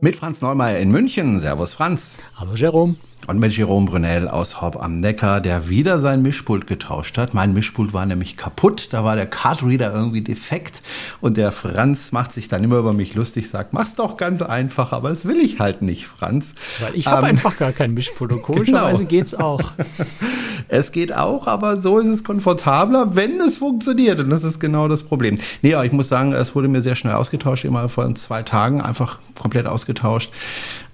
Mit 0.00 0.14
Franz 0.14 0.40
Neumeier 0.42 0.78
in 0.78 0.90
München. 0.90 1.40
Servus 1.40 1.74
Franz. 1.74 2.18
Hallo 2.36 2.54
Jerome. 2.54 2.94
Und 3.26 3.40
mit 3.40 3.54
Jerome 3.54 3.86
Brunel 3.86 4.28
aus 4.28 4.62
Hopp 4.62 4.82
am 4.82 5.00
Neckar, 5.00 5.42
der 5.42 5.68
wieder 5.68 5.98
sein 5.98 6.22
Mischpult 6.22 6.66
getauscht 6.66 7.18
hat. 7.18 7.34
Mein 7.34 7.52
Mischpult 7.52 7.92
war 7.92 8.06
nämlich 8.06 8.38
kaputt, 8.38 8.88
da 8.92 9.04
war 9.04 9.16
der 9.16 9.26
Cardreader 9.26 9.92
irgendwie 9.92 10.22
defekt. 10.22 10.82
Und 11.20 11.36
der 11.36 11.52
Franz 11.52 12.12
macht 12.12 12.32
sich 12.32 12.48
dann 12.48 12.64
immer 12.64 12.78
über 12.78 12.94
mich 12.94 13.14
lustig, 13.14 13.50
sagt, 13.50 13.74
mach's 13.74 13.94
doch 13.96 14.16
ganz 14.16 14.40
einfach, 14.40 14.92
aber 14.92 15.10
das 15.10 15.26
will 15.26 15.40
ich 15.40 15.60
halt 15.60 15.82
nicht, 15.82 16.06
Franz. 16.06 16.54
Weil 16.80 16.94
ich 16.94 17.06
habe 17.06 17.26
ähm, 17.26 17.30
einfach 17.30 17.58
gar 17.58 17.72
kein 17.72 17.92
Mischpult 17.92 18.32
und 18.32 18.42
komischerweise 18.42 19.00
genau. 19.00 19.10
geht's 19.10 19.34
auch. 19.34 19.72
es 20.68 20.92
geht 20.92 21.14
auch, 21.14 21.46
aber 21.46 21.76
so 21.76 21.98
ist 21.98 22.08
es 22.08 22.24
komfortabler, 22.24 23.14
wenn 23.14 23.40
es 23.40 23.58
funktioniert. 23.58 24.20
Und 24.20 24.30
das 24.30 24.44
ist 24.44 24.58
genau 24.58 24.88
das 24.88 25.02
Problem. 25.02 25.36
Nee, 25.60 25.74
aber 25.74 25.84
ich 25.84 25.92
muss 25.92 26.08
sagen, 26.08 26.32
es 26.32 26.54
wurde 26.54 26.68
mir 26.68 26.80
sehr 26.80 26.94
schnell 26.94 27.14
ausgetauscht, 27.14 27.64
immer 27.64 27.88
vor 27.88 28.14
zwei 28.14 28.42
Tagen 28.42 28.80
einfach 28.80 29.18
komplett 29.38 29.66
ausgetauscht. 29.66 30.30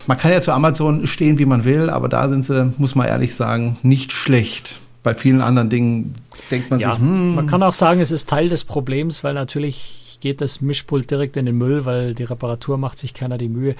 Man 0.06 0.18
kann 0.18 0.32
ja 0.32 0.40
zu 0.40 0.52
Amazon 0.52 1.06
stehen, 1.06 1.38
wie 1.38 1.46
man 1.46 1.64
will, 1.64 1.90
aber 1.90 2.08
da 2.08 2.28
sind 2.28 2.44
sie, 2.44 2.72
muss 2.78 2.94
man 2.94 3.06
ehrlich 3.06 3.34
sagen, 3.34 3.78
nicht 3.82 4.12
schlecht. 4.12 4.78
Bei 5.02 5.14
vielen 5.14 5.40
anderen 5.40 5.68
Dingen 5.68 6.14
denkt 6.50 6.70
man 6.70 6.80
ja, 6.80 6.92
sich, 6.92 7.00
hm. 7.00 7.34
Man 7.34 7.46
kann 7.46 7.62
auch 7.62 7.74
sagen, 7.74 8.00
es 8.00 8.10
ist 8.10 8.28
Teil 8.28 8.48
des 8.48 8.64
Problems, 8.64 9.22
weil 9.22 9.34
natürlich 9.34 10.04
geht 10.24 10.40
das 10.40 10.62
Mischpult 10.62 11.10
direkt 11.10 11.36
in 11.36 11.44
den 11.44 11.58
Müll, 11.58 11.84
weil 11.84 12.14
die 12.14 12.24
Reparatur 12.24 12.78
macht 12.78 12.98
sich 12.98 13.12
keiner 13.12 13.36
die 13.36 13.50
Mühe. 13.50 13.76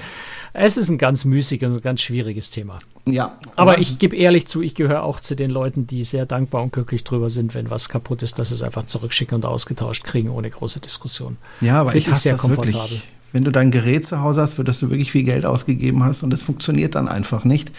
Es 0.52 0.76
ist 0.76 0.90
ein 0.90 0.98
ganz 0.98 1.24
müßiges 1.24 1.76
und 1.76 1.82
ganz 1.82 2.02
schwieriges 2.02 2.50
Thema. 2.50 2.78
Ja. 3.06 3.38
Aber 3.56 3.78
ich 3.78 3.98
gebe 3.98 4.14
ehrlich 4.14 4.46
zu, 4.46 4.60
ich 4.60 4.74
gehöre 4.74 5.04
auch 5.04 5.20
zu 5.20 5.36
den 5.36 5.50
Leuten, 5.50 5.86
die 5.86 6.04
sehr 6.04 6.26
dankbar 6.26 6.62
und 6.62 6.74
glücklich 6.74 7.02
drüber 7.02 7.30
sind, 7.30 7.54
wenn 7.54 7.70
was 7.70 7.88
kaputt 7.88 8.22
ist, 8.22 8.38
dass 8.38 8.50
sie 8.50 8.56
es 8.56 8.62
einfach 8.62 8.84
zurückschicken 8.84 9.36
und 9.36 9.46
ausgetauscht 9.46 10.04
kriegen 10.04 10.28
ohne 10.28 10.50
große 10.50 10.80
Diskussion. 10.80 11.38
Ja, 11.62 11.80
aber 11.80 11.92
Find 11.92 12.08
ich, 12.08 12.12
ich 12.12 12.18
sehr 12.18 12.36
komfortabel. 12.36 12.74
Wirklich 12.74 13.13
wenn 13.34 13.42
du 13.42 13.50
dein 13.50 13.72
Gerät 13.72 14.06
zu 14.06 14.20
Hause 14.20 14.42
hast, 14.42 14.54
für 14.54 14.62
das 14.62 14.78
du 14.78 14.90
wirklich 14.90 15.10
viel 15.10 15.24
Geld 15.24 15.44
ausgegeben 15.44 16.04
hast 16.04 16.22
und 16.22 16.32
es 16.32 16.44
funktioniert 16.44 16.94
dann 16.94 17.08
einfach 17.08 17.44
nicht. 17.44 17.72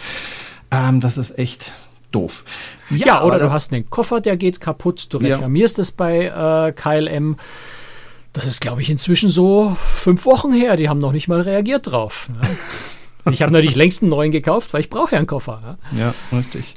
Ähm, 0.70 1.00
das 1.00 1.16
ist 1.16 1.38
echt 1.38 1.72
doof. 2.12 2.44
Ja, 2.90 3.06
ja 3.06 3.22
oder 3.24 3.38
du 3.38 3.50
hast 3.50 3.72
einen 3.72 3.88
Koffer, 3.88 4.20
der 4.20 4.36
geht 4.36 4.60
kaputt, 4.60 5.06
du 5.08 5.16
reklamierst 5.16 5.78
ja. 5.78 5.80
es 5.80 5.92
bei 5.92 6.26
äh, 6.26 6.72
KLM. 6.72 7.38
Das 8.34 8.44
ist, 8.44 8.60
glaube 8.60 8.82
ich, 8.82 8.90
inzwischen 8.90 9.30
so 9.30 9.74
fünf 9.82 10.26
Wochen 10.26 10.52
her. 10.52 10.76
Die 10.76 10.90
haben 10.90 10.98
noch 10.98 11.12
nicht 11.12 11.26
mal 11.26 11.40
reagiert 11.40 11.90
drauf. 11.90 12.28
Ja. 12.42 12.48
Ich 13.32 13.42
habe 13.42 13.52
natürlich 13.52 13.74
längst 13.74 14.02
einen 14.02 14.10
neuen 14.10 14.30
gekauft, 14.30 14.72
weil 14.72 14.82
ich 14.82 14.88
brauche 14.88 15.10
ja 15.10 15.18
einen 15.18 15.26
Koffer. 15.26 15.78
Ja, 15.98 16.14
richtig. 16.32 16.76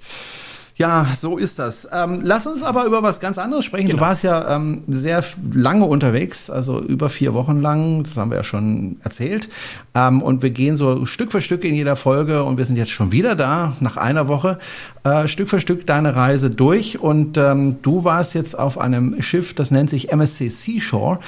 Ja, 0.80 1.08
so 1.14 1.38
ist 1.38 1.60
das. 1.60 1.90
Ähm, 1.92 2.22
lass 2.24 2.48
uns 2.48 2.64
aber 2.64 2.86
über 2.86 3.04
was 3.04 3.20
ganz 3.20 3.38
anderes 3.38 3.66
sprechen. 3.66 3.88
Genau. 3.88 4.00
Du 4.00 4.06
warst 4.06 4.24
ja 4.24 4.56
ähm, 4.56 4.84
sehr 4.88 5.22
lange 5.52 5.84
unterwegs, 5.84 6.50
also 6.50 6.80
über 6.80 7.10
vier 7.10 7.34
Wochen 7.34 7.60
lang, 7.60 8.04
das 8.04 8.16
haben 8.16 8.32
wir 8.32 8.38
ja 8.38 8.46
schon 8.46 8.96
erzählt. 9.04 9.50
Ähm, 9.94 10.22
und 10.22 10.42
wir 10.42 10.52
gehen 10.52 10.78
so 10.78 11.06
Stück 11.06 11.34
für 11.34 11.42
Stück 11.42 11.66
in 11.66 11.76
jeder 11.76 11.98
Folge 11.98 12.46
und 12.46 12.58
wir 12.58 12.64
sind 12.64 12.78
jetzt 12.78 12.92
schon 12.92 13.12
wieder 13.12 13.36
da, 13.36 13.74
nach 13.82 13.98
einer 13.98 14.30
Woche, 14.30 14.58
äh, 15.04 15.28
Stück 15.28 15.50
für 15.50 15.60
Stück 15.60 15.86
deine 15.86 16.16
Reise 16.16 16.50
durch. 16.50 16.98
Und 16.98 17.38
ähm, 17.38 17.82
du 17.82 18.06
warst 18.06 18.34
jetzt 18.34 18.58
auf 18.58 18.78
einem 18.78 19.22
Schiff, 19.22 19.54
das 19.54 19.72
nennt 19.72 19.90
sich 19.90 20.14
MSC 20.14 20.48
Seashore. 20.48 21.20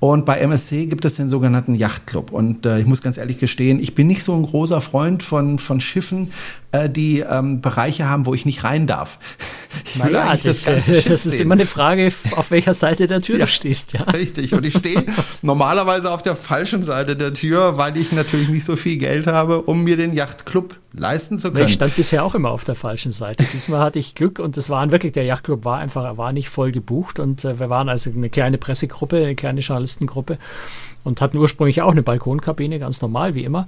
Und 0.00 0.24
bei 0.24 0.38
MSC 0.38 0.86
gibt 0.86 1.04
es 1.04 1.16
den 1.16 1.28
sogenannten 1.28 1.74
Yachtclub. 1.74 2.32
Und 2.32 2.64
äh, 2.64 2.80
ich 2.80 2.86
muss 2.86 3.02
ganz 3.02 3.18
ehrlich 3.18 3.38
gestehen, 3.38 3.78
ich 3.78 3.94
bin 3.94 4.06
nicht 4.06 4.24
so 4.24 4.34
ein 4.34 4.42
großer 4.42 4.80
Freund 4.80 5.22
von, 5.22 5.58
von 5.58 5.78
Schiffen, 5.78 6.32
äh, 6.72 6.88
die 6.88 7.20
ähm, 7.20 7.60
Bereiche 7.60 8.08
haben, 8.08 8.24
wo 8.24 8.32
ich 8.32 8.46
nicht 8.46 8.64
rein 8.64 8.86
darf. 8.86 9.18
Ich 9.84 10.02
will 10.02 10.12
naja, 10.12 10.36
das, 10.42 10.62
das, 10.64 10.86
das 10.86 11.06
ist 11.08 11.22
sehen. 11.22 11.42
immer 11.42 11.54
eine 11.54 11.66
Frage, 11.66 12.12
auf 12.36 12.50
welcher 12.50 12.74
Seite 12.74 13.06
der 13.06 13.20
Tür 13.20 13.38
ja, 13.38 13.46
du 13.46 13.50
stehst. 13.50 13.92
Ja. 13.92 14.02
Richtig. 14.02 14.54
Und 14.54 14.64
ich 14.64 14.76
stehe 14.76 15.04
normalerweise 15.42 16.10
auf 16.10 16.22
der 16.22 16.36
falschen 16.36 16.82
Seite 16.82 17.16
der 17.16 17.34
Tür, 17.34 17.76
weil 17.76 17.96
ich 17.96 18.12
natürlich 18.12 18.48
nicht 18.48 18.64
so 18.64 18.76
viel 18.76 18.96
Geld 18.96 19.26
habe, 19.26 19.62
um 19.62 19.82
mir 19.82 19.96
den 19.96 20.12
Yachtclub 20.12 20.76
leisten 20.92 21.38
zu 21.38 21.52
können. 21.52 21.66
Ich 21.66 21.74
stand 21.74 21.94
bisher 21.96 22.24
auch 22.24 22.34
immer 22.34 22.50
auf 22.50 22.64
der 22.64 22.74
falschen 22.74 23.12
Seite. 23.12 23.44
Diesmal 23.52 23.80
hatte 23.80 23.98
ich 23.98 24.14
Glück 24.14 24.38
und 24.38 24.56
das 24.56 24.70
waren 24.70 24.90
wirklich, 24.90 25.12
der 25.12 25.24
Yachtclub 25.24 25.64
war 25.64 25.78
einfach, 25.78 26.16
war 26.16 26.32
nicht 26.32 26.48
voll 26.48 26.72
gebucht 26.72 27.20
und 27.20 27.44
äh, 27.44 27.60
wir 27.60 27.70
waren 27.70 27.88
also 27.88 28.10
eine 28.10 28.30
kleine 28.30 28.58
Pressegruppe, 28.58 29.16
eine 29.18 29.34
kleine 29.34 29.60
Journalistengruppe 29.60 30.38
und 31.04 31.20
hatten 31.20 31.38
ursprünglich 31.38 31.82
auch 31.82 31.92
eine 31.92 32.02
Balkonkabine, 32.02 32.78
ganz 32.78 33.00
normal 33.00 33.34
wie 33.34 33.44
immer 33.44 33.66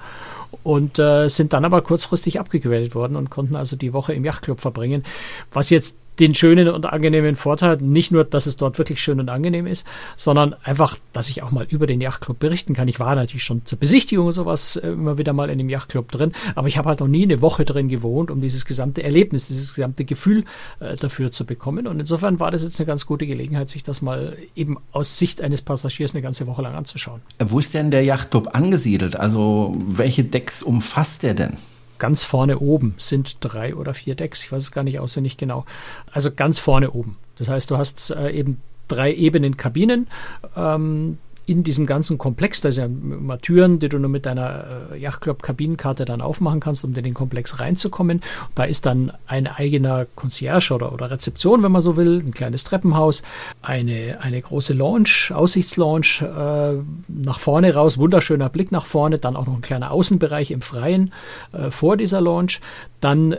und 0.62 0.98
äh, 0.98 1.28
sind 1.28 1.52
dann 1.52 1.64
aber 1.64 1.82
kurzfristig 1.82 2.38
abgegradet 2.38 2.94
worden 2.94 3.16
und 3.16 3.30
konnten 3.30 3.56
also 3.56 3.76
die 3.76 3.92
Woche 3.92 4.12
im 4.12 4.24
Yachtclub 4.24 4.60
verbringen, 4.60 5.04
was 5.52 5.70
jetzt 5.70 5.98
den 6.18 6.34
schönen 6.34 6.68
und 6.68 6.86
angenehmen 6.86 7.36
Vorteil, 7.36 7.78
nicht 7.78 8.12
nur, 8.12 8.24
dass 8.24 8.46
es 8.46 8.56
dort 8.56 8.78
wirklich 8.78 9.02
schön 9.02 9.18
und 9.18 9.28
angenehm 9.28 9.66
ist, 9.66 9.86
sondern 10.16 10.54
einfach, 10.62 10.98
dass 11.12 11.30
ich 11.30 11.42
auch 11.42 11.50
mal 11.50 11.66
über 11.68 11.86
den 11.86 12.00
Yachtclub 12.00 12.38
berichten 12.38 12.74
kann. 12.74 12.86
Ich 12.88 13.00
war 13.00 13.14
natürlich 13.14 13.44
schon 13.44 13.64
zur 13.64 13.78
Besichtigung 13.78 14.26
und 14.26 14.32
sowas 14.32 14.76
äh, 14.76 14.88
immer 14.88 15.16
wieder 15.16 15.32
mal 15.32 15.48
in 15.48 15.58
dem 15.58 15.70
Yachtclub 15.70 16.12
drin, 16.12 16.32
aber 16.54 16.68
ich 16.68 16.76
habe 16.76 16.90
halt 16.90 17.00
noch 17.00 17.08
nie 17.08 17.22
eine 17.22 17.40
Woche 17.40 17.64
drin 17.64 17.88
gewohnt, 17.88 18.30
um 18.30 18.40
dieses 18.40 18.66
gesamte 18.66 19.02
Erlebnis, 19.02 19.48
dieses 19.48 19.74
gesamte 19.74 20.04
Gefühl 20.04 20.44
äh, 20.80 20.96
dafür 20.96 21.32
zu 21.32 21.46
bekommen. 21.46 21.86
Und 21.86 21.98
insofern 21.98 22.40
war 22.40 22.50
das 22.50 22.62
jetzt 22.62 22.78
eine 22.78 22.86
ganz 22.86 23.06
gute 23.06 23.26
Gelegenheit, 23.26 23.70
sich 23.70 23.82
das 23.82 24.02
mal 24.02 24.36
eben 24.54 24.76
aus 24.92 25.18
Sicht 25.18 25.40
eines 25.40 25.62
Passagiers 25.62 26.14
eine 26.14 26.22
ganze 26.22 26.46
Woche 26.46 26.62
lang 26.62 26.74
anzuschauen. 26.74 27.22
Wo 27.38 27.58
ist 27.58 27.72
denn 27.72 27.90
der 27.90 28.04
Yachtclub 28.04 28.54
angesiedelt? 28.54 29.16
Also 29.16 29.72
welche 29.76 30.24
Decks 30.42 30.62
umfasst 30.62 31.22
der 31.22 31.34
denn? 31.34 31.56
ganz 32.02 32.24
vorne 32.24 32.58
oben 32.58 32.96
sind 32.98 33.36
drei 33.38 33.76
oder 33.76 33.94
vier 33.94 34.16
Decks. 34.16 34.42
Ich 34.42 34.50
weiß 34.50 34.60
es 34.60 34.72
gar 34.72 34.82
nicht 34.82 34.98
auswendig 34.98 35.36
genau. 35.36 35.64
Also 36.10 36.32
ganz 36.32 36.58
vorne 36.58 36.90
oben. 36.90 37.16
Das 37.36 37.46
heißt, 37.46 37.70
du 37.70 37.78
hast 37.78 38.10
äh, 38.10 38.32
eben 38.32 38.60
drei 38.88 39.14
Ebenen 39.14 39.56
Kabinen. 39.56 40.08
Ähm, 40.56 41.18
in 41.46 41.64
diesem 41.64 41.86
ganzen 41.86 42.18
Komplex, 42.18 42.60
da 42.60 42.70
sind 42.70 43.02
ja 43.10 43.16
immer 43.16 43.38
Türen, 43.40 43.78
die 43.78 43.88
du 43.88 43.98
nur 43.98 44.10
mit 44.10 44.26
deiner 44.26 44.90
äh, 44.92 44.98
Yachtclub-Kabinenkarte 44.98 46.04
dann 46.04 46.20
aufmachen 46.20 46.60
kannst, 46.60 46.84
um 46.84 46.94
in 46.94 47.02
den 47.02 47.14
Komplex 47.14 47.58
reinzukommen. 47.58 48.20
Da 48.54 48.64
ist 48.64 48.86
dann 48.86 49.12
ein 49.26 49.46
eigener 49.46 50.06
Concierge 50.14 50.72
oder, 50.72 50.92
oder 50.92 51.10
Rezeption, 51.10 51.62
wenn 51.62 51.72
man 51.72 51.82
so 51.82 51.96
will, 51.96 52.22
ein 52.24 52.32
kleines 52.32 52.64
Treppenhaus, 52.64 53.22
eine, 53.60 54.18
eine 54.20 54.40
große 54.40 54.72
Lounge, 54.72 55.30
Aussichtslounge 55.30 56.20
äh, 56.20 56.82
nach 57.08 57.40
vorne 57.40 57.74
raus, 57.74 57.98
wunderschöner 57.98 58.48
Blick 58.48 58.70
nach 58.70 58.86
vorne, 58.86 59.18
dann 59.18 59.36
auch 59.36 59.46
noch 59.46 59.54
ein 59.54 59.62
kleiner 59.62 59.90
Außenbereich 59.90 60.52
im 60.52 60.62
Freien 60.62 61.12
äh, 61.52 61.70
vor 61.70 61.96
dieser 61.96 62.20
Lounge, 62.20 62.58
dann 63.00 63.36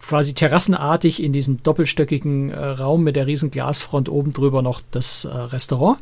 quasi 0.00 0.34
terrassenartig 0.34 1.22
in 1.22 1.32
diesem 1.32 1.62
doppelstöckigen 1.62 2.50
äh, 2.50 2.58
Raum 2.58 3.04
mit 3.04 3.16
der 3.16 3.26
riesen 3.26 3.50
Glasfront 3.50 4.08
oben 4.08 4.32
drüber 4.32 4.62
noch 4.62 4.80
das 4.90 5.24
äh, 5.24 5.28
Restaurant 5.28 5.98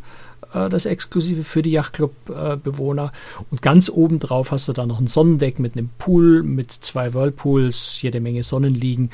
das 0.54 0.86
Exklusive 0.86 1.44
für 1.44 1.62
die 1.62 1.72
Yachtclub-Bewohner. 1.72 3.12
Und 3.50 3.62
ganz 3.62 3.90
oben 3.90 4.18
drauf 4.18 4.52
hast 4.52 4.68
du 4.68 4.72
dann 4.72 4.88
noch 4.88 5.00
ein 5.00 5.06
Sonnendeck 5.06 5.58
mit 5.58 5.76
einem 5.76 5.90
Pool, 5.98 6.42
mit 6.42 6.72
zwei 6.72 7.12
Whirlpools, 7.12 8.00
jede 8.02 8.20
Menge 8.20 8.42
Sonnenliegen, 8.42 9.10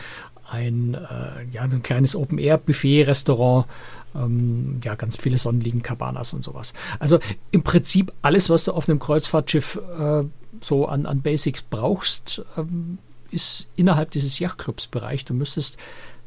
ein, 0.51 0.95
äh, 0.95 1.47
ja, 1.53 1.63
ein 1.63 1.83
kleines 1.83 2.17
Open-Air-Buffet-Restaurant, 2.17 3.67
ähm, 4.15 4.81
ja, 4.83 4.95
ganz 4.97 5.17
viele 5.17 5.39
Sonnenliegen, 5.39 5.83
Cabanas 5.83 6.33
und 6.33 6.43
sowas. 6.43 6.75
Also 6.99 7.21
im 7.51 7.63
Prinzip 7.63 8.13
alles, 8.23 8.51
was 8.51 8.65
du 8.65 8.73
auf 8.73 8.89
einem 8.89 8.99
Kreuzfahrtschiff 8.99 9.81
äh, 9.99 10.25
so 10.61 10.87
an, 10.87 11.07
an 11.07 11.23
Basics 11.23 11.63
brauchst, 11.63 12.43
ähm, 12.57 12.99
ist 13.31 13.71
innerhalb 13.77 14.11
dieses 14.11 14.39
Yachtclubs-Bereich. 14.39 15.25
Du 15.25 15.35
müsstest 15.35 15.77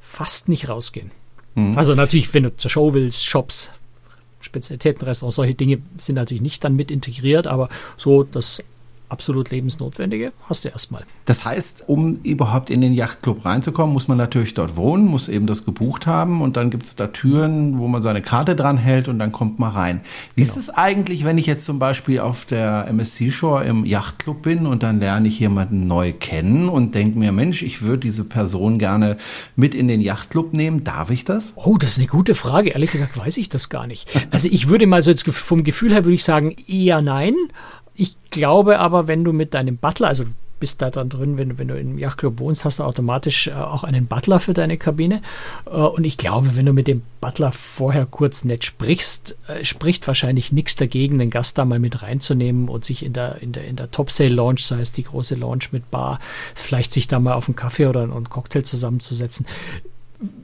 fast 0.01 0.47
nicht 0.47 0.69
rausgehen. 0.69 1.11
Mhm. 1.55 1.77
Also 1.77 1.95
natürlich, 1.95 2.33
wenn 2.33 2.43
du 2.43 2.55
zur 2.55 2.71
Show 2.71 2.93
willst, 2.93 3.25
Shops, 3.25 3.71
Spezialitätenrestaurants, 4.43 5.35
solche 5.35 5.55
Dinge 5.55 5.81
sind 5.97 6.15
natürlich 6.15 6.41
nicht 6.41 6.63
dann 6.63 6.75
mit 6.75 6.91
integriert, 6.91 7.47
aber 7.47 7.69
so 7.97 8.23
das 8.23 8.63
absolut 9.13 9.51
lebensnotwendige 9.51 10.33
hast 10.49 10.65
du 10.65 10.69
erstmal. 10.69 11.05
Das 11.25 11.45
heißt, 11.45 11.83
um 11.87 12.19
überhaupt 12.23 12.69
in 12.69 12.81
den 12.81 12.93
Yachtclub 12.93 13.45
reinzukommen, 13.45 13.93
muss 13.93 14.07
man 14.07 14.17
natürlich 14.17 14.55
dort 14.55 14.75
wohnen, 14.75 15.05
muss 15.05 15.29
eben 15.29 15.45
das 15.45 15.63
gebucht 15.63 16.07
haben 16.07 16.41
und 16.41 16.57
dann 16.57 16.71
gibt 16.71 16.85
es 16.87 16.95
da 16.95 17.07
Türen, 17.07 17.77
wo 17.77 17.87
man 17.87 18.01
seine 18.01 18.21
Karte 18.21 18.55
dran 18.55 18.77
hält 18.77 19.07
und 19.07 19.19
dann 19.19 19.31
kommt 19.31 19.59
man 19.59 19.71
rein. 19.71 20.01
Wie 20.35 20.41
genau. 20.41 20.51
ist 20.51 20.57
es 20.57 20.69
eigentlich, 20.71 21.23
wenn 21.23 21.37
ich 21.37 21.45
jetzt 21.45 21.63
zum 21.63 21.79
Beispiel 21.79 22.19
auf 22.19 22.45
der 22.45 22.87
MSC 22.87 23.31
Shore 23.31 23.63
im 23.63 23.85
Yachtclub 23.85 24.41
bin 24.41 24.65
und 24.65 24.83
dann 24.83 24.99
lerne 24.99 25.27
ich 25.27 25.39
jemanden 25.39 25.87
neu 25.87 26.11
kennen 26.11 26.67
und 26.67 26.95
denke 26.95 27.19
mir, 27.19 27.31
Mensch, 27.31 27.61
ich 27.61 27.83
würde 27.83 27.99
diese 27.99 28.25
Person 28.25 28.79
gerne 28.79 29.17
mit 29.55 29.75
in 29.75 29.87
den 29.87 30.01
Yachtclub 30.01 30.53
nehmen. 30.53 30.83
Darf 30.83 31.11
ich 31.11 31.23
das? 31.23 31.53
Oh, 31.55 31.77
das 31.77 31.91
ist 31.91 31.97
eine 31.99 32.07
gute 32.07 32.33
Frage. 32.33 32.71
Ehrlich 32.71 32.91
gesagt 32.91 33.17
weiß 33.17 33.37
ich 33.37 33.49
das 33.49 33.69
gar 33.69 33.85
nicht. 33.85 34.09
Also 34.31 34.49
ich 34.51 34.67
würde 34.67 34.87
mal 34.87 35.01
so 35.01 35.11
jetzt 35.11 35.29
vom 35.29 35.63
Gefühl 35.63 35.93
her 35.93 36.03
würde 36.03 36.15
ich 36.15 36.23
sagen 36.23 36.55
eher 36.67 37.01
nein. 37.01 37.35
Ich 37.95 38.17
glaube 38.29 38.79
aber, 38.79 39.07
wenn 39.07 39.23
du 39.23 39.33
mit 39.33 39.53
deinem 39.53 39.77
Butler, 39.77 40.07
also 40.07 40.25
bist 40.63 40.81
da 40.81 40.89
dann 40.89 41.09
drin, 41.09 41.37
wenn, 41.37 41.57
wenn 41.57 41.67
du 41.67 41.77
im 41.77 41.99
Yachtclub 41.99 42.39
wohnst, 42.39 42.63
hast 42.63 42.79
du 42.79 42.83
automatisch 42.83 43.47
äh, 43.47 43.51
auch 43.51 43.83
einen 43.83 44.07
Butler 44.07 44.39
für 44.39 44.53
deine 44.53 44.77
Kabine. 44.77 45.21
Äh, 45.65 45.71
und 45.71 46.05
ich 46.05 46.17
glaube, 46.17 46.55
wenn 46.55 46.65
du 46.65 46.71
mit 46.71 46.87
dem 46.87 47.01
Butler 47.19 47.51
vorher 47.51 48.05
kurz 48.05 48.45
nett 48.45 48.63
sprichst, 48.63 49.37
äh, 49.49 49.65
spricht 49.65 50.07
wahrscheinlich 50.07 50.53
nichts 50.53 50.77
dagegen, 50.77 51.19
den 51.19 51.31
Gast 51.31 51.57
da 51.57 51.65
mal 51.65 51.79
mit 51.79 52.01
reinzunehmen 52.01 52.69
und 52.69 52.85
sich 52.85 53.03
in 53.03 53.11
der, 53.11 53.41
in 53.41 53.51
der, 53.51 53.65
in 53.65 53.75
der 53.75 53.91
Top 53.91 54.09
Sale 54.09 54.29
Lounge, 54.29 54.59
sei 54.59 54.79
es 54.79 54.93
die 54.93 55.03
große 55.03 55.35
Lounge 55.35 55.65
mit 55.71 55.91
Bar, 55.91 56.19
vielleicht 56.55 56.93
sich 56.93 57.09
da 57.09 57.19
mal 57.19 57.33
auf 57.33 57.49
einen 57.49 57.57
Kaffee 57.57 57.87
oder 57.87 58.03
einen 58.03 58.29
Cocktail 58.29 58.63
zusammenzusetzen 58.63 59.45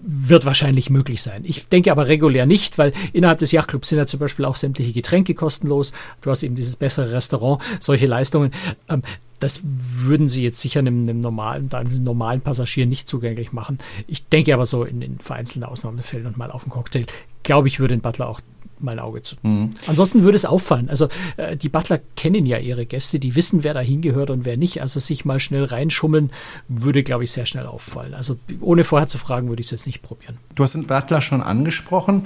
wird 0.03 0.45
wahrscheinlich 0.45 0.89
möglich 0.89 1.21
sein. 1.21 1.43
Ich 1.45 1.67
denke 1.67 1.91
aber 1.91 2.07
regulär 2.07 2.45
nicht, 2.45 2.77
weil 2.77 2.93
innerhalb 3.13 3.39
des 3.39 3.51
Yachtclubs 3.51 3.89
sind 3.89 3.97
ja 3.97 4.05
zum 4.05 4.19
Beispiel 4.19 4.45
auch 4.45 4.55
sämtliche 4.55 4.91
Getränke 4.91 5.33
kostenlos. 5.33 5.93
Du 6.21 6.29
hast 6.29 6.43
eben 6.43 6.55
dieses 6.55 6.75
bessere 6.75 7.11
Restaurant, 7.11 7.61
solche 7.79 8.07
Leistungen. 8.07 8.51
Ähm, 8.89 9.03
das 9.39 9.61
würden 9.63 10.27
sie 10.27 10.43
jetzt 10.43 10.59
sicher 10.59 10.79
einem, 10.79 11.03
einem, 11.03 11.21
normalen, 11.21 11.71
einem 11.71 12.03
normalen 12.03 12.41
Passagier 12.41 12.85
nicht 12.85 13.07
zugänglich 13.07 13.53
machen. 13.53 13.77
Ich 14.07 14.27
denke 14.27 14.53
aber 14.53 14.65
so 14.65 14.83
in, 14.83 15.01
in 15.01 15.19
vereinzelten 15.19 15.63
Ausnahmefällen 15.63 16.27
und 16.27 16.37
mal 16.37 16.51
auf 16.51 16.63
einen 16.63 16.71
Cocktail, 16.71 17.05
glaube 17.43 17.69
ich, 17.69 17.79
würde 17.79 17.93
ein 17.93 18.01
Butler 18.01 18.27
auch 18.27 18.41
mal 18.81 18.93
ein 18.93 18.99
Auge 18.99 19.21
zu. 19.21 19.35
Mhm. 19.41 19.71
Ansonsten 19.87 20.23
würde 20.23 20.35
es 20.35 20.45
auffallen. 20.45 20.89
Also 20.89 21.09
äh, 21.37 21.55
die 21.55 21.69
Butler 21.69 21.99
kennen 22.15 22.45
ja 22.45 22.57
ihre 22.57 22.85
Gäste, 22.85 23.19
die 23.19 23.35
wissen, 23.35 23.63
wer 23.63 23.73
da 23.73 23.81
hingehört 23.81 24.29
und 24.29 24.45
wer 24.45 24.57
nicht. 24.57 24.81
Also 24.81 24.99
sich 24.99 25.25
mal 25.25 25.39
schnell 25.39 25.63
reinschummeln, 25.65 26.31
würde, 26.67 27.03
glaube 27.03 27.23
ich, 27.23 27.31
sehr 27.31 27.45
schnell 27.45 27.65
auffallen. 27.65 28.13
Also 28.13 28.37
ohne 28.61 28.83
vorher 28.83 29.07
zu 29.07 29.17
fragen, 29.17 29.49
würde 29.49 29.61
ich 29.61 29.67
es 29.67 29.71
jetzt 29.71 29.85
nicht 29.85 30.01
probieren. 30.01 30.37
Du 30.55 30.63
hast 30.63 30.73
den 30.73 30.87
Butler 30.87 31.21
schon 31.21 31.41
angesprochen. 31.41 32.25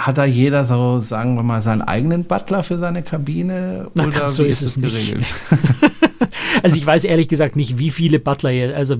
Hat 0.00 0.18
da 0.18 0.24
jeder 0.24 0.64
so, 0.64 0.98
sagen 0.98 1.34
wir 1.34 1.42
mal, 1.42 1.62
seinen 1.62 1.82
eigenen 1.82 2.24
Butler 2.24 2.62
für 2.62 2.78
seine 2.78 3.02
Kabine? 3.02 3.88
Na, 3.94 4.06
oder 4.06 4.28
so 4.28 4.44
ist 4.44 4.62
es 4.62 4.80
geregelt? 4.80 5.26
also 6.62 6.76
ich 6.76 6.86
weiß 6.86 7.04
ehrlich 7.04 7.28
gesagt 7.28 7.56
nicht, 7.56 7.78
wie 7.78 7.90
viele 7.90 8.18
Butler, 8.18 8.74
also 8.74 8.96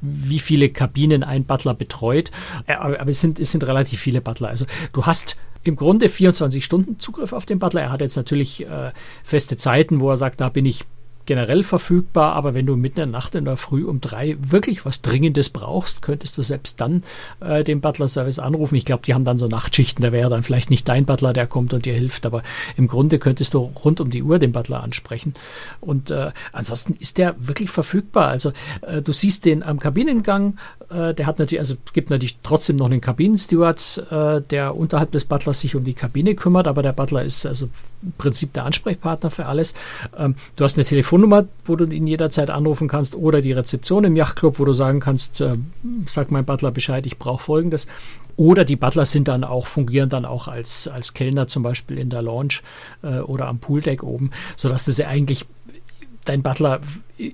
wie 0.00 0.38
viele 0.38 0.68
Kabinen 0.68 1.24
ein 1.24 1.44
Butler 1.44 1.74
betreut, 1.74 2.30
äh, 2.66 2.74
aber 2.74 3.08
es 3.08 3.20
sind, 3.20 3.40
es 3.40 3.52
sind 3.52 3.66
relativ 3.66 4.00
viele 4.00 4.20
Butler. 4.20 4.48
Also 4.48 4.66
du 4.92 5.04
hast 5.04 5.36
im 5.64 5.76
Grunde 5.76 6.08
24 6.08 6.64
Stunden 6.64 6.98
Zugriff 6.98 7.32
auf 7.32 7.44
den 7.44 7.58
Butler. 7.58 7.82
Er 7.82 7.90
hat 7.90 8.00
jetzt 8.00 8.16
natürlich 8.16 8.66
äh, 8.66 8.92
feste 9.22 9.56
Zeiten, 9.56 10.00
wo 10.00 10.10
er 10.10 10.16
sagt, 10.16 10.40
da 10.40 10.48
bin 10.48 10.64
ich 10.64 10.84
generell 11.26 11.64
verfügbar, 11.64 12.34
aber 12.34 12.54
wenn 12.54 12.66
du 12.66 12.76
mitten 12.76 13.00
in 13.00 13.10
der 13.10 13.18
Nacht 13.18 13.34
in 13.34 13.44
der 13.44 13.56
Früh 13.56 13.84
um 13.84 14.00
drei 14.00 14.36
wirklich 14.40 14.84
was 14.86 15.02
Dringendes 15.02 15.50
brauchst, 15.50 16.02
könntest 16.02 16.38
du 16.38 16.42
selbst 16.42 16.80
dann 16.80 17.02
äh, 17.40 17.64
den 17.64 17.80
Butler-Service 17.80 18.38
anrufen. 18.38 18.76
Ich 18.76 18.84
glaube, 18.84 19.02
die 19.04 19.14
haben 19.14 19.24
dann 19.24 19.38
so 19.38 19.48
Nachtschichten, 19.48 20.02
da 20.02 20.12
wäre 20.12 20.30
dann 20.30 20.42
vielleicht 20.42 20.70
nicht 20.70 20.88
dein 20.88 21.04
Butler, 21.04 21.32
der 21.32 21.46
kommt 21.46 21.74
und 21.74 21.84
dir 21.84 21.94
hilft, 21.94 22.26
aber 22.26 22.42
im 22.76 22.86
Grunde 22.86 23.18
könntest 23.18 23.54
du 23.54 23.58
rund 23.84 24.00
um 24.00 24.10
die 24.10 24.22
Uhr 24.22 24.38
den 24.38 24.52
Butler 24.52 24.82
ansprechen. 24.82 25.34
Und 25.80 26.10
äh, 26.10 26.30
ansonsten 26.52 26.94
ist 26.94 27.18
der 27.18 27.34
wirklich 27.38 27.70
verfügbar. 27.70 28.28
Also 28.28 28.52
äh, 28.82 29.02
du 29.02 29.12
siehst 29.12 29.44
den 29.44 29.62
am 29.62 29.78
Kabinengang, 29.78 30.58
äh, 30.90 31.14
der 31.14 31.26
hat 31.26 31.38
natürlich, 31.38 31.60
also 31.60 31.76
gibt 31.92 32.10
natürlich 32.10 32.38
trotzdem 32.42 32.76
noch 32.76 32.86
einen 32.86 33.00
Kabinensteward, 33.00 34.06
äh, 34.10 34.40
der 34.42 34.76
unterhalb 34.76 35.10
des 35.10 35.24
Butlers 35.24 35.60
sich 35.60 35.74
um 35.74 35.84
die 35.84 35.94
Kabine 35.94 36.34
kümmert, 36.34 36.66
aber 36.66 36.82
der 36.82 36.92
Butler 36.92 37.22
ist 37.24 37.44
also 37.46 37.68
im 38.02 38.12
Prinzip 38.18 38.52
der 38.52 38.64
Ansprechpartner 38.64 39.30
für 39.30 39.46
alles. 39.46 39.74
Ähm, 40.16 40.36
du 40.54 40.64
hast 40.64 40.76
eine 40.76 40.84
Telefon 40.84 41.15
Telefonnummer, 41.16 41.48
wo 41.64 41.76
du 41.76 41.86
ihn 41.86 42.06
jederzeit 42.06 42.50
anrufen 42.50 42.88
kannst, 42.88 43.14
oder 43.14 43.40
die 43.40 43.52
Rezeption 43.52 44.04
im 44.04 44.16
Yachtclub, 44.16 44.58
wo 44.58 44.64
du 44.64 44.72
sagen 44.72 45.00
kannst, 45.00 45.40
äh, 45.40 45.54
sag 46.06 46.30
mein 46.30 46.44
Butler 46.44 46.70
Bescheid, 46.70 47.06
ich 47.06 47.18
brauche 47.18 47.42
folgendes. 47.42 47.86
Oder 48.36 48.66
die 48.66 48.76
Butler 48.76 49.06
sind 49.06 49.28
dann 49.28 49.44
auch, 49.44 49.66
fungieren 49.66 50.10
dann 50.10 50.26
auch 50.26 50.46
als, 50.46 50.88
als 50.88 51.14
Kellner 51.14 51.46
zum 51.46 51.62
Beispiel 51.62 51.98
in 51.98 52.10
der 52.10 52.20
Lounge 52.20 52.60
äh, 53.02 53.20
oder 53.20 53.46
am 53.46 53.58
Pooldeck 53.58 54.02
oben, 54.02 54.30
sodass 54.56 54.84
du 54.84 54.92
sie 54.92 55.06
eigentlich 55.06 55.46
dein 56.26 56.42
Butler 56.42 56.80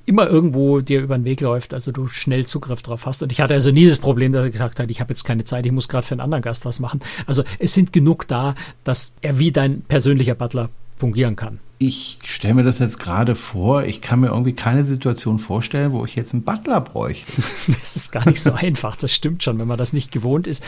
immer 0.04 0.28
irgendwo 0.28 0.80
dir 0.80 1.00
über 1.00 1.18
den 1.18 1.24
Weg 1.24 1.40
läuft, 1.40 1.74
also 1.74 1.90
du 1.90 2.06
schnell 2.06 2.46
Zugriff 2.46 2.82
drauf 2.82 3.06
hast. 3.06 3.22
Und 3.22 3.32
ich 3.32 3.40
hatte 3.40 3.54
also 3.54 3.72
nie 3.72 3.86
das 3.86 3.98
Problem, 3.98 4.32
dass 4.32 4.44
er 4.44 4.50
gesagt 4.50 4.78
hat, 4.78 4.90
ich 4.90 5.00
habe 5.00 5.10
jetzt 5.12 5.24
keine 5.24 5.44
Zeit, 5.44 5.66
ich 5.66 5.72
muss 5.72 5.88
gerade 5.88 6.06
für 6.06 6.12
einen 6.12 6.20
anderen 6.20 6.42
Gast 6.42 6.66
was 6.66 6.78
machen. 6.78 7.00
Also 7.26 7.42
es 7.58 7.74
sind 7.74 7.92
genug 7.92 8.28
da, 8.28 8.54
dass 8.84 9.14
er 9.22 9.38
wie 9.40 9.50
dein 9.50 9.80
persönlicher 9.80 10.36
Butler 10.36 10.68
fungieren 10.98 11.34
kann 11.34 11.58
ich 11.82 12.18
stelle 12.24 12.54
mir 12.54 12.62
das 12.62 12.78
jetzt 12.78 13.00
gerade 13.00 13.34
vor, 13.34 13.82
ich 13.82 14.00
kann 14.00 14.20
mir 14.20 14.28
irgendwie 14.28 14.52
keine 14.52 14.84
Situation 14.84 15.40
vorstellen, 15.40 15.90
wo 15.90 16.04
ich 16.04 16.14
jetzt 16.14 16.32
einen 16.32 16.44
Butler 16.44 16.80
bräuchte. 16.80 17.32
Das 17.82 17.96
ist 17.96 18.12
gar 18.12 18.26
nicht 18.28 18.40
so 18.40 18.52
einfach, 18.52 18.94
das 18.96 19.12
stimmt 19.12 19.42
schon, 19.42 19.58
wenn 19.58 19.66
man 19.66 19.78
das 19.78 19.92
nicht 19.92 20.12
gewohnt 20.12 20.46
ist. 20.46 20.62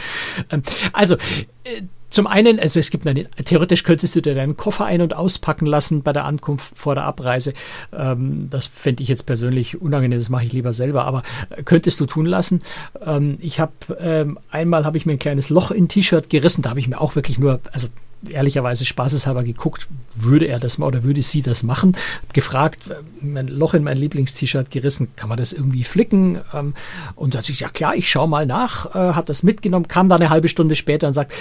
Ähm, 0.50 0.62
also, 0.92 1.14
äh, 1.14 1.82
zum 2.10 2.26
einen, 2.26 2.58
also 2.58 2.80
es 2.80 2.90
gibt 2.90 3.06
eine, 3.06 3.24
theoretisch 3.24 3.82
könntest 3.82 4.14
du 4.16 4.22
dir 4.22 4.34
deinen 4.34 4.56
Koffer 4.56 4.86
ein- 4.86 5.02
und 5.02 5.14
auspacken 5.14 5.66
lassen 5.66 6.02
bei 6.02 6.12
der 6.12 6.24
Ankunft 6.24 6.76
vor 6.76 6.94
der 6.94 7.04
Abreise. 7.04 7.54
Ähm, 7.92 8.48
das 8.50 8.66
fände 8.66 9.02
ich 9.02 9.08
jetzt 9.08 9.26
persönlich 9.26 9.80
unangenehm, 9.80 10.18
das 10.18 10.30
mache 10.30 10.44
ich 10.44 10.52
lieber 10.52 10.72
selber, 10.72 11.04
aber 11.04 11.22
äh, 11.50 11.62
könntest 11.62 12.00
du 12.00 12.06
tun 12.06 12.26
lassen. 12.26 12.62
Ähm, 13.04 13.38
ich 13.40 13.60
habe 13.60 14.36
einmal 14.50 14.84
habe 14.84 14.96
ich 14.96 15.06
mir 15.06 15.12
ein 15.12 15.18
kleines 15.18 15.50
Loch 15.50 15.70
in 15.70 15.88
T-Shirt 15.88 16.28
gerissen, 16.30 16.62
da 16.62 16.70
habe 16.70 16.80
ich 16.80 16.88
mir 16.88 17.00
auch 17.00 17.14
wirklich 17.14 17.38
nur, 17.38 17.60
also 17.72 17.88
ehrlicherweise 18.30 18.84
spaßeshalber 18.84 19.42
geguckt, 19.42 19.88
würde 20.14 20.46
er 20.46 20.58
das 20.58 20.78
mal 20.78 20.86
oder 20.86 21.04
würde 21.04 21.22
sie 21.22 21.42
das 21.42 21.62
machen. 21.62 21.96
Gefragt, 22.32 22.78
mein 23.20 23.48
Loch 23.48 23.74
in 23.74 23.84
mein 23.84 23.98
Lieblingst-T-Shirt 23.98 24.70
gerissen, 24.70 25.08
kann 25.16 25.28
man 25.28 25.38
das 25.38 25.52
irgendwie 25.52 25.84
flicken? 25.84 26.40
Ähm, 26.52 26.74
und 27.14 27.34
da 27.34 27.38
hat 27.38 27.44
sich 27.44 27.60
ja 27.60 27.68
klar, 27.68 27.94
ich 27.94 28.08
schaue 28.08 28.28
mal 28.28 28.46
nach, 28.46 28.94
äh, 28.94 29.14
hat 29.14 29.28
das 29.28 29.42
mitgenommen, 29.42 29.88
kam 29.88 30.08
dann 30.08 30.20
eine 30.20 30.30
halbe 30.30 30.48
Stunde 30.48 30.76
später 30.76 31.06
und 31.06 31.14
sagt, 31.14 31.32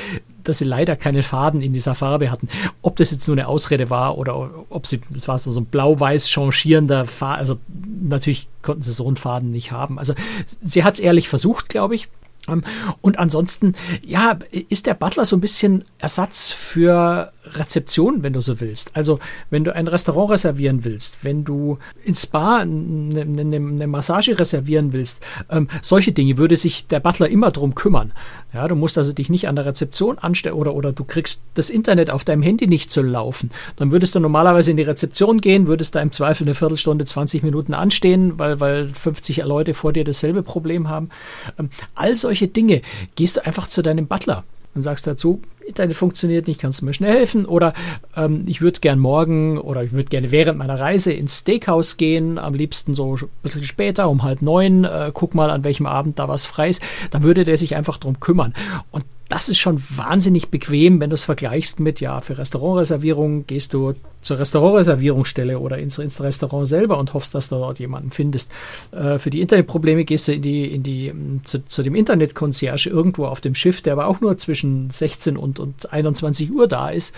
dass 0.43 0.57
sie 0.57 0.65
leider 0.65 0.95
keine 0.95 1.23
Faden 1.23 1.61
in 1.61 1.73
dieser 1.73 1.95
Farbe 1.95 2.29
hatten. 2.29 2.49
Ob 2.81 2.97
das 2.97 3.11
jetzt 3.11 3.27
nur 3.27 3.35
eine 3.35 3.47
Ausrede 3.47 3.89
war 3.89 4.17
oder 4.17 4.49
ob 4.69 4.87
sie, 4.87 5.01
das 5.09 5.27
war 5.27 5.37
so 5.37 5.59
ein 5.59 5.65
blau-weiß 5.65 6.29
changierender 6.29 7.05
Faden, 7.05 7.39
also 7.39 7.57
natürlich 8.01 8.49
konnten 8.61 8.81
sie 8.81 8.91
so 8.91 9.07
einen 9.07 9.15
Faden 9.15 9.51
nicht 9.51 9.71
haben. 9.71 9.99
Also 9.99 10.13
sie 10.61 10.83
hat 10.83 10.95
es 10.95 10.99
ehrlich 10.99 11.29
versucht, 11.29 11.69
glaube 11.69 11.95
ich. 11.95 12.09
Ähm, 12.47 12.63
und 13.01 13.19
ansonsten, 13.19 13.75
ja, 14.03 14.37
ist 14.69 14.85
der 14.85 14.93
Butler 14.93 15.25
so 15.25 15.35
ein 15.35 15.41
bisschen 15.41 15.85
Ersatz 15.99 16.51
für 16.51 17.31
Rezeption, 17.45 18.23
wenn 18.23 18.33
du 18.33 18.41
so 18.41 18.59
willst. 18.59 18.95
Also, 18.95 19.19
wenn 19.49 19.63
du 19.63 19.75
ein 19.75 19.87
Restaurant 19.87 20.31
reservieren 20.31 20.85
willst, 20.85 21.23
wenn 21.23 21.43
du 21.43 21.77
ins 22.03 22.23
Spa 22.23 22.59
eine, 22.59 23.21
eine, 23.21 23.55
eine 23.55 23.87
Massage 23.87 24.39
reservieren 24.39 24.93
willst, 24.93 25.21
ähm, 25.49 25.67
solche 25.81 26.11
Dinge 26.11 26.37
würde 26.37 26.55
sich 26.55 26.87
der 26.87 26.99
Butler 26.99 27.29
immer 27.29 27.51
drum 27.51 27.75
kümmern. 27.75 28.13
Ja, 28.53 28.67
du 28.67 28.75
musst 28.75 28.97
also 28.99 29.13
dich 29.13 29.29
nicht 29.29 29.47
an 29.47 29.55
der 29.55 29.65
Rezeption 29.65 30.19
anstellen 30.19 30.55
oder, 30.55 30.75
oder 30.75 30.91
du 30.91 31.03
kriegst 31.03 31.43
das 31.55 31.71
Internet 31.71 32.11
auf 32.11 32.23
deinem 32.23 32.43
Handy 32.43 32.67
nicht 32.67 32.91
zu 32.91 33.01
laufen. 33.01 33.49
Dann 33.77 33.91
würdest 33.91 34.13
du 34.13 34.19
normalerweise 34.19 34.69
in 34.71 34.77
die 34.77 34.83
Rezeption 34.83 35.41
gehen, 35.41 35.65
würdest 35.65 35.95
da 35.95 36.01
im 36.01 36.11
Zweifel 36.11 36.43
eine 36.43 36.53
Viertelstunde, 36.53 37.05
20 37.05 37.41
Minuten 37.41 37.73
anstehen, 37.73 38.37
weil, 38.37 38.59
weil 38.59 38.87
50 38.87 39.37
Leute 39.37 39.73
vor 39.73 39.91
dir 39.91 40.03
dasselbe 40.03 40.43
Problem 40.43 40.87
haben. 40.87 41.09
Ähm, 41.57 41.71
all 41.95 42.15
solche 42.15 42.47
Dinge 42.47 42.83
gehst 43.15 43.37
du 43.37 43.45
einfach 43.45 43.67
zu 43.67 43.81
deinem 43.81 44.05
Butler 44.05 44.43
und 44.75 44.81
sagst 44.81 45.07
dazu, 45.07 45.41
Internet 45.65 45.95
funktioniert 45.95 46.47
nicht, 46.47 46.59
kannst 46.59 46.81
du 46.81 46.85
mir 46.85 46.93
schnell 46.93 47.13
helfen? 47.13 47.45
Oder 47.45 47.73
ähm, 48.15 48.43
ich 48.47 48.61
würde 48.61 48.79
gern 48.79 48.99
morgen 48.99 49.57
oder 49.57 49.83
ich 49.83 49.91
würde 49.91 50.09
gerne 50.09 50.31
während 50.31 50.57
meiner 50.57 50.79
Reise 50.79 51.13
ins 51.13 51.39
Steakhouse 51.39 51.97
gehen, 51.97 52.37
am 52.37 52.53
liebsten 52.53 52.95
so 52.95 53.15
ein 53.15 53.29
bisschen 53.41 53.63
später, 53.63 54.09
um 54.09 54.23
halb 54.23 54.41
neun, 54.41 54.83
äh, 54.83 55.11
guck 55.13 55.35
mal, 55.35 55.49
an 55.49 55.63
welchem 55.63 55.85
Abend 55.85 56.19
da 56.19 56.27
was 56.27 56.45
frei 56.45 56.69
ist. 56.69 56.81
Da 57.11 57.23
würde 57.23 57.43
der 57.43 57.57
sich 57.57 57.75
einfach 57.75 57.97
drum 57.97 58.19
kümmern. 58.19 58.53
Und 58.91 59.05
das 59.29 59.49
ist 59.49 59.57
schon 59.59 59.81
wahnsinnig 59.95 60.49
bequem, 60.49 60.99
wenn 60.99 61.09
du 61.09 61.15
es 61.15 61.23
vergleichst 61.23 61.79
mit, 61.79 62.01
ja, 62.01 62.21
für 62.21 62.37
Restaurantreservierungen 62.37 63.47
gehst 63.47 63.73
du 63.73 63.95
zur 64.23 64.39
Restaurantreservierungsstelle 64.39 65.59
oder 65.59 65.77
ins, 65.77 65.99
ins 65.99 66.21
Restaurant 66.21 66.67
selber 66.67 66.97
und 66.97 67.13
hoffst, 67.13 67.35
dass 67.35 67.49
du 67.49 67.55
dort 67.55 67.79
jemanden 67.79 68.11
findest. 68.11 68.51
Äh, 68.91 69.19
für 69.19 69.29
die 69.29 69.41
Internetprobleme 69.41 70.05
gehst 70.05 70.27
du 70.27 70.33
in 70.33 70.41
die, 70.41 70.65
in 70.73 70.83
die, 70.83 71.13
zu, 71.43 71.65
zu 71.65 71.83
dem 71.83 71.95
Internetkonzerge 71.95 72.89
irgendwo 72.89 73.25
auf 73.25 73.41
dem 73.41 73.55
Schiff, 73.55 73.81
der 73.81 73.93
aber 73.93 74.07
auch 74.07 74.21
nur 74.21 74.37
zwischen 74.37 74.89
16 74.89 75.37
und, 75.37 75.59
und 75.59 75.91
21 75.91 76.51
Uhr 76.51 76.67
da 76.67 76.89
ist. 76.89 77.13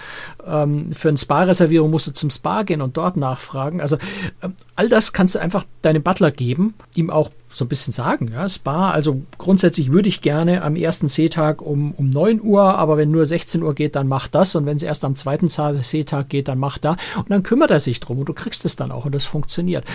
Ähm, 0.46 0.92
für 0.92 1.10
eine 1.10 1.18
Spa-Reservierung 1.18 1.90
musst 1.92 2.08
du 2.08 2.12
zum 2.12 2.30
Spa 2.30 2.64
gehen 2.64 2.82
und 2.82 2.98
dort 2.98 3.18
nachfragen. 3.18 3.82
Also 3.82 3.96
äh, 4.42 4.50
all 4.76 4.90
das 4.90 5.14
kannst 5.14 5.36
du 5.36 5.40
einfach 5.40 5.64
deinem 5.82 6.04
Butler 6.04 6.32
geben, 6.32 6.74
ihm 6.96 7.10
auch 7.10 7.32
so 7.50 7.66
ein 7.66 7.70
bisschen 7.70 7.94
sagen. 7.94 8.32
Ja, 8.34 8.50
Spa, 8.50 8.92
also 8.92 9.22
grundsätzlich 9.38 9.92
würde 9.92 10.10
ich 10.10 10.22
gerne 10.22 10.62
am 10.62 10.76
ersten 10.76 11.08
Seetag 11.08 11.62
um, 11.62 11.94
um 11.94 12.10
9 12.10 12.42
Uhr, 12.42 12.64
aber 12.64 12.98
wenn 12.98 13.12
nur 13.12 13.26
16 13.26 13.64
Uhr 13.64 13.74
geht, 13.74 13.96
dann 13.96 14.08
mach 14.08 14.28
das. 14.28 14.56
Und 14.56 14.66
wenn 14.66 14.76
es 14.76 14.84
erst 14.84 15.06
am 15.06 15.16
zweiten 15.16 15.48
Seetag 15.48 16.30
geht, 16.30 16.48
dann 16.48 16.60
mach 16.60 16.78
Und 17.18 17.30
dann 17.30 17.44
kümmert 17.44 17.72
er 17.72 17.80
sich 17.80 18.00
drum 18.00 18.20
und 18.20 18.30
du 18.30 18.34
kriegst 18.34 18.66
es 18.66 18.76
dann 18.76 18.92
auch 18.92 19.06
und 19.06 19.16
das 19.16 19.26
funktioniert. 19.26 19.86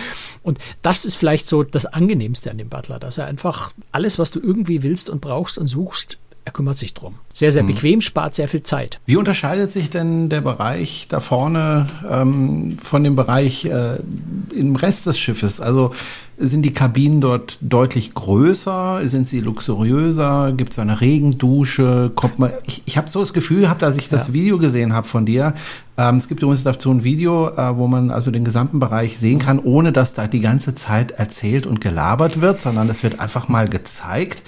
Und 0.43 0.59
das 0.81 1.05
ist 1.05 1.15
vielleicht 1.15 1.47
so 1.47 1.63
das 1.63 1.85
Angenehmste 1.85 2.51
an 2.51 2.57
dem 2.57 2.69
Butler, 2.69 2.99
dass 2.99 3.17
er 3.17 3.25
einfach 3.25 3.71
alles, 3.91 4.19
was 4.19 4.31
du 4.31 4.39
irgendwie 4.39 4.83
willst 4.83 5.09
und 5.09 5.21
brauchst 5.21 5.57
und 5.57 5.67
suchst, 5.67 6.17
er 6.43 6.51
kümmert 6.51 6.77
sich 6.77 6.93
drum. 6.93 7.15
Sehr, 7.33 7.51
sehr 7.51 7.63
mhm. 7.63 7.67
bequem, 7.67 8.01
spart 8.01 8.33
sehr 8.35 8.47
viel 8.47 8.63
Zeit. 8.63 8.99
Wie 9.05 9.15
unterscheidet 9.15 9.71
sich 9.71 9.89
denn 9.89 10.29
der 10.29 10.41
Bereich 10.41 11.05
da 11.07 11.19
vorne 11.19 11.87
ähm, 12.09 12.77
von 12.81 13.03
dem 13.03 13.15
Bereich 13.15 13.65
äh, 13.65 13.97
im 14.53 14.75
Rest 14.75 15.05
des 15.05 15.19
Schiffes? 15.19 15.61
Also 15.61 15.93
sind 16.41 16.63
die 16.63 16.73
Kabinen 16.73 17.21
dort 17.21 17.57
deutlich 17.61 18.13
größer? 18.13 19.01
Sind 19.07 19.27
sie 19.27 19.39
luxuriöser? 19.39 20.51
Gibt 20.51 20.73
es 20.73 20.79
eine 20.79 20.99
Regendusche? 20.99 22.11
Kommt 22.15 22.39
man, 22.39 22.51
ich 22.65 22.81
ich 22.85 22.97
habe 22.97 23.09
so 23.09 23.19
das 23.19 23.33
Gefühl 23.33 23.61
gehabt, 23.61 23.83
als 23.83 23.95
ich 23.95 24.09
das 24.09 24.27
ja. 24.27 24.33
Video 24.33 24.57
gesehen 24.57 24.93
habe 24.93 25.07
von 25.07 25.25
dir. 25.25 25.53
Ähm, 25.97 26.15
es 26.17 26.27
gibt 26.27 26.41
übrigens 26.41 26.63
dazu 26.63 26.91
ein 26.91 27.03
Video, 27.03 27.49
äh, 27.49 27.77
wo 27.77 27.87
man 27.87 28.11
also 28.11 28.31
den 28.31 28.43
gesamten 28.43 28.79
Bereich 28.79 29.17
sehen 29.17 29.39
kann, 29.39 29.59
ohne 29.59 29.91
dass 29.91 30.13
da 30.13 30.27
die 30.27 30.41
ganze 30.41 30.73
Zeit 30.73 31.11
erzählt 31.11 31.67
und 31.67 31.79
gelabert 31.79 32.41
wird, 32.41 32.59
sondern 32.59 32.89
es 32.89 33.03
wird 33.03 33.19
einfach 33.19 33.47
mal 33.47 33.69
gezeigt. 33.69 34.41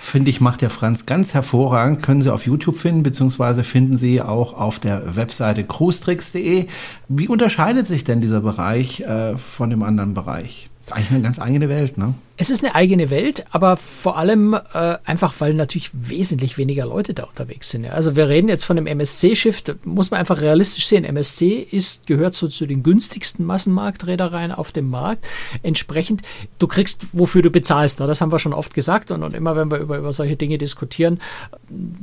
Finde 0.00 0.30
ich, 0.30 0.40
macht 0.40 0.62
der 0.62 0.70
Franz 0.70 1.06
ganz 1.06 1.34
hervorragend. 1.34 2.02
Können 2.02 2.22
Sie 2.22 2.32
auf 2.32 2.46
YouTube 2.46 2.78
finden, 2.78 3.02
beziehungsweise 3.02 3.64
finden 3.64 3.96
Sie 3.96 4.22
auch 4.22 4.54
auf 4.54 4.78
der 4.78 5.16
Webseite 5.16 5.64
cruestricks.de. 5.64 6.66
Wie 7.08 7.28
unterscheidet 7.28 7.86
sich 7.86 8.04
denn 8.04 8.20
dieser 8.20 8.40
Bereich 8.40 9.00
äh, 9.00 9.36
von 9.36 9.70
dem 9.70 9.82
anderen 9.82 10.14
Bereich? 10.14 10.69
Ist 10.80 10.92
eigentlich 10.92 11.10
eine 11.10 11.22
ganz 11.22 11.38
eigene 11.38 11.68
Welt, 11.68 11.98
ne? 11.98 12.14
Es 12.40 12.48
ist 12.48 12.64
eine 12.64 12.74
eigene 12.74 13.10
Welt, 13.10 13.44
aber 13.50 13.76
vor 13.76 14.16
allem 14.16 14.54
äh, 14.54 14.96
einfach, 15.04 15.34
weil 15.40 15.52
natürlich 15.52 15.90
wesentlich 15.92 16.56
weniger 16.56 16.86
Leute 16.86 17.12
da 17.12 17.24
unterwegs 17.24 17.68
sind. 17.68 17.84
Ja. 17.84 17.90
Also 17.90 18.16
wir 18.16 18.30
reden 18.30 18.48
jetzt 18.48 18.64
von 18.64 18.78
einem 18.78 18.86
MSC-Schiff, 18.86 19.62
muss 19.84 20.10
man 20.10 20.20
einfach 20.20 20.40
realistisch 20.40 20.86
sehen. 20.86 21.04
MSC 21.04 21.58
ist, 21.70 22.06
gehört 22.06 22.34
so 22.34 22.48
zu 22.48 22.64
den 22.64 22.82
günstigsten 22.82 23.44
Massenmarktreedereien 23.44 24.52
auf 24.52 24.72
dem 24.72 24.88
Markt. 24.88 25.26
Entsprechend, 25.62 26.22
du 26.58 26.66
kriegst, 26.66 27.08
wofür 27.12 27.42
du 27.42 27.50
bezahlst. 27.50 28.00
Ne? 28.00 28.06
Das 28.06 28.22
haben 28.22 28.32
wir 28.32 28.38
schon 28.38 28.54
oft 28.54 28.72
gesagt 28.72 29.10
und, 29.10 29.22
und 29.22 29.34
immer, 29.34 29.54
wenn 29.54 29.70
wir 29.70 29.76
über, 29.76 29.98
über 29.98 30.14
solche 30.14 30.36
Dinge 30.36 30.56
diskutieren, 30.56 31.20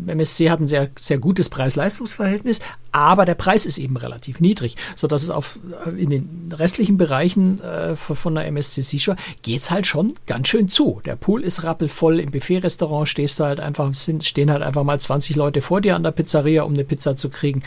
MSC 0.06 0.52
hat 0.52 0.60
ein 0.60 0.68
sehr, 0.68 0.92
sehr 1.00 1.18
gutes 1.18 1.50
Preis-Leistungs-Verhältnis, 1.50 2.60
aber 2.92 3.26
der 3.26 3.36
Preis 3.36 3.66
ist 3.66 3.80
eben 3.80 3.98
relativ 3.98 4.40
niedrig, 4.40 4.76
sodass 4.96 5.24
es 5.24 5.32
auf, 5.32 5.60
in 5.98 6.12
den 6.12 6.52
restlichen 6.56 6.98
Bereichen 6.98 7.60
äh, 7.62 7.96
von 7.96 8.36
der 8.36 8.46
MSC 8.46 8.67
Seashore 8.74 9.18
geht's 9.42 9.72
halt 9.72 9.88
schon 9.88 10.14
ganz 10.26 10.48
schön 10.48 10.70
zu. 10.70 11.02
Der 11.06 11.16
Pool 11.16 11.44
ist 11.44 11.64
rappelvoll, 11.64 12.20
im 12.20 12.32
Buffet-Restaurant 12.32 13.08
stehst 13.08 13.40
du 13.40 13.46
halt 13.46 13.60
einfach, 13.60 13.94
stehen 13.94 14.52
halt 14.52 14.62
einfach 14.62 14.84
mal 14.84 15.00
20 15.00 15.36
Leute 15.36 15.62
vor 15.62 15.82
dir 15.82 15.96
an 15.96 16.04
der 16.04 16.12
Pizzeria, 16.12 16.64
um 16.64 16.74
eine 16.74 16.84
Pizza 16.84 17.16
zu 17.16 17.30
kriegen. 17.30 17.64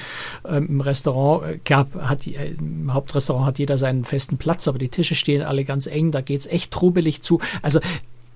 Ähm, 0.48 0.66
Im 0.68 0.80
Restaurant, 0.80 1.44
äh, 1.44 1.58
klar, 1.58 1.86
hat, 2.00 2.26
äh, 2.26 2.54
im 2.58 2.92
Hauptrestaurant 2.92 3.46
hat 3.46 3.58
jeder 3.58 3.78
seinen 3.78 4.04
festen 4.04 4.38
Platz, 4.38 4.68
aber 4.68 4.78
die 4.78 4.88
Tische 4.88 5.14
stehen 5.14 5.42
alle 5.42 5.64
ganz 5.64 5.86
eng, 5.86 6.10
da 6.10 6.20
geht's 6.20 6.46
echt 6.46 6.70
trubelig 6.70 7.22
zu. 7.22 7.40
Also 7.62 7.80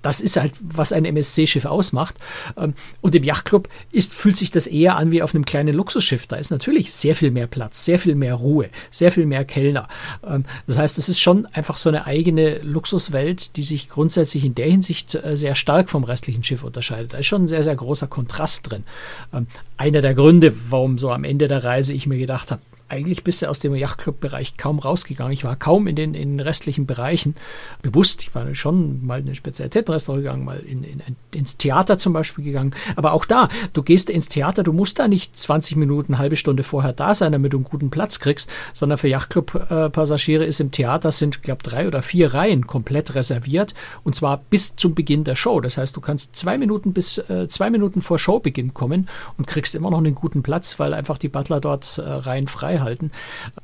das 0.04 0.20
ist 0.20 0.36
halt, 0.36 0.52
was 0.60 0.92
ein 0.92 1.06
MSC-Schiff 1.06 1.64
ausmacht. 1.64 2.16
Ähm, 2.58 2.74
und 3.00 3.14
im 3.14 3.24
Yachtclub 3.24 3.68
ist, 3.90 4.12
fühlt 4.12 4.36
sich 4.36 4.50
das 4.50 4.66
eher 4.66 4.96
an 4.96 5.10
wie 5.10 5.22
auf 5.22 5.34
einem 5.34 5.46
kleinen 5.46 5.74
Luxusschiff. 5.74 6.26
Da 6.26 6.36
ist 6.36 6.50
natürlich 6.50 6.92
sehr 6.92 7.16
viel 7.16 7.30
mehr 7.30 7.46
Platz, 7.46 7.86
sehr 7.86 7.98
viel 7.98 8.14
mehr 8.14 8.34
Ruhe, 8.34 8.68
sehr 8.90 9.10
viel 9.10 9.24
mehr 9.24 9.46
Kellner. 9.46 9.88
Ähm, 10.22 10.44
das 10.66 10.76
heißt, 10.76 10.98
es 10.98 11.08
ist 11.08 11.20
schon 11.20 11.46
einfach 11.46 11.78
so 11.78 11.88
eine 11.88 12.06
eigene 12.06 12.58
Luxuswelt, 12.58 13.56
die 13.56 13.62
sich 13.62 13.88
grundsätzlich 13.88 14.44
in 14.44 14.54
der 14.54 14.66
Hinsicht 14.66 15.14
äh, 15.14 15.38
sehr 15.38 15.54
stark 15.54 15.88
vom 15.88 16.04
restlichen 16.04 16.44
Schiff 16.44 16.64
unterscheidet. 16.64 17.14
Da 17.14 17.18
ist 17.18 17.26
schon 17.26 17.44
ein 17.44 17.48
sehr, 17.48 17.62
sehr 17.62 17.74
großer 17.74 18.06
Kontrast 18.06 18.70
drin. 18.70 18.84
Ähm, 19.32 19.46
einer 19.78 20.02
der 20.02 20.14
Gründe, 20.14 20.52
warum 20.68 20.98
so 20.98 21.12
am 21.12 21.24
Ende 21.24 21.48
der 21.48 21.64
Reise 21.64 21.94
ich 21.94 22.06
mir 22.06 22.18
gedacht 22.18 22.50
habe, 22.50 22.60
eigentlich 22.94 23.24
bist 23.24 23.42
du 23.42 23.48
aus 23.50 23.58
dem 23.58 23.74
Yachtclub-Bereich 23.74 24.56
kaum 24.56 24.78
rausgegangen. 24.78 25.32
Ich 25.32 25.44
war 25.44 25.56
kaum 25.56 25.86
in 25.88 25.96
den, 25.96 26.14
in 26.14 26.38
den 26.38 26.40
restlichen 26.40 26.86
Bereichen 26.86 27.34
bewusst. 27.82 28.22
Ich 28.22 28.34
war 28.34 28.54
schon 28.54 29.04
mal 29.04 29.20
in 29.20 29.28
ein 29.28 29.34
Spezialitätenrestaurant 29.34 30.22
gegangen, 30.22 30.44
mal 30.44 30.60
in, 30.60 30.84
in, 30.84 31.02
ins 31.32 31.58
Theater 31.58 31.98
zum 31.98 32.12
Beispiel 32.12 32.44
gegangen. 32.44 32.74
Aber 32.94 33.12
auch 33.12 33.24
da, 33.24 33.48
du 33.72 33.82
gehst 33.82 34.08
ins 34.08 34.28
Theater, 34.28 34.62
du 34.62 34.72
musst 34.72 35.00
da 35.00 35.08
nicht 35.08 35.36
20 35.36 35.76
Minuten, 35.76 36.18
halbe 36.18 36.36
Stunde 36.36 36.62
vorher 36.62 36.92
da 36.92 37.14
sein, 37.14 37.32
damit 37.32 37.52
du 37.52 37.56
einen 37.56 37.64
guten 37.64 37.90
Platz 37.90 38.20
kriegst, 38.20 38.48
sondern 38.72 38.96
für 38.96 39.08
Yachtclub-Passagiere 39.08 40.44
ist 40.44 40.60
im 40.60 40.70
Theater 40.70 41.10
sind, 41.10 41.42
glaube 41.42 41.62
drei 41.64 41.88
oder 41.88 42.02
vier 42.02 42.32
Reihen 42.32 42.66
komplett 42.66 43.14
reserviert 43.16 43.74
und 44.04 44.14
zwar 44.14 44.38
bis 44.38 44.76
zum 44.76 44.94
Beginn 44.94 45.24
der 45.24 45.36
Show. 45.36 45.60
Das 45.60 45.78
heißt, 45.78 45.96
du 45.96 46.00
kannst 46.00 46.36
zwei 46.36 46.58
Minuten 46.58 46.92
bis 46.92 47.18
äh, 47.18 47.48
zwei 47.48 47.70
Minuten 47.70 48.02
vor 48.02 48.18
Showbeginn 48.18 48.72
kommen 48.72 49.08
und 49.36 49.46
kriegst 49.46 49.74
immer 49.74 49.90
noch 49.90 49.98
einen 49.98 50.14
guten 50.14 50.42
Platz, 50.44 50.78
weil 50.78 50.94
einfach 50.94 51.18
die 51.18 51.28
Butler 51.28 51.60
dort 51.60 51.98
äh, 51.98 52.02
Reihen 52.02 52.46
frei 52.46 52.78
halten. 52.84 53.10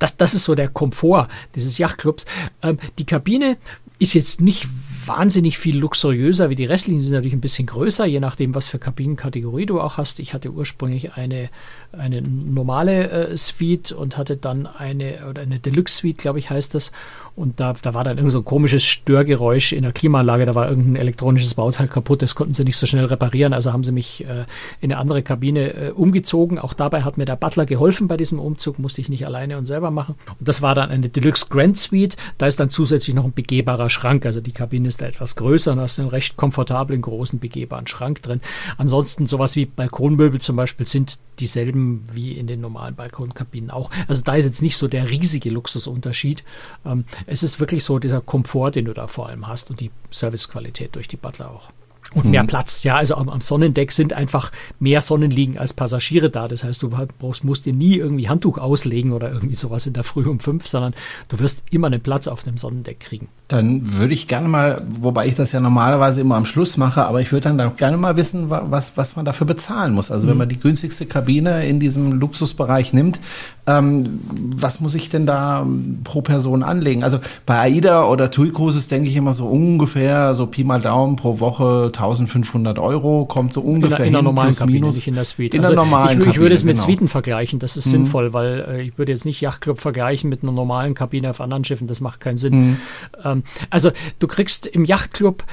Das, 0.00 0.16
das 0.16 0.34
ist 0.34 0.44
so 0.44 0.56
der 0.56 0.68
Komfort 0.68 1.28
dieses 1.54 1.78
Yachtclubs. 1.78 2.26
Ähm, 2.62 2.78
die 2.98 3.06
Kabine 3.06 3.56
ist 4.00 4.14
jetzt 4.14 4.40
nicht 4.40 4.66
wahnsinnig 5.06 5.58
viel 5.58 5.78
luxuriöser 5.78 6.50
wie 6.50 6.56
die 6.56 6.64
restlichen, 6.64 7.00
sind 7.00 7.12
natürlich 7.12 7.34
ein 7.34 7.40
bisschen 7.40 7.66
größer, 7.66 8.06
je 8.06 8.18
nachdem, 8.18 8.54
was 8.54 8.66
für 8.66 8.78
Kabinenkategorie 8.78 9.66
du 9.66 9.80
auch 9.80 9.98
hast. 9.98 10.20
Ich 10.20 10.32
hatte 10.32 10.50
ursprünglich 10.50 11.12
eine, 11.12 11.50
eine 11.92 12.22
normale 12.22 13.10
äh, 13.10 13.36
Suite 13.36 13.92
und 13.92 14.16
hatte 14.16 14.36
dann 14.36 14.66
eine, 14.66 15.26
oder 15.28 15.42
eine 15.42 15.58
Deluxe 15.58 15.96
Suite, 15.96 16.18
glaube 16.18 16.38
ich, 16.38 16.50
heißt 16.50 16.74
das. 16.74 16.92
Und 17.36 17.58
da, 17.58 17.74
da 17.80 17.94
war 17.94 18.04
dann 18.04 18.18
irgend 18.18 18.32
so 18.32 18.38
ein 18.38 18.44
komisches 18.44 18.84
Störgeräusch 18.84 19.72
in 19.72 19.82
der 19.82 19.92
Klimaanlage, 19.92 20.46
da 20.46 20.54
war 20.54 20.68
irgendein 20.68 20.96
elektronisches 20.96 21.54
Bauteil 21.54 21.88
kaputt, 21.88 22.22
das 22.22 22.34
konnten 22.34 22.54
sie 22.54 22.64
nicht 22.64 22.76
so 22.76 22.86
schnell 22.86 23.06
reparieren, 23.06 23.52
also 23.52 23.72
haben 23.72 23.84
sie 23.84 23.92
mich 23.92 24.24
äh, 24.24 24.44
in 24.80 24.92
eine 24.92 24.98
andere 24.98 25.22
Kabine 25.22 25.72
äh, 25.72 25.90
umgezogen. 25.90 26.58
Auch 26.58 26.74
dabei 26.74 27.02
hat 27.02 27.18
mir 27.18 27.24
der 27.24 27.36
Butler 27.36 27.66
geholfen 27.66 28.08
bei 28.08 28.16
diesem 28.16 28.38
Umzug, 28.38 28.78
musste 28.78 29.00
ich 29.00 29.08
nicht 29.08 29.26
alleine 29.26 29.58
und 29.58 29.66
selber 29.66 29.90
machen. 29.90 30.16
Und 30.38 30.48
das 30.48 30.62
war 30.62 30.74
dann 30.74 30.90
eine 30.90 31.08
Deluxe 31.08 31.46
Grand 31.48 31.78
Suite, 31.78 32.16
da 32.38 32.46
ist 32.46 32.60
dann 32.60 32.70
zusätzlich 32.70 33.16
noch 33.16 33.24
ein 33.24 33.32
begehbarer 33.32 33.90
Schrank, 33.90 34.26
also 34.26 34.40
die 34.40 34.52
Kabine 34.52 34.88
ist 34.88 35.00
da 35.00 35.06
etwas 35.06 35.34
größer 35.36 35.72
und 35.72 35.80
hast 35.80 35.98
einen 35.98 36.08
recht 36.08 36.36
komfortablen, 36.36 37.00
großen, 37.00 37.38
begehbaren 37.38 37.86
Schrank 37.86 38.22
drin. 38.22 38.40
Ansonsten 38.76 39.26
sowas 39.26 39.56
wie 39.56 39.66
Balkonmöbel 39.66 40.40
zum 40.40 40.56
Beispiel 40.56 40.86
sind 40.86 41.18
dieselben 41.38 41.79
wie 42.12 42.32
in 42.32 42.46
den 42.46 42.60
normalen 42.60 42.94
Balkonkabinen 42.94 43.70
auch. 43.70 43.90
Also 44.08 44.22
da 44.22 44.34
ist 44.34 44.44
jetzt 44.44 44.62
nicht 44.62 44.76
so 44.76 44.88
der 44.88 45.08
riesige 45.08 45.50
Luxusunterschied. 45.50 46.44
Ähm, 46.84 47.04
es 47.26 47.42
ist 47.42 47.60
wirklich 47.60 47.84
so 47.84 47.98
dieser 47.98 48.20
Komfort, 48.20 48.72
den 48.72 48.86
du 48.86 48.94
da 48.94 49.06
vor 49.06 49.28
allem 49.28 49.46
hast 49.46 49.70
und 49.70 49.80
die 49.80 49.90
Servicequalität 50.10 50.94
durch 50.94 51.08
die 51.08 51.16
Butler 51.16 51.50
auch. 51.50 51.70
Und 52.12 52.24
mehr 52.24 52.42
mhm. 52.42 52.48
Platz, 52.48 52.82
ja, 52.82 52.96
also 52.96 53.14
am, 53.14 53.28
am, 53.28 53.40
Sonnendeck 53.40 53.92
sind 53.92 54.12
einfach 54.12 54.50
mehr 54.80 55.00
Sonnenliegen 55.00 55.58
als 55.58 55.74
Passagiere 55.74 56.28
da. 56.28 56.48
Das 56.48 56.64
heißt, 56.64 56.82
du 56.82 56.90
brauchst, 56.90 57.44
musst 57.44 57.66
dir 57.66 57.72
nie 57.72 57.96
irgendwie 57.96 58.28
Handtuch 58.28 58.58
auslegen 58.58 59.12
oder 59.12 59.30
irgendwie 59.30 59.54
sowas 59.54 59.86
in 59.86 59.92
der 59.92 60.02
Früh 60.02 60.26
um 60.28 60.40
fünf, 60.40 60.66
sondern 60.66 60.94
du 61.28 61.38
wirst 61.38 61.62
immer 61.70 61.86
einen 61.86 62.00
Platz 62.00 62.26
auf 62.26 62.42
dem 62.42 62.56
Sonnendeck 62.56 62.98
kriegen. 62.98 63.28
Dann 63.46 63.94
würde 63.94 64.12
ich 64.12 64.26
gerne 64.26 64.48
mal, 64.48 64.82
wobei 65.00 65.26
ich 65.26 65.34
das 65.36 65.52
ja 65.52 65.60
normalerweise 65.60 66.20
immer 66.20 66.36
am 66.36 66.46
Schluss 66.46 66.76
mache, 66.76 67.04
aber 67.04 67.20
ich 67.20 67.30
würde 67.30 67.48
dann 67.48 67.60
auch 67.60 67.76
gerne 67.76 67.96
mal 67.96 68.16
wissen, 68.16 68.50
was, 68.50 68.96
was 68.96 69.16
man 69.16 69.24
dafür 69.24 69.46
bezahlen 69.46 69.92
muss. 69.92 70.10
Also 70.10 70.26
mhm. 70.26 70.30
wenn 70.30 70.38
man 70.38 70.48
die 70.48 70.58
günstigste 70.58 71.06
Kabine 71.06 71.66
in 71.66 71.78
diesem 71.78 72.12
Luxusbereich 72.12 72.92
nimmt, 72.92 73.20
ähm, 73.66 74.20
was 74.56 74.80
muss 74.80 74.94
ich 74.94 75.08
denn 75.08 75.26
da 75.26 75.66
pro 76.04 76.22
Person 76.22 76.62
anlegen? 76.62 77.04
Also 77.04 77.18
bei 77.46 77.58
AIDA 77.58 78.04
oder 78.06 78.30
TUI 78.30 78.50
Cruises 78.50 78.88
denke 78.88 79.08
ich 79.08 79.16
immer 79.16 79.32
so 79.32 79.46
ungefähr, 79.46 80.34
so 80.34 80.46
Pi 80.46 80.64
mal 80.64 80.80
Daumen 80.80 81.16
pro 81.16 81.40
Woche 81.40 81.86
1500 81.86 82.78
Euro, 82.78 83.26
kommt 83.26 83.52
so 83.52 83.60
ungefähr 83.60 84.00
in, 84.00 84.06
in 84.06 84.12
der 84.14 84.22
normalen 84.22 84.54
Kabine, 84.54 84.80
minus, 84.80 84.96
nicht 84.96 85.08
in 85.08 85.14
der 85.14 85.24
Suite. 85.24 85.54
In 85.54 85.60
also 85.60 85.74
der 85.74 85.84
normalen 85.84 86.18
ich, 86.18 86.24
Kabine, 86.24 86.30
ich 86.32 86.40
würde 86.40 86.54
es 86.54 86.64
mit 86.64 86.76
genau. 86.76 86.86
Suiten 86.86 87.08
vergleichen, 87.08 87.58
das 87.58 87.76
ist 87.76 87.86
mhm. 87.86 87.90
sinnvoll, 87.90 88.32
weil 88.32 88.66
äh, 88.68 88.82
ich 88.82 88.98
würde 88.98 89.12
jetzt 89.12 89.24
nicht 89.24 89.40
Yachtclub 89.40 89.80
vergleichen 89.80 90.30
mit 90.30 90.42
einer 90.42 90.52
normalen 90.52 90.94
Kabine 90.94 91.30
auf 91.30 91.40
anderen 91.40 91.64
Schiffen, 91.64 91.86
das 91.86 92.00
macht 92.00 92.20
keinen 92.20 92.36
Sinn. 92.36 92.54
Mhm. 92.54 92.76
Ähm, 93.24 93.42
also 93.70 93.90
du 94.18 94.26
kriegst 94.26 94.66
im 94.66 94.84
Yachtclub 94.84 95.44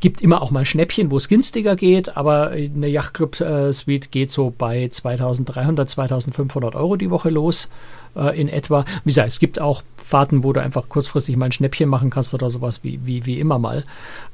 gibt 0.00 0.22
immer 0.22 0.42
auch 0.42 0.50
mal 0.50 0.64
Schnäppchen, 0.64 1.10
wo 1.10 1.16
es 1.16 1.28
günstiger 1.28 1.76
geht, 1.76 2.16
aber 2.16 2.50
eine 2.50 2.88
Yachtclub-Suite 2.88 4.06
äh, 4.06 4.08
geht 4.10 4.30
so 4.30 4.52
bei 4.56 4.88
2300, 4.88 5.88
2500 5.88 6.74
Euro 6.74 6.96
die 6.96 7.10
Woche 7.10 7.30
los 7.30 7.68
äh, 8.16 8.38
in 8.40 8.48
etwa. 8.48 8.84
Wie 9.04 9.10
gesagt, 9.10 9.28
es 9.28 9.38
gibt 9.38 9.60
auch 9.60 9.82
Fahrten, 9.96 10.42
wo 10.42 10.52
du 10.52 10.60
einfach 10.60 10.88
kurzfristig 10.88 11.36
mal 11.36 11.46
ein 11.46 11.52
Schnäppchen 11.52 11.88
machen 11.88 12.10
kannst 12.10 12.34
oder 12.34 12.50
sowas 12.50 12.82
wie, 12.82 12.98
wie, 13.04 13.26
wie 13.26 13.38
immer 13.38 13.60
mal. 13.60 13.84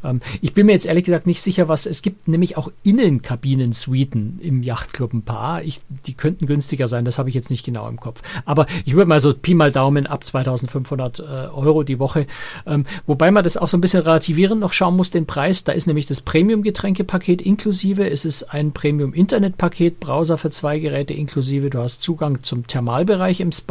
Ähm, 0.02 0.20
ich 0.40 0.54
bin 0.54 0.66
mir 0.66 0.72
jetzt 0.72 0.86
ehrlich 0.86 1.04
gesagt 1.04 1.26
nicht 1.26 1.42
sicher, 1.42 1.68
was 1.68 1.84
es 1.84 2.00
gibt, 2.00 2.28
nämlich 2.28 2.56
auch 2.56 2.72
Innenkabinen-Suiten 2.82 4.38
im 4.40 4.62
Yachtclub 4.62 5.12
ein 5.12 5.22
paar. 5.22 5.62
Ich, 5.62 5.82
die 6.06 6.14
könnten 6.14 6.46
günstiger 6.46 6.88
sein, 6.88 7.04
das 7.04 7.18
habe 7.18 7.28
ich 7.28 7.34
jetzt 7.34 7.50
nicht 7.50 7.64
genau 7.64 7.88
im 7.88 8.00
Kopf. 8.00 8.22
Aber 8.46 8.66
ich 8.86 8.94
würde 8.94 9.08
mal 9.08 9.20
so 9.20 9.34
Pi 9.34 9.54
mal 9.54 9.70
Daumen 9.70 10.06
ab 10.06 10.24
2500 10.24 11.18
äh, 11.18 11.22
Euro 11.22 11.82
die 11.82 11.98
Woche. 11.98 12.26
Ähm, 12.66 12.86
wobei 13.06 13.30
man 13.30 13.44
das 13.44 13.58
auch 13.58 13.68
so 13.68 13.76
ein 13.76 13.82
bisschen 13.82 14.02
relativieren 14.02 14.58
noch 14.58 14.72
schauen 14.72 14.96
muss, 14.96 15.10
den 15.10 15.26
Preis. 15.26 15.64
Da 15.64 15.72
ist 15.72 15.86
nämlich 15.86 16.06
das 16.06 16.22
Premium-Getränkepaket 16.22 17.42
inklusive. 17.42 18.08
Es 18.08 18.24
ist 18.24 18.44
ein 18.44 18.72
Premium-Internet-Paket, 18.72 20.00
Browser 20.00 20.38
für 20.38 20.48
zwei 20.48 20.78
Geräte 20.78 21.12
inklusive. 21.12 21.68
Du 21.68 21.80
hast 21.80 22.00
Zugang 22.00 22.42
zum 22.42 22.66
Thermalbereich 22.66 23.40
im 23.40 23.52
Spa. 23.52 23.65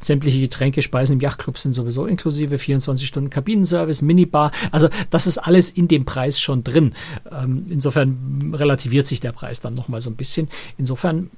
Sämtliche 0.00 0.40
Getränke, 0.40 0.82
Speisen 0.82 1.14
im 1.14 1.20
Yachtclub 1.20 1.58
sind 1.58 1.72
sowieso 1.72 2.06
inklusive. 2.06 2.58
24 2.58 3.08
Stunden 3.08 3.30
Kabinenservice, 3.30 4.02
Minibar. 4.02 4.52
Also 4.70 4.88
das 5.10 5.26
ist 5.26 5.38
alles 5.38 5.70
in 5.70 5.88
dem 5.88 6.04
Preis 6.04 6.40
schon 6.40 6.62
drin. 6.62 6.94
Ähm, 7.30 7.66
insofern 7.68 8.52
relativiert 8.54 9.06
sich 9.06 9.20
der 9.20 9.32
Preis 9.32 9.60
dann 9.60 9.74
nochmal 9.74 10.00
so 10.00 10.10
ein 10.10 10.16
bisschen. 10.16 10.48
Insofern, 10.76 11.30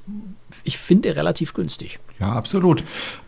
ich 0.65 0.79
finde 0.79 1.15
relativ 1.17 1.55
günstig. 1.55 1.99
Ja, 2.19 2.33
absolut. 2.33 2.83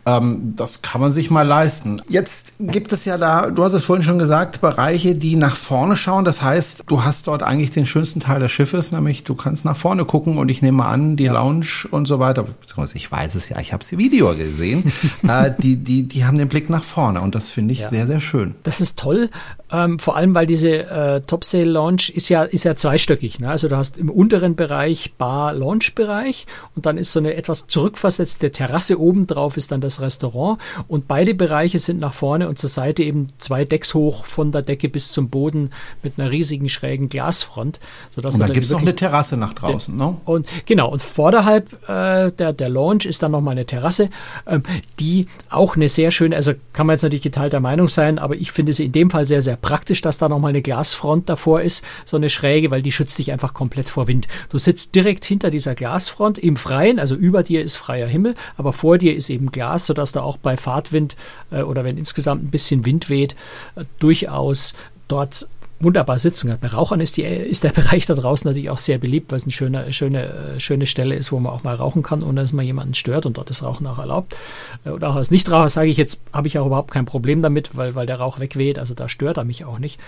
Ähm, 0.05 0.53
das 0.55 0.81
kann 0.81 0.99
man 0.99 1.11
sich 1.11 1.29
mal 1.29 1.43
leisten. 1.43 2.01
Jetzt 2.09 2.53
gibt 2.59 2.91
es 2.91 3.05
ja 3.05 3.17
da, 3.17 3.51
du 3.51 3.63
hast 3.63 3.73
es 3.73 3.83
vorhin 3.83 4.03
schon 4.03 4.17
gesagt, 4.19 4.61
Bereiche, 4.61 5.15
die 5.15 5.35
nach 5.35 5.55
vorne 5.55 5.95
schauen. 5.95 6.25
Das 6.25 6.41
heißt, 6.41 6.85
du 6.87 7.03
hast 7.03 7.27
dort 7.27 7.43
eigentlich 7.43 7.71
den 7.71 7.85
schönsten 7.85 8.19
Teil 8.19 8.39
des 8.39 8.51
Schiffes, 8.51 8.91
nämlich 8.91 9.23
du 9.23 9.35
kannst 9.35 9.63
nach 9.63 9.77
vorne 9.77 10.05
gucken 10.05 10.37
und 10.37 10.49
ich 10.49 10.61
nehme 10.61 10.85
an, 10.85 11.15
die. 11.15 11.29
Lounge 11.29 11.87
und 11.91 12.05
so 12.05 12.19
weiter, 12.19 12.43
beziehungsweise 12.43 12.97
ich 12.97 13.11
weiß 13.11 13.35
es 13.35 13.49
ja, 13.49 13.59
ich 13.59 13.71
habe 13.73 13.81
es 13.81 13.91
im 13.91 13.99
Video 13.99 14.35
gesehen, 14.35 14.68
äh, 14.73 15.51
die, 15.57 15.75
die, 15.77 16.03
die 16.03 16.25
haben 16.25 16.37
den 16.37 16.47
Blick 16.47 16.69
nach 16.69 16.83
vorne 16.83 17.21
und 17.21 17.35
das 17.35 17.49
finde 17.49 17.73
ich 17.73 17.79
ja. 17.81 17.89
sehr, 17.89 18.07
sehr 18.07 18.19
schön. 18.19 18.55
Das 18.63 18.81
ist 18.81 18.97
toll, 18.99 19.29
ähm, 19.71 19.99
vor 19.99 20.15
allem 20.15 20.33
weil 20.33 20.47
diese 20.47 20.89
äh, 20.89 21.21
Topsail 21.21 21.67
Lounge 21.67 22.11
ist 22.13 22.29
ja, 22.29 22.43
ist 22.43 22.65
ja 22.65 22.75
zweistöckig. 22.75 23.39
Ne? 23.39 23.49
Also 23.49 23.67
du 23.67 23.77
hast 23.77 23.97
im 23.97 24.09
unteren 24.09 24.55
Bereich 24.55 25.13
Bar-Lounge-Bereich 25.17 26.47
und 26.75 26.85
dann 26.85 26.97
ist 26.97 27.11
so 27.11 27.19
eine 27.19 27.35
etwas 27.35 27.67
zurückversetzte 27.67 28.51
Terrasse 28.51 28.99
oben 28.99 29.27
drauf 29.27 29.57
ist 29.57 29.71
dann 29.71 29.81
das 29.81 30.01
Restaurant 30.01 30.59
und 30.87 31.07
beide 31.07 31.35
Bereiche 31.35 31.79
sind 31.79 31.99
nach 31.99 32.13
vorne 32.13 32.47
und 32.49 32.57
zur 32.57 32.69
Seite 32.69 33.03
eben 33.03 33.27
zwei 33.37 33.65
Decks 33.65 33.93
hoch 33.93 34.25
von 34.25 34.51
der 34.51 34.61
Decke 34.61 34.89
bis 34.89 35.11
zum 35.11 35.29
Boden 35.29 35.71
mit 36.03 36.19
einer 36.19 36.31
riesigen 36.31 36.69
schrägen 36.69 37.09
Glasfront. 37.09 37.79
Sodass 38.11 38.35
und 38.35 38.41
dann 38.41 38.53
gibt 38.53 38.65
es 38.65 38.71
noch 38.71 38.81
eine 38.81 38.95
Terrasse 38.95 39.37
nach 39.37 39.53
draußen, 39.53 39.95
ne? 39.95 40.17
Und 40.25 40.47
genau, 40.65 40.89
und 40.89 41.01
vorderhalb 41.01 41.73
äh, 41.87 42.31
der, 42.31 42.53
der 42.53 42.69
Lounge 42.69 43.05
ist 43.05 43.21
dann 43.23 43.31
nochmal 43.31 43.53
eine 43.53 43.65
Terrasse. 43.65 44.09
Ähm, 44.47 44.58
die 44.99 45.27
auch 45.49 45.75
eine 45.75 45.89
sehr 45.89 46.11
schöne, 46.11 46.35
also 46.35 46.53
kann 46.73 46.87
man 46.87 46.95
jetzt 46.95 47.03
natürlich 47.03 47.23
geteilter 47.23 47.59
Meinung 47.59 47.87
sein, 47.87 48.19
aber 48.19 48.35
ich 48.35 48.51
finde 48.51 48.73
sie 48.73 48.85
in 48.85 48.91
dem 48.91 49.09
Fall 49.09 49.25
sehr, 49.25 49.41
sehr 49.41 49.55
praktisch, 49.55 50.01
dass 50.01 50.17
da 50.17 50.29
nochmal 50.29 50.49
eine 50.49 50.61
Glasfront 50.61 51.29
davor 51.29 51.61
ist, 51.61 51.83
so 52.05 52.17
eine 52.17 52.29
schräge, 52.29 52.71
weil 52.71 52.81
die 52.81 52.91
schützt 52.91 53.19
dich 53.19 53.31
einfach 53.31 53.53
komplett 53.53 53.89
vor 53.89 54.07
Wind. 54.07 54.27
Du 54.49 54.57
sitzt 54.57 54.95
direkt 54.95 55.25
hinter 55.25 55.51
dieser 55.51 55.75
Glasfront 55.75 56.37
im 56.37 56.55
Freien, 56.55 56.99
also 56.99 57.15
über 57.15 57.43
dir 57.43 57.63
ist 57.63 57.75
freier 57.75 58.07
Himmel, 58.07 58.35
aber 58.57 58.73
vor 58.73 58.97
dir 58.97 59.15
ist 59.15 59.29
eben 59.29 59.51
Glas, 59.51 59.85
sodass 59.85 60.11
da 60.11 60.21
auch 60.21 60.37
bei 60.37 60.57
Fahrtwind 60.57 61.15
äh, 61.51 61.61
oder 61.61 61.83
wenn 61.83 61.97
insgesamt 61.97 62.43
ein 62.43 62.51
bisschen 62.51 62.85
Wind 62.85 63.09
weht, 63.09 63.35
äh, 63.75 63.83
durchaus 63.99 64.73
dort 65.07 65.47
wunderbar 65.79 66.19
sitzen 66.19 66.55
Bei 66.59 66.67
Rauchern 66.67 66.99
ist, 66.99 67.17
die, 67.17 67.23
ist 67.23 67.63
der 67.63 67.69
Bereich 67.79 68.05
da 68.05 68.13
draußen 68.13 68.47
natürlich 68.47 68.69
auch 68.69 68.77
sehr 68.77 68.97
beliebt, 68.97 69.31
weil 69.31 69.37
es 69.37 69.43
eine 69.43 69.51
schöne, 69.51 69.93
schöne, 69.93 70.55
schöne 70.57 70.85
Stelle 70.85 71.15
ist, 71.15 71.31
wo 71.31 71.39
man 71.39 71.53
auch 71.53 71.63
mal 71.63 71.75
rauchen 71.75 72.03
kann, 72.03 72.23
ohne 72.23 72.41
dass 72.41 72.53
man 72.53 72.65
jemanden 72.65 72.93
stört 72.93 73.25
und 73.25 73.37
dort 73.37 73.49
ist 73.49 73.63
Rauchen 73.63 73.87
auch 73.87 73.99
erlaubt. 73.99 74.35
Äh, 74.85 74.91
und 74.91 75.03
auch 75.03 75.15
als 75.15 75.31
Nichtraucher 75.31 75.69
sage 75.69 75.89
ich 75.89 75.97
jetzt, 75.97 76.21
habe 76.33 76.47
ich 76.47 76.57
auch 76.59 76.65
überhaupt 76.65 76.91
kein 76.91 77.05
Problem 77.05 77.41
damit, 77.41 77.75
weil, 77.75 77.95
weil 77.95 78.05
der 78.05 78.19
Rauch 78.19 78.39
wegweht, 78.39 78.79
also 78.79 78.93
da 78.93 79.09
stört 79.09 79.37
er 79.37 79.45
mich 79.45 79.65
auch 79.65 79.79
nicht. 79.79 79.99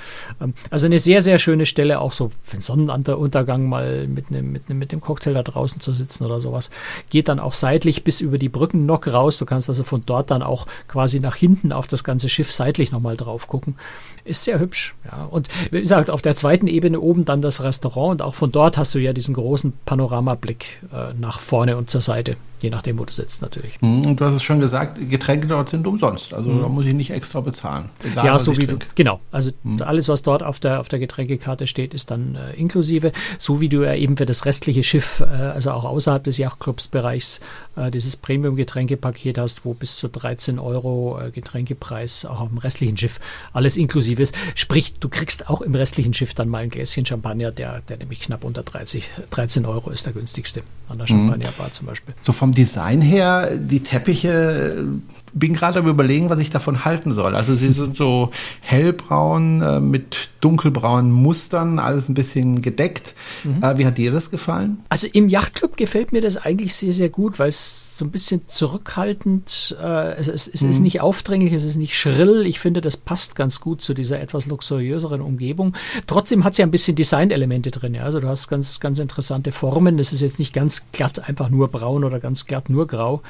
Ähm, 0.42 0.54
also 0.70 0.86
eine 0.86 1.00
sehr, 1.00 1.22
sehr 1.22 1.40
schöne 1.40 1.66
Stelle, 1.66 2.00
auch 2.00 2.12
so 2.12 2.32
für 2.44 2.58
den 2.58 2.62
Sonnenuntergang 2.62 3.68
mal 3.68 4.08
mit, 4.08 4.28
einem, 4.30 4.51
mit, 4.51 4.63
einem, 4.70 4.80
mit 4.80 4.92
dem 4.92 5.01
Cocktail 5.01 5.34
da 5.34 5.44
draußen 5.44 5.80
zu 5.80 5.94
sitzen 5.94 6.25
oder 6.25 6.40
sowas. 6.40 6.70
Geht 7.10 7.28
dann 7.28 7.40
auch 7.40 7.54
seitlich 7.54 8.04
bis 8.04 8.22
über 8.22 8.38
die 8.38 8.50
Brücken 8.50 8.86
noch 8.86 9.01
raus. 9.08 9.38
Du 9.38 9.46
kannst 9.46 9.70
also 9.70 9.84
von 9.84 10.04
dort 10.06 10.32
dann 10.32 10.44
auch 10.44 10.68
quasi 10.88 11.20
nach 11.20 11.36
hinten 11.36 11.72
auf 11.72 11.88
das 11.88 12.04
ganze 12.04 12.30
Schiff 12.30 12.51
seitlich 12.51 12.92
nochmal 12.92 13.18
drauf 13.18 13.48
gucken. 13.48 13.75
Ist 14.24 14.44
sehr 14.44 14.60
hübsch. 14.60 14.94
Ja. 15.06 15.25
Und 15.25 15.48
wie 15.70 15.80
gesagt, 15.80 16.10
auf 16.10 16.22
der 16.22 16.36
zweiten 16.36 16.68
Ebene 16.68 17.00
oben 17.00 17.25
dann 17.25 17.41
das 17.41 17.63
Restaurant 17.63 18.12
und 18.12 18.22
auch 18.22 18.36
von 18.36 18.51
dort 18.51 18.77
hast 18.77 18.96
du 18.96 19.00
ja 19.00 19.13
diesen 19.13 19.36
großen 19.36 19.74
Panoramablick 19.86 20.82
äh, 20.94 21.13
nach 21.20 21.39
vorne 21.39 21.77
und 21.77 21.89
zur 21.89 22.01
Seite. 22.01 22.38
Je 22.62 22.70
nachdem, 22.70 23.00
wo 23.00 23.06
du 23.06 23.13
sitzt, 23.13 23.41
natürlich. 23.41 23.82
Mhm, 23.82 24.06
und 24.06 24.22
du 24.22 24.25
hast 24.25 24.36
es 24.36 24.44
schon 24.44 24.60
gesagt, 24.60 24.98
Getränke 25.10 25.48
dort 25.48 25.70
sind 25.70 25.88
umsonst. 25.88 26.34
Also 26.34 26.50
mhm. 26.50 26.62
da 26.62 26.68
muss 26.68 26.86
ich 26.86 26.94
nicht 26.94 27.12
extra 27.12 27.41
bezahlen. 27.41 27.89
Egal, 28.03 28.25
ja, 28.25 28.39
so 28.39 28.56
wie 28.58 28.68
du. 28.68 28.77
Genau. 28.96 29.20
Also 29.32 29.51
mhm. 29.63 29.82
alles, 29.82 30.08
was 30.08 30.22
dort 30.22 30.44
auf 30.44 30.60
der, 30.60 30.80
auf 30.80 30.88
der 30.88 31.00
Getränkekarte 31.00 31.68
steht, 31.68 31.94
ist 31.94 32.12
dann 32.12 32.36
äh, 32.36 32.53
inklusive. 32.60 33.12
So 33.38 33.62
wie 33.62 33.70
du 33.70 33.84
ja 33.84 33.96
eben 33.96 34.18
für 34.18 34.25
das 34.25 34.46
restliche 34.46 34.84
Schiff, 34.84 35.22
äh, 35.22 35.25
also 35.25 35.72
auch 35.72 35.86
außerhalb 35.86 36.24
des 36.24 36.38
Yachtclubs-Bereichs, 36.38 37.39
äh, 37.75 37.89
dieses 37.91 38.18
Premium-Getränkepaket 38.18 39.38
hast, 39.38 39.65
wo 39.65 39.74
bis 39.74 39.98
zu 39.98 40.08
13 40.08 40.60
Euro 40.60 41.20
äh, 41.20 41.32
Getränkepreis 41.32 42.25
auch 42.25 42.41
auf 42.41 42.50
dem 42.50 42.58
restlichen 42.58 42.98
Schiff 42.98 43.20
alles 43.53 43.77
inklusive 43.77 44.22
ist. 44.22 44.36
Sprich, 44.56 44.94
du 45.00 45.10
kriegst 45.10 45.50
auch 45.50 45.62
im 45.62 45.74
restlichen 45.75 46.13
Schiff 46.13 46.34
dann 46.34 46.50
mal 46.50 46.60
ein 46.60 46.70
Gläschen 46.70 47.06
Champagner, 47.06 47.51
der, 47.51 47.82
der 47.82 47.98
nämlich 47.98 48.22
knapp 48.22 48.44
unter 48.44 48.63
30, 48.63 49.12
13 49.32 49.65
Euro 49.65 49.89
ist 49.89 50.06
der 50.06 50.13
günstigste 50.13 50.63
an 50.89 50.98
der 50.98 51.06
mhm. 51.06 51.30
Champagnerbar 51.30 51.72
zum 51.72 51.88
Beispiel. 51.88 52.13
So 52.22 52.32
vom 52.32 52.50
Design 52.53 53.01
her, 53.01 53.51
die 53.58 53.81
Teppiche 53.81 54.86
bin 55.33 55.53
gerade 55.53 55.79
am 55.79 55.88
überlegen, 55.88 56.29
was 56.29 56.39
ich 56.39 56.50
davon 56.50 56.85
halten 56.85 57.13
soll. 57.13 57.35
Also 57.35 57.55
sie 57.55 57.71
sind 57.71 57.95
so 57.95 58.31
hellbraun 58.59 59.61
äh, 59.61 59.79
mit 59.79 60.29
dunkelbraunen 60.41 61.11
Mustern, 61.11 61.79
alles 61.79 62.09
ein 62.09 62.13
bisschen 62.13 62.61
gedeckt. 62.61 63.13
Mhm. 63.43 63.63
Äh, 63.63 63.77
wie 63.77 63.85
hat 63.85 63.97
dir 63.97 64.11
das 64.11 64.31
gefallen? 64.31 64.79
Also 64.89 65.07
im 65.11 65.29
Yachtclub 65.29 65.77
gefällt 65.77 66.11
mir 66.11 66.21
das 66.21 66.38
eigentlich 66.38 66.75
sehr, 66.75 66.93
sehr 66.93 67.09
gut, 67.09 67.39
weil 67.39 67.50
es 67.50 67.97
so 67.97 68.05
ein 68.05 68.11
bisschen 68.11 68.47
zurückhaltend, 68.47 69.75
äh, 69.81 70.13
es, 70.13 70.27
es, 70.27 70.47
es 70.47 70.63
mhm. 70.63 70.71
ist 70.71 70.79
nicht 70.79 71.01
aufdringlich, 71.01 71.53
es 71.53 71.63
ist 71.63 71.77
nicht 71.77 71.97
schrill. 71.97 72.45
Ich 72.45 72.59
finde, 72.59 72.81
das 72.81 72.97
passt 72.97 73.35
ganz 73.35 73.61
gut 73.61 73.81
zu 73.81 73.93
dieser 73.93 74.19
etwas 74.19 74.47
luxuriöseren 74.47 75.21
Umgebung. 75.21 75.75
Trotzdem 76.07 76.43
hat 76.43 76.53
es 76.53 76.57
ja 76.57 76.65
ein 76.65 76.71
bisschen 76.71 76.95
Designelemente 76.95 77.71
drin. 77.71 77.93
Ja? 77.93 78.03
Also 78.03 78.19
du 78.19 78.27
hast 78.27 78.47
ganz, 78.47 78.79
ganz 78.79 79.00
interessante 79.00 79.51
Formen. 79.51 79.97
Das 79.97 80.11
ist 80.11 80.21
jetzt 80.21 80.39
nicht 80.39 80.53
ganz 80.53 80.85
glatt, 80.91 81.27
einfach 81.29 81.50
nur 81.50 81.67
braun 81.67 82.03
oder 82.03 82.19
ganz 82.19 82.45
glatt 82.45 82.69
nur 82.69 82.88
grau 82.88 83.21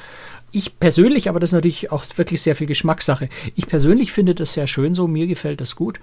ich 0.52 0.80
persönlich, 0.80 1.30
aber 1.30 1.40
das 1.40 1.50
ist 1.50 1.54
natürlich 1.54 1.92
auch 1.92 2.04
wirklich 2.16 2.42
sehr 2.42 2.56
viel 2.56 2.68
Geschmackssache. 2.68 3.30
Ich 3.56 3.68
persönlich 3.68 4.12
finde 4.12 4.36
das 4.36 4.54
sehr 4.54 4.68
schön 4.68 4.94
so, 4.94 5.08
mir 5.08 5.28
gefällt 5.28 5.62
das 5.62 5.76
gut. 5.76 6.00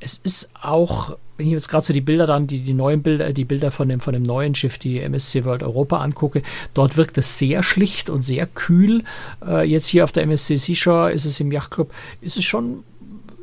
Es 0.00 0.18
ist 0.18 0.50
auch, 0.60 1.16
wenn 1.38 1.46
ich 1.46 1.52
jetzt 1.52 1.68
gerade 1.68 1.84
so 1.84 1.92
die 1.94 2.02
Bilder 2.02 2.26
dann, 2.26 2.46
die, 2.46 2.60
die 2.60 2.74
neuen 2.74 3.02
Bilder, 3.02 3.32
die 3.32 3.46
Bilder 3.46 3.70
von 3.70 3.88
dem, 3.88 4.00
von 4.00 4.12
dem 4.12 4.22
neuen 4.22 4.54
Schiff, 4.54 4.78
die 4.78 5.00
MSC 5.00 5.44
World 5.46 5.62
Europa 5.62 5.98
angucke, 5.98 6.42
dort 6.74 6.98
wirkt 6.98 7.16
es 7.16 7.38
sehr 7.38 7.62
schlicht 7.62 8.10
und 8.10 8.22
sehr 8.22 8.46
kühl. 8.46 9.02
Äh, 9.46 9.66
jetzt 9.66 9.86
hier 9.86 10.04
auf 10.04 10.12
der 10.12 10.24
MSC 10.24 10.56
Seashore 10.56 11.12
ist 11.12 11.24
es 11.24 11.40
im 11.40 11.50
Yachtclub, 11.50 11.92
ist 12.20 12.36
es 12.36 12.44
schon, 12.44 12.84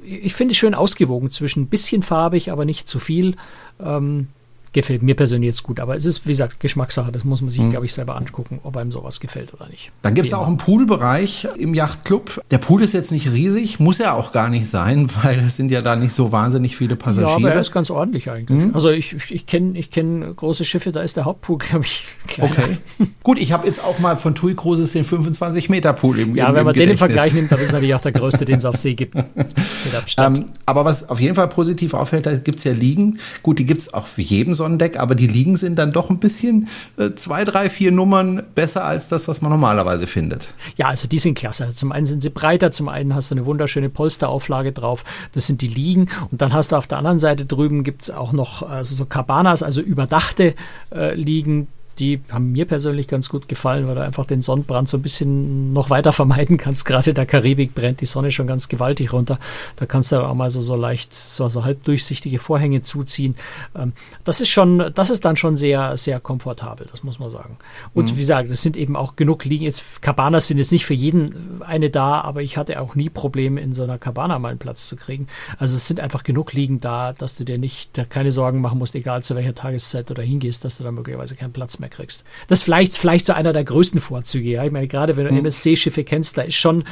ich 0.06 0.36
finde 0.36 0.52
es 0.52 0.58
schön 0.58 0.76
ausgewogen 0.76 1.32
zwischen 1.32 1.64
ein 1.64 1.68
bisschen 1.68 2.04
farbig, 2.04 2.52
aber 2.52 2.66
nicht 2.66 2.88
zu 2.88 3.00
viel. 3.00 3.36
Ähm, 3.84 4.28
gefällt 4.74 5.04
mir 5.04 5.16
persönlich 5.16 5.48
jetzt 5.48 5.64
gut. 5.64 5.80
Aber 5.80 5.96
es 5.96 6.06
ist, 6.06 6.26
wie 6.26 6.32
gesagt, 6.32 6.60
Geschmackssache. 6.60 7.12
Das 7.12 7.24
muss 7.24 7.42
man 7.42 7.50
sich, 7.50 7.62
mhm. 7.62 7.70
glaube 7.70 7.86
ich, 7.86 7.94
selber 7.94 8.16
angucken, 8.16 8.60
ob 8.64 8.76
einem 8.78 8.92
sowas 8.92 9.20
gefällt 9.20 9.54
oder 9.54 9.68
nicht. 9.70 9.92
Dann 10.02 10.14
gibt 10.14 10.28
es 10.28 10.34
auch 10.34 10.48
einen 10.48 10.58
Poolbereich 10.58 11.48
im 11.58 11.74
Yachtclub. 11.74 12.42
Der 12.52 12.58
Pool 12.58 12.84
ist 12.84 12.94
jetzt 12.94 13.12
nicht 13.12 13.32
riesig, 13.32 13.80
muss 13.80 14.00
er 14.00 14.16
auch 14.16 14.32
gar 14.32 14.50
nicht 14.50 14.70
sein, 14.70 15.10
weil 15.24 15.40
es 15.40 15.56
sind 15.56 15.72
ja 15.72 15.82
da 15.82 15.96
nicht 15.96 16.14
so 16.14 16.32
wahnsinnig 16.32 16.76
viele 16.76 16.96
Passagiere. 16.96 17.30
Ja, 17.30 17.36
aber 17.36 17.52
er 17.54 17.62
ist 17.62 17.72
ganz 17.72 17.90
ordentlich 17.90 18.30
eigentlich. 18.30 18.68
Mhm. 18.68 18.72
Also 18.74 18.90
ich, 18.90 19.16
ich 19.32 19.46
kenne 19.46 19.78
ich 19.78 19.92
kenn 19.92 20.36
große 20.36 20.66
Schiffe, 20.66 20.92
da 20.92 21.02
ist 21.02 21.18
der 21.18 21.26
Hauptpool, 21.26 21.58
glaube 21.60 21.86
ich, 21.86 22.08
kleiner. 22.28 22.52
Okay. 22.52 22.78
Gut, 23.22 23.40
ich 23.40 23.52
habe 23.52 23.68
jetzt 23.68 23.84
auch 23.84 24.00
mal 24.00 24.18
von 24.18 24.36
TUI 24.36 24.56
Cruises 24.56 24.94
den 24.94 25.06
25 25.06 25.70
Meter 25.70 25.94
Pool 25.94 26.20
im 26.20 26.36
Ja, 26.36 26.50
im, 26.50 26.56
wenn 26.56 26.66
man 26.66 26.74
den 26.74 26.90
im 26.90 26.98
Vergleich 26.98 27.34
nimmt, 27.34 27.52
dann 27.52 27.60
ist 27.60 27.72
natürlich 27.72 27.96
auch 27.96 28.02
der 28.02 28.12
größte, 28.12 28.46
den 28.46 28.58
es 28.58 28.66
auf 28.66 28.76
See 28.76 28.96
gibt. 28.96 29.16
Mit 29.16 29.96
Abstand. 29.96 30.24
Ähm, 30.24 30.46
aber 30.66 30.86
was 30.86 31.10
auf 31.10 31.20
jeden 31.20 31.36
Fall 31.36 31.50
positiv 31.50 31.94
auffällt, 31.94 32.26
da 32.26 32.34
gibt 32.36 32.60
es 32.60 32.64
ja 32.64 32.72
Liegen. 32.72 33.20
Gut, 33.42 33.60
die 33.60 33.66
gibt 33.66 33.82
es 33.82 33.94
auf 33.94 34.18
jedem 34.18 34.54
Sonnendeck, 34.64 34.98
aber 34.98 35.14
die 35.14 35.28
Liegen 35.28 35.58
sind 35.58 35.78
dann 35.78 35.92
doch 35.92 36.10
ein 36.10 36.20
bisschen 36.20 36.70
äh, 36.98 37.12
zwei, 37.16 37.44
drei, 37.44 37.70
vier 37.70 37.92
Nummern 37.92 38.44
besser 38.56 38.86
als 38.86 39.10
das, 39.10 39.28
was 39.28 39.42
man 39.42 39.52
normalerweise 39.52 40.08
findet. 40.08 40.54
Ja, 40.78 40.88
also 40.88 41.10
die 41.10 41.18
sind 41.18 41.38
klasse. 41.38 41.70
Zum 41.70 41.92
einen 41.92 42.06
sind 42.06 42.24
sie 42.24 42.30
breiter, 42.30 42.72
zum 42.72 42.88
einen 42.88 43.14
hast 43.14 43.30
du 43.30 43.36
eine 43.36 43.46
wunderschöne 43.46 43.90
Polsterauflage 43.90 44.72
drauf. 44.72 45.04
Das 45.34 45.48
sind 45.48 45.62
die 45.62 45.68
Liegen. 45.68 46.08
Und 46.32 46.42
dann 46.42 46.54
hast 46.54 46.72
du 46.72 46.78
auf 46.78 46.88
der 46.88 46.98
anderen 46.98 47.20
Seite 47.20 47.46
drüben 47.46 47.84
gibt 47.84 48.04
es 48.04 48.12
auch 48.12 48.32
noch 48.32 48.64
also 48.64 48.96
so 48.96 49.06
Cabanas, 49.06 49.64
also 49.64 49.82
überdachte 49.82 50.56
äh, 50.96 51.14
Liegen 51.14 51.68
die 52.00 52.22
haben 52.32 52.52
mir 52.52 52.66
persönlich 52.66 53.08
ganz 53.08 53.30
gut 53.30 53.48
gefallen, 53.48 53.88
weil 53.88 53.96
du 53.96 54.02
einfach 54.04 54.26
den 54.26 54.42
Sonnenbrand 54.42 54.90
so 54.90 54.98
ein 54.98 55.02
bisschen 55.02 55.74
noch 55.74 55.90
weiter 55.90 56.12
vermeiden 56.12 56.58
kannst. 56.58 56.86
Gerade 56.94 57.12
in 57.12 57.16
der 57.16 57.26
Karibik 57.26 57.76
brennt 57.76 58.02
die 58.02 58.06
Sonne 58.06 58.32
schon 58.32 58.48
ganz 58.48 58.68
gewaltig 58.68 59.14
runter. 59.14 59.40
Da 59.76 59.86
kannst 59.86 60.12
du 60.12 60.22
auch 60.22 60.34
mal 60.34 60.50
so, 60.50 60.62
so 60.62 60.76
leicht, 60.76 61.14
so, 61.14 61.50
so 61.50 61.64
halb 61.64 61.84
durchsichtige 61.84 62.40
Vorhänge 62.40 62.82
zuziehen. 62.82 63.36
Ähm, 63.76 63.94
das 64.24 64.42
ist 64.42 64.50
schon, 64.50 64.92
das 64.96 65.10
ist 65.10 65.26
dann 65.26 65.36
schon 65.36 65.56
sehr, 65.56 65.98
sehr 65.98 66.20
komfortabel, 66.20 66.88
das 66.92 67.04
muss 67.04 67.20
man 67.20 67.30
sagen. 67.30 67.58
Und 67.94 68.12
mhm. 68.12 68.16
wie 68.16 68.22
gesagt, 68.22 68.50
es 68.50 68.62
sind 68.62 68.78
eben 68.78 68.96
auch 68.96 69.16
genug 69.16 69.46
Liegen. 69.46 69.64
Jetzt, 69.64 70.02
Cabanas 70.02 70.48
sind 70.48 70.58
jetzt 70.58 70.72
nicht 70.72 70.86
für 70.86 70.94
jeden 70.94 71.62
eine 71.62 71.90
da, 71.90 72.22
aber 72.22 72.42
ich 72.42 72.58
hatte 72.58 72.82
auch 72.82 72.96
nie 72.96 73.10
Probleme, 73.10 73.62
in 73.62 73.74
so 73.74 73.84
einer 73.84 73.98
Cabana 73.98 74.40
mal 74.40 74.50
einen 74.50 74.60
Platz 74.60 74.88
zu 74.88 74.96
kriegen. 74.96 75.28
Also 75.58 75.76
es 75.76 75.88
sind 75.88 76.00
einfach 76.00 76.24
genug 76.24 76.54
Liegen 76.54 76.80
da, 76.80 77.14
dass 77.14 77.36
du 77.36 77.44
dir 77.44 77.58
nicht 77.58 78.10
keine 78.10 78.32
Sorgen 78.32 78.62
machen 78.62 78.80
musst, 78.80 78.96
egal 78.96 79.24
zu 79.24 79.36
welcher 79.36 79.54
Tageszeit 79.54 80.10
du 80.10 80.14
da 80.14 80.22
hingehst, 80.22 80.66
dass 80.66 80.78
du 80.78 80.84
da 80.84 80.92
möglicherweise 80.92 81.36
keinen 81.36 81.54
Platz 81.54 81.80
mehr 81.80 81.83
mehr 81.84 81.90
kriegst. 81.90 82.24
Das 82.48 82.60
ist 82.60 82.64
vielleicht, 82.64 82.98
vielleicht 82.98 83.26
so 83.26 83.34
einer 83.34 83.54
der 83.54 83.64
größten 83.64 84.00
Vorzüge. 84.00 84.50
Ja? 84.50 84.64
Ich 84.64 84.72
meine, 84.72 84.88
gerade 84.88 85.18
wenn 85.18 85.26
du 85.26 85.32
mhm. 85.32 85.40
MSC-Schiffe 85.40 86.04
kennst, 86.04 86.38
da 86.38 86.44
ist 86.44 86.56
schon 86.56 86.86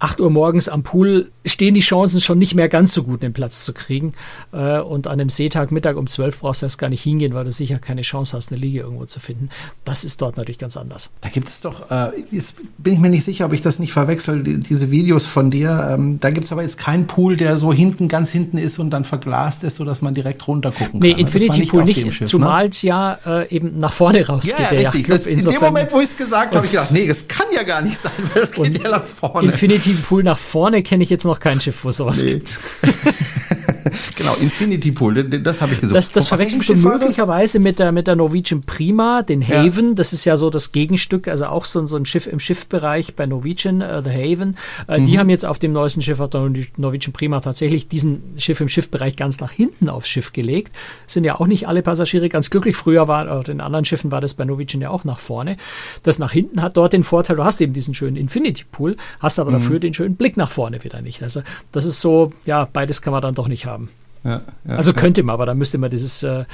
8 0.00 0.20
Uhr 0.20 0.30
morgens 0.30 0.68
am 0.68 0.82
Pool 0.82 1.30
stehen 1.44 1.74
die 1.74 1.80
Chancen 1.80 2.20
schon 2.20 2.38
nicht 2.38 2.54
mehr 2.54 2.68
ganz 2.68 2.94
so 2.94 3.02
gut, 3.02 3.22
einen 3.22 3.32
Platz 3.32 3.64
zu 3.64 3.72
kriegen. 3.72 4.12
Äh, 4.52 4.80
und 4.80 5.06
an 5.06 5.14
einem 5.14 5.28
Seetag 5.28 5.72
Mittag 5.72 5.96
um 5.96 6.06
12 6.06 6.40
brauchst 6.40 6.62
du 6.62 6.66
erst 6.66 6.78
gar 6.78 6.88
nicht 6.88 7.02
hingehen, 7.02 7.34
weil 7.34 7.44
du 7.44 7.52
sicher 7.52 7.78
keine 7.78 8.02
Chance 8.02 8.36
hast, 8.36 8.52
eine 8.52 8.60
Liege 8.60 8.80
irgendwo 8.80 9.06
zu 9.06 9.18
finden. 9.18 9.48
Das 9.84 10.04
ist 10.04 10.22
dort 10.22 10.36
natürlich 10.36 10.58
ganz 10.58 10.76
anders. 10.76 11.10
Da 11.20 11.28
gibt 11.28 11.48
es 11.48 11.60
doch, 11.60 11.90
äh, 11.90 12.10
jetzt 12.30 12.56
bin 12.78 12.94
ich 12.94 12.98
mir 13.00 13.08
nicht 13.08 13.24
sicher, 13.24 13.46
ob 13.46 13.52
ich 13.52 13.60
das 13.60 13.78
nicht 13.78 13.92
verwechsel, 13.92 14.42
die, 14.42 14.60
diese 14.60 14.90
Videos 14.90 15.26
von 15.26 15.50
dir. 15.50 15.88
Ähm, 15.92 16.20
da 16.20 16.30
gibt 16.30 16.44
es 16.44 16.52
aber 16.52 16.62
jetzt 16.62 16.78
keinen 16.78 17.06
Pool, 17.06 17.36
der 17.36 17.58
so 17.58 17.72
hinten, 17.72 18.08
ganz 18.08 18.30
hinten 18.30 18.58
ist 18.58 18.78
und 18.78 18.90
dann 18.90 19.04
verglast 19.04 19.64
ist, 19.64 19.76
sodass 19.76 20.02
man 20.02 20.14
direkt 20.14 20.46
runter 20.46 20.70
gucken 20.70 21.00
nee, 21.00 21.10
kann. 21.10 21.16
Nee, 21.16 21.22
Infinity 21.22 21.60
nicht 21.60 21.70
Pool 21.70 21.84
nicht, 21.84 22.14
Schiff, 22.14 22.28
zumal 22.28 22.64
ne? 22.64 22.70
es 22.70 22.82
ja 22.82 23.18
äh, 23.26 23.54
eben 23.54 23.78
nach 23.80 23.92
vorne 23.92 24.26
rausgeht. 24.26 24.58
Ja, 24.58 24.72
ja 24.72 24.90
richtig. 24.90 25.08
Das, 25.08 25.26
in 25.26 25.40
dem 25.40 25.60
Moment, 25.60 25.92
wo 25.92 25.98
ich 25.98 26.10
es 26.10 26.16
gesagt 26.16 26.48
habe, 26.48 26.58
habe 26.58 26.66
ich 26.66 26.72
gedacht, 26.72 26.92
nee, 26.92 27.06
das 27.06 27.26
kann 27.26 27.46
ja 27.52 27.62
gar 27.62 27.82
nicht 27.82 27.98
sein, 27.98 28.12
weil 28.34 28.42
es 28.42 28.52
geht 28.52 28.82
ja 28.82 28.90
nach 28.90 29.04
vorne. 29.04 29.50
Infinity 29.50 29.87
Pool 29.94 30.22
nach 30.22 30.38
vorne 30.38 30.68
vorne 30.68 30.82
kenne 30.82 31.02
ich 31.02 31.10
jetzt 31.10 31.24
noch 31.24 31.40
kein 31.40 31.60
Schiff, 31.60 31.84
wo 31.84 31.88
es 31.88 31.96
sowas 31.96 32.22
nee. 32.22 32.34
gibt. 32.34 32.60
genau, 34.16 34.34
Infinity 34.40 34.92
Pool, 34.92 35.24
das 35.24 35.60
habe 35.60 35.74
ich 35.74 35.80
gesucht. 35.80 35.96
Das, 35.96 36.12
das 36.12 36.28
verwechselst 36.28 36.68
du 36.68 36.74
möglicherweise 36.74 37.58
mit 37.58 37.78
der, 37.78 37.92
mit 37.92 38.06
der 38.06 38.16
Norwegian 38.16 38.62
Prima, 38.62 39.22
den 39.22 39.46
Haven. 39.46 39.88
Ja. 39.88 39.94
Das 39.94 40.12
ist 40.12 40.24
ja 40.24 40.36
so 40.36 40.50
das 40.50 40.72
Gegenstück, 40.72 41.28
also 41.28 41.46
auch 41.46 41.64
so, 41.64 41.84
so 41.86 41.96
ein 41.96 42.06
Schiff 42.06 42.26
im 42.26 42.40
Schiffbereich 42.40 43.14
bei 43.14 43.26
Norwegian, 43.26 43.82
uh, 43.82 44.02
The 44.02 44.10
Haven. 44.10 44.56
Uh, 44.88 45.00
mhm. 45.00 45.04
Die 45.04 45.18
haben 45.18 45.30
jetzt 45.30 45.46
auf 45.46 45.58
dem 45.58 45.72
neuesten 45.72 46.02
Schiff, 46.02 46.20
auf 46.20 46.30
der 46.30 46.50
Norwegian 46.76 47.12
Prima, 47.12 47.40
tatsächlich 47.40 47.88
diesen 47.88 48.22
Schiff 48.38 48.60
im 48.60 48.68
Schiffbereich 48.68 49.16
ganz 49.16 49.40
nach 49.40 49.52
hinten 49.52 49.88
aufs 49.88 50.08
Schiff 50.08 50.32
gelegt. 50.32 50.72
Sind 51.06 51.24
ja 51.24 51.40
auch 51.40 51.46
nicht 51.46 51.68
alle 51.68 51.82
Passagiere 51.82 52.28
ganz 52.28 52.50
glücklich. 52.50 52.76
Früher 52.76 53.08
war, 53.08 53.38
oder 53.38 53.50
in 53.50 53.60
anderen 53.60 53.84
Schiffen 53.84 54.10
war 54.10 54.20
das 54.20 54.34
bei 54.34 54.44
Norwegian 54.44 54.82
ja 54.82 54.90
auch 54.90 55.04
nach 55.04 55.18
vorne. 55.18 55.56
Das 56.02 56.18
nach 56.18 56.32
hinten 56.32 56.62
hat 56.62 56.76
dort 56.76 56.92
den 56.92 57.04
Vorteil, 57.04 57.36
du 57.36 57.44
hast 57.44 57.60
eben 57.60 57.72
diesen 57.72 57.94
schönen 57.94 58.16
Infinity 58.16 58.64
Pool, 58.70 58.96
hast 59.20 59.38
aber 59.38 59.50
mhm. 59.50 59.54
dafür 59.54 59.80
den 59.80 59.94
schönen 59.94 60.16
Blick 60.16 60.36
nach 60.36 60.50
vorne 60.50 60.82
wieder 60.84 61.00
nicht. 61.02 61.22
Also 61.22 61.42
das 61.72 61.84
ist 61.84 62.00
so, 62.00 62.32
ja, 62.44 62.68
beides 62.70 63.02
kann 63.02 63.12
man 63.12 63.22
dann 63.22 63.34
doch 63.34 63.48
nicht 63.48 63.66
haben. 63.66 63.77
Ja, 64.24 64.42
ja, 64.68 64.74
also 64.74 64.92
könnte 64.92 65.22
man, 65.22 65.34
aber 65.34 65.46
dann 65.46 65.58
müsste 65.58 65.78
man 65.78 65.90
dieses 65.90 66.22
äh, 66.24 66.44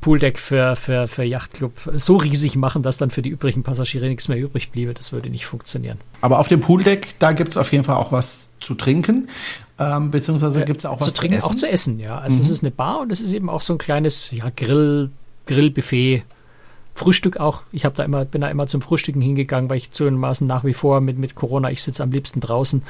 Pooldeck 0.00 0.38
für, 0.38 0.76
für, 0.76 1.06
für 1.06 1.22
Yachtclub 1.22 1.72
so 1.94 2.16
riesig 2.16 2.56
machen, 2.56 2.82
dass 2.82 2.96
dann 2.96 3.10
für 3.10 3.20
die 3.20 3.28
übrigen 3.28 3.62
Passagiere 3.62 4.08
nichts 4.08 4.28
mehr 4.28 4.38
übrig 4.38 4.70
bliebe. 4.70 4.94
Das 4.94 5.12
würde 5.12 5.28
nicht 5.28 5.44
funktionieren. 5.44 5.98
Aber 6.22 6.38
auf 6.38 6.48
dem 6.48 6.60
Pooldeck, 6.60 7.14
da 7.18 7.32
gibt 7.32 7.50
es 7.50 7.56
auf 7.58 7.70
jeden 7.70 7.84
Fall 7.84 7.96
auch 7.96 8.12
was 8.12 8.48
zu 8.60 8.74
trinken, 8.74 9.28
ähm, 9.78 10.10
beziehungsweise 10.10 10.64
gibt 10.64 10.80
es 10.80 10.86
auch 10.86 11.00
was 11.00 11.08
zu 11.08 11.14
trinken, 11.14 11.38
zu 11.38 11.38
essen? 11.38 11.50
auch 11.50 11.54
zu 11.56 11.68
essen, 11.68 11.98
ja. 11.98 12.18
Also 12.18 12.38
mhm. 12.38 12.44
es 12.44 12.50
ist 12.50 12.62
eine 12.62 12.70
Bar 12.70 13.00
und 13.00 13.12
es 13.12 13.20
ist 13.20 13.32
eben 13.32 13.50
auch 13.50 13.60
so 13.60 13.74
ein 13.74 13.78
kleines 13.78 14.30
ja, 14.30 14.46
Grill, 14.54 15.10
Grillbuffet 15.46 16.22
Frühstück 16.94 17.38
auch. 17.38 17.62
Ich 17.72 17.84
habe 17.84 17.96
da 17.96 18.04
immer, 18.04 18.24
bin 18.24 18.42
da 18.42 18.48
immer 18.48 18.66
zum 18.66 18.82
Frühstücken 18.82 19.20
hingegangen, 19.20 19.70
weil 19.70 19.78
ich 19.78 19.90
zugegebenermaßen 19.90 20.46
nach 20.46 20.64
wie 20.64 20.74
vor 20.74 21.00
mit, 21.00 21.18
mit 21.18 21.34
Corona, 21.34 21.70
ich 21.70 21.82
sitze 21.82 22.02
am 22.02 22.12
liebsten 22.12 22.40
draußen, 22.40 22.82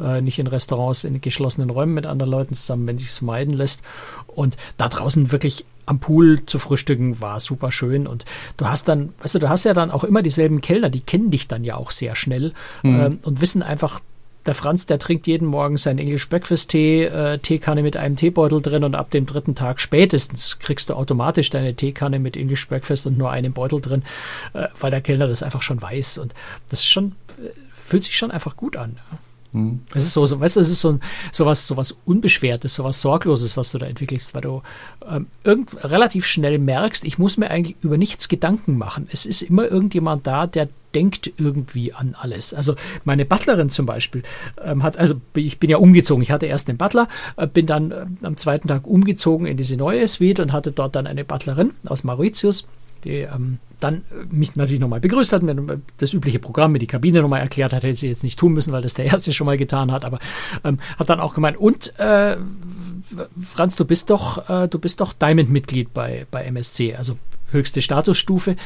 äh, 0.00 0.20
nicht 0.20 0.38
in 0.38 0.46
Restaurants, 0.46 1.04
in 1.04 1.20
geschlossenen 1.20 1.70
Räumen 1.70 1.94
mit 1.94 2.06
anderen 2.06 2.30
Leuten 2.30 2.54
zusammen, 2.54 2.86
wenn 2.86 2.98
sich 2.98 3.08
es 3.08 3.22
meiden 3.22 3.54
lässt. 3.54 3.82
Und 4.26 4.56
da 4.76 4.88
draußen 4.88 5.30
wirklich 5.30 5.66
am 5.86 6.00
Pool 6.00 6.44
zu 6.46 6.58
frühstücken 6.58 7.20
war 7.20 7.40
super 7.40 7.70
schön 7.70 8.06
und 8.06 8.24
du 8.56 8.66
hast 8.66 8.88
dann, 8.88 9.12
weißt 9.20 9.34
du, 9.34 9.38
du 9.38 9.48
hast 9.50 9.64
ja 9.64 9.74
dann 9.74 9.90
auch 9.90 10.04
immer 10.04 10.22
dieselben 10.22 10.60
Kellner, 10.60 10.88
die 10.88 11.00
kennen 11.00 11.30
dich 11.30 11.46
dann 11.46 11.62
ja 11.62 11.76
auch 11.76 11.90
sehr 11.90 12.16
schnell 12.16 12.54
mhm. 12.82 13.00
ähm, 13.00 13.18
und 13.22 13.40
wissen 13.40 13.62
einfach, 13.62 14.00
der 14.46 14.54
Franz, 14.54 14.86
der 14.86 14.98
trinkt 14.98 15.26
jeden 15.26 15.46
Morgen 15.46 15.76
seinen 15.76 15.98
English 15.98 16.28
Breakfast 16.28 16.70
Tee, 16.70 17.04
äh, 17.04 17.38
Teekanne 17.38 17.82
mit 17.82 17.96
einem 17.96 18.16
Teebeutel 18.16 18.60
drin 18.60 18.84
und 18.84 18.94
ab 18.94 19.10
dem 19.10 19.26
dritten 19.26 19.54
Tag 19.54 19.80
spätestens 19.80 20.58
kriegst 20.58 20.90
du 20.90 20.94
automatisch 20.94 21.50
deine 21.50 21.74
Teekanne 21.74 22.18
mit 22.18 22.36
English 22.36 22.68
Breakfast 22.68 23.06
und 23.06 23.16
nur 23.16 23.30
einem 23.30 23.52
Beutel 23.52 23.80
drin, 23.80 24.02
äh, 24.52 24.68
weil 24.78 24.90
der 24.90 25.00
Kellner 25.00 25.28
das 25.28 25.42
einfach 25.42 25.62
schon 25.62 25.80
weiß 25.80 26.18
und 26.18 26.34
das 26.68 26.80
ist 26.80 26.88
schon, 26.88 27.12
äh, 27.38 27.50
fühlt 27.72 28.04
sich 28.04 28.16
schon 28.16 28.30
einfach 28.30 28.56
gut 28.56 28.76
an. 28.76 28.98
Hm. 29.52 29.80
Es 29.94 30.04
ist 30.04 30.12
so, 30.12 30.26
so, 30.26 30.40
weißt 30.40 30.56
du, 30.56 30.60
es 30.60 30.68
ist 30.68 30.80
so, 30.80 30.92
ein, 30.92 31.00
so 31.32 31.46
was, 31.46 31.66
so 31.66 31.76
was 31.76 31.96
Unbeschwertes, 32.04 32.74
so 32.74 32.84
was 32.84 33.00
Sorgloses, 33.00 33.56
was 33.56 33.70
du 33.70 33.78
da 33.78 33.86
entwickelst, 33.86 34.34
weil 34.34 34.42
du 34.42 34.62
ähm, 35.08 35.28
irgend, 35.44 35.84
relativ 35.84 36.26
schnell 36.26 36.58
merkst, 36.58 37.04
ich 37.04 37.18
muss 37.18 37.36
mir 37.36 37.50
eigentlich 37.50 37.76
über 37.80 37.96
nichts 37.96 38.28
Gedanken 38.28 38.76
machen. 38.76 39.06
Es 39.10 39.24
ist 39.24 39.42
immer 39.42 39.64
irgendjemand 39.64 40.26
da, 40.26 40.46
der 40.48 40.68
denkt 40.94 41.32
irgendwie 41.36 41.92
an 41.92 42.14
alles. 42.18 42.54
Also 42.54 42.74
meine 43.04 43.24
Butlerin 43.24 43.70
zum 43.70 43.86
Beispiel 43.86 44.22
ähm, 44.62 44.82
hat, 44.82 44.96
also 44.96 45.16
ich 45.34 45.58
bin 45.58 45.70
ja 45.70 45.78
umgezogen. 45.78 46.22
Ich 46.22 46.30
hatte 46.30 46.46
erst 46.46 46.68
einen 46.68 46.78
Butler, 46.78 47.08
äh, 47.36 47.46
bin 47.46 47.66
dann 47.66 47.90
äh, 47.90 48.06
am 48.22 48.36
zweiten 48.36 48.68
Tag 48.68 48.86
umgezogen 48.86 49.46
in 49.46 49.56
diese 49.56 49.76
neue 49.76 50.06
Suite 50.08 50.40
und 50.40 50.52
hatte 50.52 50.72
dort 50.72 50.96
dann 50.96 51.06
eine 51.06 51.24
Butlerin 51.24 51.72
aus 51.86 52.04
Mauritius, 52.04 52.66
die 53.04 53.20
ähm, 53.20 53.58
dann 53.80 53.96
äh, 53.96 54.24
mich 54.30 54.56
natürlich 54.56 54.80
nochmal 54.80 55.00
begrüßt 55.00 55.32
hat, 55.32 55.42
mir 55.42 55.80
das 55.98 56.12
übliche 56.12 56.38
Programm, 56.38 56.72
mir 56.72 56.78
die 56.78 56.86
Kabine 56.86 57.20
nochmal 57.20 57.40
erklärt 57.40 57.72
hat, 57.72 57.82
hätte 57.82 57.98
sie 57.98 58.08
jetzt 58.08 58.24
nicht 58.24 58.38
tun 58.38 58.52
müssen, 58.52 58.72
weil 58.72 58.82
das 58.82 58.94
der 58.94 59.04
Erste 59.12 59.32
schon 59.32 59.46
mal 59.46 59.58
getan 59.58 59.92
hat, 59.92 60.04
aber 60.04 60.18
ähm, 60.64 60.78
hat 60.98 61.10
dann 61.10 61.20
auch 61.20 61.34
gemeint, 61.34 61.56
und 61.56 61.98
äh, 61.98 62.36
Franz, 63.40 63.76
du 63.76 63.84
bist 63.84 64.10
doch, 64.10 64.48
äh, 64.48 64.68
du 64.68 64.78
bist 64.78 65.00
doch 65.00 65.12
Diamond-Mitglied 65.12 65.92
bei, 65.92 66.26
bei 66.30 66.44
MSC, 66.44 66.94
also 66.96 67.16
höchste 67.50 67.82
Statusstufe. 67.82 68.56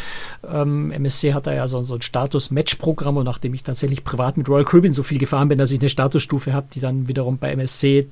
Ähm, 0.49 0.91
MSC 0.91 1.35
hat 1.35 1.47
da 1.47 1.55
ja 1.55 1.69
so, 1.69 1.83
so 1.85 1.95
ein 1.95 2.03
Status-Match-Programm 2.03 3.17
und 3.17 3.25
nachdem 3.25 3.55
ich 3.55 3.63
tatsächlich 3.63 4.05
privat 4.05 4.37
mit 4.37 4.49
Royal 4.49 4.65
Caribbean 4.65 4.93
so 4.93 5.03
viel 5.03 5.19
gefahren 5.19 5.49
bin, 5.49 5.59
dass 5.59 5.71
ich 5.71 5.81
eine 5.81 5.91
Statusstufe 5.91 6.53
habe, 6.53 6.69
die 6.73 6.81
dann 6.81 7.09
wiederum 7.09 7.39
bei 7.39 7.53
MSC 7.53 8.09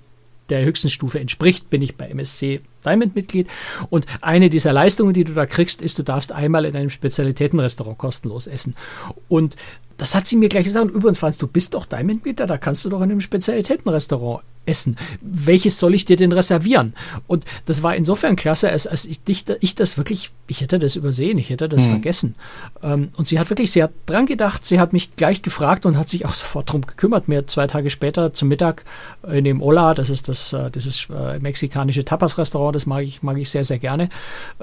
der 0.48 0.64
höchsten 0.64 0.90
Stufe 0.90 1.18
entspricht, 1.18 1.70
bin 1.70 1.83
ich 1.83 1.96
bei 1.96 2.09
MSC 2.09 2.61
Diamond-Mitglied. 2.85 3.48
Und 3.90 4.07
eine 4.20 4.48
dieser 4.48 4.72
Leistungen, 4.72 5.12
die 5.12 5.24
du 5.24 5.35
da 5.35 5.46
kriegst, 5.46 5.83
ist, 5.83 5.98
du 5.98 6.05
darfst 6.05 6.31
einmal 6.31 6.64
in 6.64 6.76
einem 6.76 6.90
Spezialitätenrestaurant 6.90 7.98
kostenlos 7.98 8.46
essen. 8.46 8.76
Und 9.29 9.57
das 9.96 10.14
hat 10.14 10.26
sie 10.26 10.37
mir 10.37 10.48
gleich 10.48 10.64
gesagt. 10.64 10.90
Übrigens, 10.90 11.18
Franz, 11.18 11.38
du 11.38 11.46
bist 11.46 11.74
doch 11.74 11.87
Diamond-Mitglied, 11.87 12.38
da 12.38 12.59
kannst 12.59 12.85
du 12.85 12.88
doch 12.88 12.98
in 12.98 13.11
einem 13.11 13.20
Spezialitätenrestaurant 13.20 14.42
essen. 14.66 14.96
Welches 15.20 15.79
soll 15.79 15.94
ich 15.94 16.05
dir 16.05 16.16
denn 16.16 16.33
reservieren? 16.33 16.94
Und 17.26 17.44
das 17.64 17.83
war 17.83 17.96
insofern 17.96 18.37
klasse, 18.37 18.70
als, 18.70 18.87
als 18.87 19.05
ich, 19.05 19.20
ich, 19.61 19.74
das 19.74 19.96
wirklich, 19.96 20.31
ich 20.46 20.61
hätte 20.61 20.79
das 20.79 20.96
übersehen, 20.96 21.38
ich 21.38 21.50
hätte 21.50 21.68
das 21.68 21.85
hm. 21.85 21.90
vergessen. 21.90 22.35
Ähm, 22.83 23.11
und 23.16 23.26
sie 23.26 23.38
hat 23.38 23.50
wirklich, 23.50 23.70
sie 23.70 23.83
hat 23.83 23.92
dran 24.07 24.26
gedacht, 24.26 24.64
sie 24.64 24.81
hat 24.81 24.92
mich 24.92 25.16
gleich 25.16 25.42
gefragt 25.42 25.87
und 25.87 25.96
hat 25.96 26.09
sich 26.09 26.26
auch 26.26 26.35
sofort 26.35 26.68
darum 26.68 26.83
gekümmert. 26.83 27.29
Mir 27.29 27.46
zwei 27.46 27.66
Tage 27.66 27.90
später 27.90 28.33
zum 28.33 28.48
Mittag 28.48 28.85
in 29.26 29.44
dem 29.44 29.62
Ola, 29.62 29.94
das 29.94 30.11
ist 30.11 30.29
das, 30.29 30.52
äh, 30.52 30.70
das 30.70 30.87
ist 30.87 31.09
äh, 31.11 31.38
mexikanische 31.38 32.05
Tapas-Restaurant, 32.05 32.74
das 32.74 32.87
mag 32.87 33.02
ich, 33.02 33.22
mag 33.22 33.38
ich 33.38 33.50
sehr, 33.50 33.64
sehr 33.64 33.79
gerne, 33.79 34.09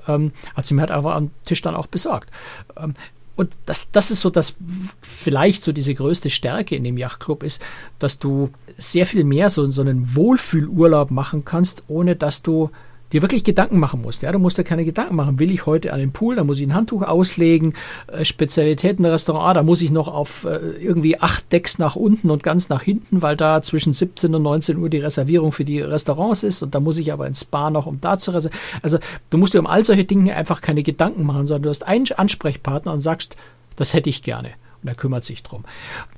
ähm, 0.07 0.31
hat 0.55 0.67
sie 0.67 0.73
mir 0.73 0.81
halt 0.81 0.91
einfach 0.91 1.15
am 1.15 1.31
Tisch 1.45 1.61
dann 1.61 1.75
auch 1.75 1.87
besorgt. 1.87 2.29
Ähm, 2.77 2.93
und 3.35 3.55
das, 3.65 3.91
das 3.91 4.11
ist 4.11 4.21
so 4.21 4.29
das, 4.29 4.55
vielleicht 5.01 5.63
so 5.63 5.71
diese 5.71 5.95
größte 5.95 6.29
Stärke 6.29 6.75
in 6.75 6.83
dem 6.83 6.97
Yachtclub 6.97 7.43
ist, 7.43 7.61
dass 7.97 8.19
du 8.19 8.51
sehr 8.77 9.05
viel 9.05 9.23
mehr 9.23 9.49
so, 9.49 9.65
so 9.65 9.81
einen 9.81 10.15
Wohlfühlurlaub 10.15 11.09
machen 11.09 11.43
kannst, 11.43 11.83
ohne 11.87 12.15
dass 12.15 12.43
du 12.43 12.69
dir 13.13 13.21
wirklich 13.21 13.43
Gedanken 13.43 13.79
machen 13.79 14.01
musst. 14.01 14.23
Ja, 14.23 14.31
du 14.31 14.39
musst 14.39 14.57
dir 14.57 14.63
keine 14.63 14.83
Gedanken 14.83 15.15
machen. 15.15 15.39
Will 15.39 15.51
ich 15.51 15.65
heute 15.65 15.93
an 15.93 15.99
den 15.99 16.11
Pool, 16.11 16.35
da 16.35 16.43
muss 16.43 16.59
ich 16.59 16.67
ein 16.67 16.73
Handtuch 16.73 17.03
auslegen, 17.03 17.75
äh, 18.07 18.25
Spezialitätenrestaurant, 18.25 19.43
ah, 19.43 19.53
da 19.53 19.63
muss 19.63 19.81
ich 19.81 19.91
noch 19.91 20.07
auf 20.07 20.45
äh, 20.45 20.57
irgendwie 20.79 21.19
acht 21.19 21.51
Decks 21.53 21.77
nach 21.77 21.95
unten 21.95 22.29
und 22.29 22.43
ganz 22.43 22.69
nach 22.69 22.81
hinten, 22.81 23.21
weil 23.21 23.37
da 23.37 23.61
zwischen 23.61 23.93
17 23.93 24.33
und 24.33 24.41
19 24.41 24.77
Uhr 24.77 24.89
die 24.89 24.97
Reservierung 24.97 25.51
für 25.51 25.63
die 25.63 25.79
Restaurants 25.79 26.43
ist 26.43 26.63
und 26.63 26.73
da 26.73 26.79
muss 26.79 26.97
ich 26.97 27.13
aber 27.13 27.27
ins 27.27 27.41
Spa 27.41 27.69
noch, 27.69 27.85
um 27.85 28.01
da 28.01 28.17
zu 28.17 28.31
reservieren. 28.31 28.59
Also 28.81 28.97
du 29.29 29.37
musst 29.37 29.53
dir 29.53 29.59
um 29.59 29.67
all 29.67 29.85
solche 29.85 30.05
Dinge 30.05 30.35
einfach 30.35 30.61
keine 30.61 30.83
Gedanken 30.83 31.23
machen, 31.23 31.45
sondern 31.45 31.63
du 31.63 31.69
hast 31.69 31.85
einen 31.85 32.05
Ansprechpartner 32.15 32.91
und 32.91 33.01
sagst, 33.01 33.37
das 33.75 33.93
hätte 33.93 34.09
ich 34.09 34.23
gerne 34.23 34.49
und 34.81 34.89
er 34.89 34.95
kümmert 34.95 35.23
sich 35.23 35.43
drum. 35.43 35.63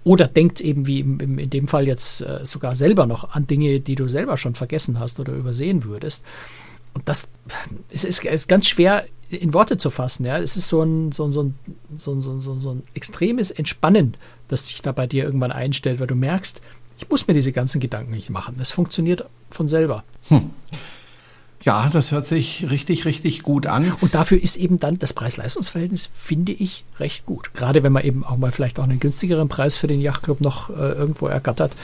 Oder 0.03 0.27
denkt 0.27 0.62
eben 0.62 0.88
wie 0.88 1.01
im, 1.01 1.39
in 1.39 1.49
dem 1.49 1.67
Fall 1.67 1.88
jetzt 1.88 2.21
äh, 2.21 2.39
sogar 2.43 2.75
selber 2.75 3.05
noch 3.05 3.36
an 3.36 3.47
Dinge, 3.47 3.79
die 3.79 3.95
du 3.95 4.08
selber 4.08 4.38
schon 4.38 4.55
vergessen 4.55 4.99
hast 4.99 5.19
oder 5.19 5.34
übersehen 5.34 5.84
würdest. 5.84 6.23
Und 6.95 7.08
das 7.08 7.29
es 7.91 8.03
ist, 8.03 8.25
ist 8.25 8.47
ganz 8.47 8.67
schwer 8.67 9.05
in 9.29 9.53
Worte 9.53 9.77
zu 9.77 9.89
fassen. 9.89 10.25
Ja, 10.25 10.39
es 10.39 10.58
ist 10.58 10.69
so 10.69 10.81
ein, 10.81 11.12
so, 11.12 11.25
ein, 11.25 11.31
so, 11.31 11.43
ein, 11.43 11.55
so, 11.95 12.13
ein, 12.13 12.21
so, 12.21 12.31
ein, 12.31 12.62
so 12.62 12.71
ein 12.71 12.84
extremes 12.93 13.51
Entspannen, 13.51 14.15
das 14.47 14.67
sich 14.67 14.81
da 14.81 14.91
bei 14.91 15.05
dir 15.05 15.25
irgendwann 15.25 15.51
einstellt, 15.51 15.99
weil 15.99 16.08
du 16.08 16.15
merkst, 16.15 16.62
ich 16.97 17.10
muss 17.10 17.27
mir 17.27 17.34
diese 17.34 17.51
ganzen 17.51 17.79
Gedanken 17.81 18.12
nicht 18.12 18.29
machen. 18.29 18.55
Das 18.58 18.71
funktioniert 18.71 19.25
von 19.51 19.67
selber. 19.67 20.03
Hm. 20.29 20.51
Ja, 21.65 21.89
das 21.91 22.12
hört 22.12 22.28
sich 22.28 22.67
richtig, 22.69 23.06
richtig 23.06 23.41
gut 23.41 23.65
an. 23.65 23.91
Und 23.99 24.13
dafür 24.13 24.41
ist 24.41 24.56
eben 24.56 24.80
dann 24.80 24.99
das 24.99 25.13
Preis-Leistungs-Verhältnis, 25.13 26.12
finde 26.13 26.51
ich, 26.51 26.86
recht 26.99 27.25
gut. 27.25 27.56
Gerade 27.56 27.82
wenn 27.82 27.91
man 27.91 28.04
eben 28.04 28.23
auch 28.23 28.38
mal 28.38 28.51
vielleicht 28.51 28.80
auch 28.80 28.84
einen 28.84 28.99
günstigeren 28.99 29.49
Preis 29.49 29.75
für 29.75 29.88
den 29.88 29.99
Yachtclub 29.99 30.41
noch 30.41 30.69
äh, 30.69 30.73
irgendwo 30.73 31.25
ergattert, 31.25 31.75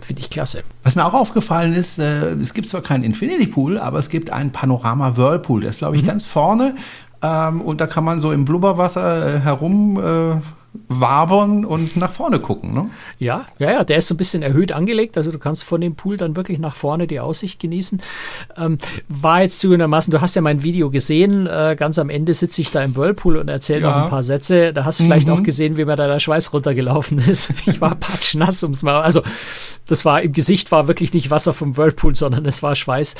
finde 0.00 0.22
ich 0.22 0.30
klasse. 0.30 0.62
Was 0.84 0.94
mir 0.94 1.04
auch 1.04 1.14
aufgefallen 1.14 1.72
ist, 1.72 1.98
äh, 1.98 2.34
es 2.34 2.54
gibt 2.54 2.68
zwar 2.68 2.82
keinen 2.82 3.02
Infinity 3.02 3.48
Pool, 3.48 3.76
aber 3.76 3.98
es 3.98 4.08
gibt 4.08 4.30
einen 4.30 4.52
Panorama 4.52 5.16
Whirlpool. 5.16 5.62
Der 5.62 5.70
ist, 5.70 5.78
glaube 5.78 5.96
ich, 5.96 6.02
mhm. 6.02 6.06
ganz 6.06 6.24
vorne. 6.24 6.76
Ähm, 7.20 7.60
und 7.60 7.80
da 7.80 7.88
kann 7.88 8.04
man 8.04 8.20
so 8.20 8.30
im 8.30 8.44
Blubberwasser 8.44 9.34
äh, 9.34 9.40
herum 9.40 9.98
äh, 9.98 10.63
wabern 10.88 11.64
und 11.64 11.96
nach 11.96 12.10
vorne 12.10 12.40
gucken. 12.40 12.74
Ne? 12.74 12.90
Ja, 13.18 13.46
ja, 13.58 13.70
ja, 13.70 13.84
der 13.84 13.98
ist 13.98 14.08
so 14.08 14.14
ein 14.14 14.16
bisschen 14.16 14.42
erhöht 14.42 14.72
angelegt. 14.72 15.16
Also 15.16 15.30
du 15.30 15.38
kannst 15.38 15.64
von 15.64 15.80
dem 15.80 15.94
Pool 15.94 16.16
dann 16.16 16.36
wirklich 16.36 16.58
nach 16.58 16.74
vorne 16.74 17.06
die 17.06 17.20
Aussicht 17.20 17.60
genießen. 17.60 18.02
Ähm, 18.56 18.78
war 19.08 19.42
jetzt 19.42 19.60
zugegebenermaßen, 19.60 20.10
du 20.10 20.20
hast 20.20 20.34
ja 20.34 20.42
mein 20.42 20.62
Video 20.62 20.90
gesehen. 20.90 21.46
Äh, 21.46 21.76
ganz 21.78 21.98
am 21.98 22.10
Ende 22.10 22.34
sitze 22.34 22.60
ich 22.60 22.70
da 22.70 22.82
im 22.82 22.96
Whirlpool 22.96 23.36
und 23.36 23.48
erzähle 23.48 23.80
ja. 23.80 23.90
noch 23.90 24.04
ein 24.04 24.10
paar 24.10 24.22
Sätze. 24.22 24.72
Da 24.72 24.84
hast 24.84 25.00
du 25.00 25.04
vielleicht 25.04 25.28
mhm. 25.28 25.34
auch 25.34 25.42
gesehen, 25.42 25.76
wie 25.76 25.84
mir 25.84 25.96
da 25.96 26.08
der 26.08 26.20
Schweiß 26.20 26.52
runtergelaufen 26.52 27.18
ist. 27.28 27.50
Ich 27.66 27.80
war 27.80 27.94
patschnass 27.94 28.62
ums 28.62 28.82
Mal. 28.82 29.00
Also 29.00 29.22
das 29.86 30.04
war 30.04 30.22
im 30.22 30.32
Gesicht 30.32 30.72
war 30.72 30.88
wirklich 30.88 31.12
nicht 31.12 31.30
Wasser 31.30 31.54
vom 31.54 31.76
Whirlpool, 31.76 32.14
sondern 32.14 32.44
es 32.46 32.62
war 32.62 32.74
Schweiß. 32.74 33.14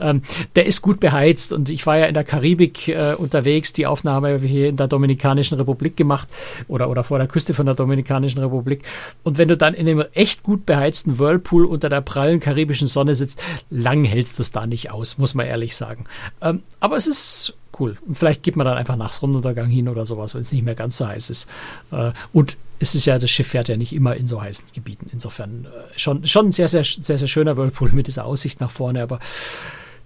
Ähm, 0.00 0.22
der 0.56 0.66
ist 0.66 0.82
gut 0.82 0.98
beheizt 0.98 1.52
und 1.52 1.70
ich 1.70 1.86
war 1.86 1.98
ja 1.98 2.06
in 2.06 2.14
der 2.14 2.24
Karibik 2.24 2.88
äh, 2.88 3.14
unterwegs. 3.16 3.72
Die 3.72 3.86
Aufnahme 3.86 4.38
hier 4.38 4.68
in 4.68 4.76
der 4.76 4.88
Dominikanischen 4.88 5.56
Republik 5.56 5.96
gemacht 5.96 6.28
oder 6.68 6.90
oder 6.95 6.95
vor 7.04 7.18
der 7.18 7.28
Küste 7.28 7.54
von 7.54 7.66
der 7.66 7.74
Dominikanischen 7.74 8.40
Republik. 8.40 8.84
Und 9.22 9.38
wenn 9.38 9.48
du 9.48 9.56
dann 9.56 9.74
in 9.74 9.88
einem 9.88 10.04
echt 10.12 10.42
gut 10.42 10.66
beheizten 10.66 11.18
Whirlpool 11.18 11.64
unter 11.64 11.88
der 11.88 12.00
prallen 12.00 12.40
karibischen 12.40 12.86
Sonne 12.86 13.14
sitzt, 13.14 13.40
lang 13.70 14.04
hältst 14.04 14.38
du 14.38 14.42
es 14.42 14.52
da 14.52 14.66
nicht 14.66 14.90
aus, 14.90 15.18
muss 15.18 15.34
man 15.34 15.46
ehrlich 15.46 15.76
sagen. 15.76 16.04
Ähm, 16.40 16.62
aber 16.80 16.96
es 16.96 17.06
ist 17.06 17.54
cool. 17.78 17.96
Und 18.06 18.16
vielleicht 18.16 18.42
geht 18.42 18.56
man 18.56 18.66
dann 18.66 18.76
einfach 18.76 18.96
nach 18.96 19.12
Sonnenuntergang 19.12 19.68
hin 19.68 19.88
oder 19.88 20.06
sowas, 20.06 20.34
wenn 20.34 20.40
es 20.40 20.52
nicht 20.52 20.64
mehr 20.64 20.74
ganz 20.74 20.96
so 20.96 21.06
heiß 21.06 21.30
ist. 21.30 21.48
Äh, 21.90 22.12
und 22.32 22.56
es 22.78 22.94
ist 22.94 23.06
ja, 23.06 23.18
das 23.18 23.30
Schiff 23.30 23.48
fährt 23.48 23.68
ja 23.68 23.76
nicht 23.76 23.92
immer 23.94 24.16
in 24.16 24.26
so 24.26 24.40
heißen 24.40 24.68
Gebieten. 24.72 25.06
Insofern 25.12 25.66
äh, 25.66 25.98
schon, 25.98 26.26
schon 26.26 26.48
ein 26.48 26.52
sehr, 26.52 26.68
sehr, 26.68 26.84
sehr, 26.84 27.18
sehr 27.18 27.28
schöner 27.28 27.56
Whirlpool 27.56 27.92
mit 27.92 28.06
dieser 28.06 28.24
Aussicht 28.24 28.60
nach 28.60 28.70
vorne, 28.70 29.02
aber 29.02 29.18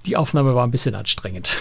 die 0.07 0.17
Aufnahme 0.17 0.55
war 0.55 0.65
ein 0.65 0.71
bisschen 0.71 0.95
anstrengend. 0.95 1.59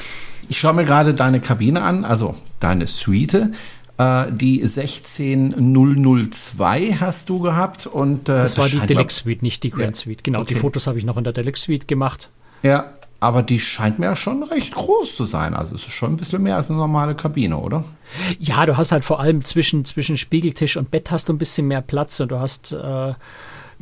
Ich 0.47 0.59
schaue 0.59 0.73
mir 0.73 0.85
gerade 0.85 1.13
deine 1.13 1.39
Kabine 1.39 1.81
an, 1.81 2.05
also 2.05 2.35
deine 2.59 2.87
Suite. 2.87 3.51
Äh, 3.99 4.31
die 4.31 4.65
16002 4.65 6.97
hast 7.01 7.29
du 7.29 7.39
gehabt 7.39 7.85
und 7.85 8.29
äh, 8.29 8.39
das, 8.39 8.55
das 8.55 8.57
war 8.57 8.69
die 8.69 8.79
Deluxe 8.87 9.23
Suite, 9.23 9.43
nicht 9.43 9.61
die 9.63 9.71
Grand 9.71 9.97
ja. 9.97 10.03
Suite. 10.03 10.23
Genau, 10.23 10.39
okay. 10.39 10.53
die 10.53 10.59
Fotos 10.59 10.87
habe 10.87 10.97
ich 10.97 11.03
noch 11.03 11.17
in 11.17 11.25
der 11.25 11.33
Deluxe 11.33 11.63
Suite 11.63 11.85
gemacht. 11.85 12.29
Ja, 12.63 12.93
aber 13.19 13.43
die 13.43 13.59
scheint 13.59 13.99
mir 13.99 14.05
ja 14.05 14.15
schon 14.15 14.43
recht 14.43 14.73
groß 14.73 15.17
zu 15.17 15.25
sein. 15.25 15.53
Also 15.53 15.75
es 15.75 15.81
ist 15.81 15.91
schon 15.91 16.13
ein 16.13 16.17
bisschen 16.17 16.41
mehr 16.41 16.55
als 16.55 16.69
eine 16.69 16.79
normale 16.79 17.13
Kabine, 17.13 17.57
oder? 17.57 17.83
Ja, 18.39 18.65
du 18.65 18.77
hast 18.77 18.93
halt 18.93 19.03
vor 19.03 19.19
allem 19.19 19.41
zwischen, 19.41 19.83
zwischen 19.83 20.15
Spiegeltisch 20.15 20.77
und 20.77 20.91
Bett 20.91 21.11
hast 21.11 21.27
du 21.27 21.33
ein 21.33 21.37
bisschen 21.37 21.67
mehr 21.67 21.81
Platz 21.81 22.21
und 22.21 22.31
du 22.31 22.39
hast 22.39 22.71
äh, 22.71 23.13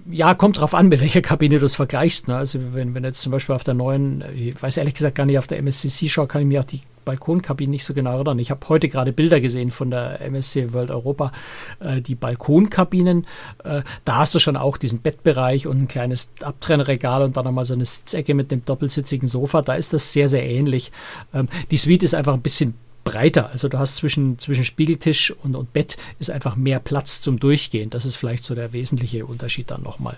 Ja, 0.05 0.35
kommt 0.35 0.59
drauf 0.59 0.73
an, 0.73 0.89
mit 0.89 1.01
welcher 1.01 1.21
Kabine 1.21 1.59
du 1.59 1.65
es 1.65 1.75
vergleichst. 1.75 2.27
Ne? 2.27 2.37
Also 2.37 2.59
wenn, 2.73 2.93
wenn 2.93 3.03
jetzt 3.03 3.21
zum 3.21 3.31
Beispiel 3.31 3.55
auf 3.55 3.63
der 3.63 3.73
neuen, 3.73 4.23
ich 4.35 4.61
weiß 4.61 4.77
ehrlich 4.77 4.93
gesagt 4.93 5.15
gar 5.15 5.25
nicht, 5.25 5.37
auf 5.37 5.47
der 5.47 5.57
MSCC-Show 5.59 6.27
kann 6.27 6.41
ich 6.41 6.47
mir 6.47 6.61
auch 6.61 6.65
die 6.65 6.81
Balkonkabinen 7.07 7.71
nicht 7.71 7.85
so 7.85 7.93
genau 7.93 8.15
erinnern. 8.15 8.37
Ich 8.37 8.51
habe 8.51 8.67
heute 8.67 8.89
gerade 8.89 9.13
Bilder 9.13 9.39
gesehen 9.39 9.71
von 9.71 9.89
der 9.89 10.21
MSC 10.21 10.73
World 10.73 10.91
Europa, 10.91 11.31
äh, 11.79 12.01
die 12.01 12.15
Balkonkabinen. 12.15 13.25
Äh, 13.63 13.81
da 14.03 14.17
hast 14.17 14.35
du 14.35 14.39
schon 14.39 14.57
auch 14.57 14.77
diesen 14.77 14.99
Bettbereich 14.99 15.67
und 15.67 15.81
ein 15.81 15.87
kleines 15.87 16.31
Abtrennregal 16.41 17.23
und 17.23 17.37
dann 17.37 17.45
nochmal 17.45 17.65
so 17.65 17.73
eine 17.73 17.85
Sitzecke 17.85 18.33
mit 18.33 18.51
dem 18.51 18.65
doppelsitzigen 18.65 19.27
Sofa. 19.27 19.61
Da 19.61 19.73
ist 19.73 19.93
das 19.93 20.11
sehr, 20.11 20.27
sehr 20.27 20.45
ähnlich. 20.45 20.91
Ähm, 21.33 21.47
die 21.71 21.77
Suite 21.77 22.03
ist 22.03 22.13
einfach 22.13 22.33
ein 22.33 22.41
bisschen 22.41 22.73
breiter. 23.11 23.49
Also 23.51 23.69
du 23.69 23.79
hast 23.79 23.97
zwischen, 23.97 24.39
zwischen 24.39 24.63
Spiegeltisch 24.63 25.31
und, 25.43 25.55
und 25.55 25.73
Bett 25.73 25.97
ist 26.19 26.29
einfach 26.29 26.55
mehr 26.55 26.79
Platz 26.79 27.21
zum 27.21 27.39
Durchgehen. 27.39 27.89
Das 27.89 28.05
ist 28.05 28.15
vielleicht 28.15 28.43
so 28.43 28.55
der 28.55 28.73
wesentliche 28.73 29.25
Unterschied 29.25 29.71
dann 29.71 29.83
nochmal. 29.83 30.17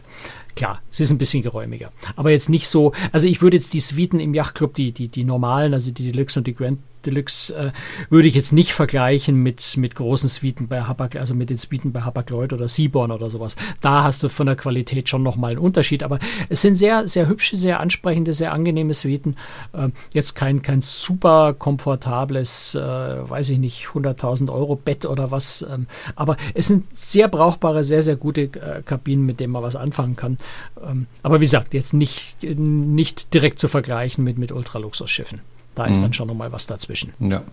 Klar, 0.59 0.81
es 0.91 0.99
ist 0.99 1.09
ein 1.09 1.17
bisschen 1.17 1.41
geräumiger. 1.41 1.93
Aber 2.17 2.31
jetzt 2.31 2.49
nicht 2.49 2.67
so, 2.67 2.91
also 3.13 3.29
ich 3.29 3.41
würde 3.41 3.55
jetzt 3.55 3.71
die 3.71 3.79
Suiten 3.79 4.19
im 4.19 4.33
Yachtclub, 4.33 4.73
die, 4.73 4.91
die, 4.91 5.07
die 5.07 5.23
normalen, 5.23 5.73
also 5.73 5.93
die 5.93 6.11
Deluxe 6.11 6.37
und 6.37 6.47
die 6.47 6.53
Grand 6.53 6.79
Deluxe 7.05 7.55
äh, 7.55 7.71
würde 8.09 8.27
ich 8.27 8.35
jetzt 8.35 8.51
nicht 8.51 8.73
vergleichen 8.73 9.35
mit, 9.35 9.77
mit 9.77 9.95
großen 9.95 10.29
Suiten 10.29 10.67
bei 10.67 10.81
Hapag, 10.81 11.15
also 11.15 11.33
mit 11.33 11.49
den 11.49 11.57
Suiten 11.57 11.91
bei 11.91 12.01
Hapag-Lloyd 12.01 12.53
oder 12.53 12.67
Seaborn 12.67 13.11
oder 13.11 13.29
sowas. 13.29 13.55
Da 13.81 14.03
hast 14.03 14.23
du 14.23 14.29
von 14.29 14.47
der 14.47 14.55
Qualität 14.55 15.09
schon 15.09 15.23
nochmal 15.23 15.51
einen 15.51 15.59
Unterschied, 15.59 16.03
aber 16.03 16.19
es 16.49 16.61
sind 16.61 16.75
sehr, 16.75 17.07
sehr 17.07 17.27
hübsche, 17.27 17.55
sehr 17.55 17.79
ansprechende, 17.79 18.33
sehr 18.33 18.53
angenehme 18.53 18.93
Suiten. 18.93 19.35
Äh, 19.73 19.89
jetzt 20.13 20.35
kein, 20.35 20.61
kein 20.61 20.81
super 20.81 21.53
komfortables, 21.53 22.75
äh, 22.75 22.79
weiß 22.79 23.49
ich 23.51 23.59
nicht, 23.59 23.87
100.000 23.87 24.51
Euro 24.51 24.75
Bett 24.75 25.05
oder 25.05 25.31
was, 25.31 25.65
ähm, 25.69 25.87
aber 26.15 26.37
es 26.53 26.67
sind 26.67 26.85
sehr 26.97 27.27
brauchbare, 27.27 27.83
sehr, 27.83 28.03
sehr 28.03 28.15
gute 28.15 28.41
äh, 28.41 28.81
Kabinen, 28.83 29.25
mit 29.25 29.39
denen 29.39 29.53
man 29.53 29.63
was 29.63 29.75
anfangen 29.75 30.15
kann. 30.15 30.37
Ähm, 30.85 31.07
aber 31.23 31.39
wie 31.39 31.45
gesagt, 31.45 31.73
jetzt 31.73 31.93
nicht, 31.93 32.35
nicht 32.41 33.33
direkt 33.33 33.59
zu 33.59 33.67
vergleichen 33.67 34.23
mit, 34.23 34.37
mit 34.37 34.51
Ultraluxusschiffen. 34.51 35.41
Da 35.75 35.85
ist 35.85 35.97
mhm. 35.97 36.03
dann 36.03 36.13
schon 36.13 36.27
nochmal 36.27 36.51
was 36.51 36.67
dazwischen. 36.67 37.13
Ja. 37.19 37.43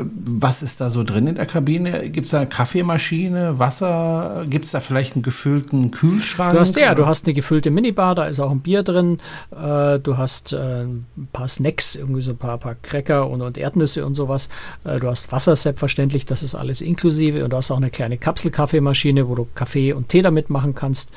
Was 0.00 0.62
ist 0.62 0.80
da 0.80 0.90
so 0.90 1.02
drin 1.02 1.26
in 1.26 1.34
der 1.34 1.46
Kabine? 1.46 2.08
Gibt 2.10 2.26
es 2.26 2.30
da 2.30 2.38
eine 2.38 2.46
Kaffeemaschine, 2.46 3.58
Wasser? 3.58 4.46
Gibt 4.48 4.66
es 4.66 4.70
da 4.70 4.80
vielleicht 4.80 5.14
einen 5.14 5.22
gefüllten 5.22 5.90
Kühlschrank? 5.90 6.52
Du 6.52 6.60
hast 6.60 6.76
ja, 6.76 6.94
du 6.94 7.06
hast 7.06 7.26
eine 7.26 7.34
gefüllte 7.34 7.70
Minibar, 7.70 8.14
da 8.14 8.26
ist 8.26 8.38
auch 8.38 8.52
ein 8.52 8.60
Bier 8.60 8.84
drin. 8.84 9.18
Äh, 9.50 9.98
du 9.98 10.16
hast 10.16 10.52
äh, 10.52 10.82
ein 10.84 11.06
paar 11.32 11.48
Snacks, 11.48 11.96
irgendwie 11.96 12.20
so 12.20 12.30
ein 12.30 12.36
paar, 12.36 12.58
paar 12.58 12.76
Cracker 12.76 13.28
und, 13.28 13.42
und 13.42 13.58
Erdnüsse 13.58 14.06
und 14.06 14.14
sowas. 14.14 14.48
Äh, 14.84 15.00
du 15.00 15.08
hast 15.08 15.32
Wasser 15.32 15.56
selbstverständlich, 15.56 16.26
das 16.26 16.44
ist 16.44 16.54
alles 16.54 16.80
inklusive. 16.80 17.42
Und 17.42 17.50
du 17.50 17.56
hast 17.56 17.72
auch 17.72 17.76
eine 17.76 17.90
kleine 17.90 18.18
Kapselkaffeemaschine, 18.18 19.28
wo 19.28 19.34
du 19.34 19.48
Kaffee 19.54 19.92
und 19.92 20.08
Tee 20.08 20.22
damit 20.22 20.48
machen 20.48 20.76
kannst. 20.76 21.10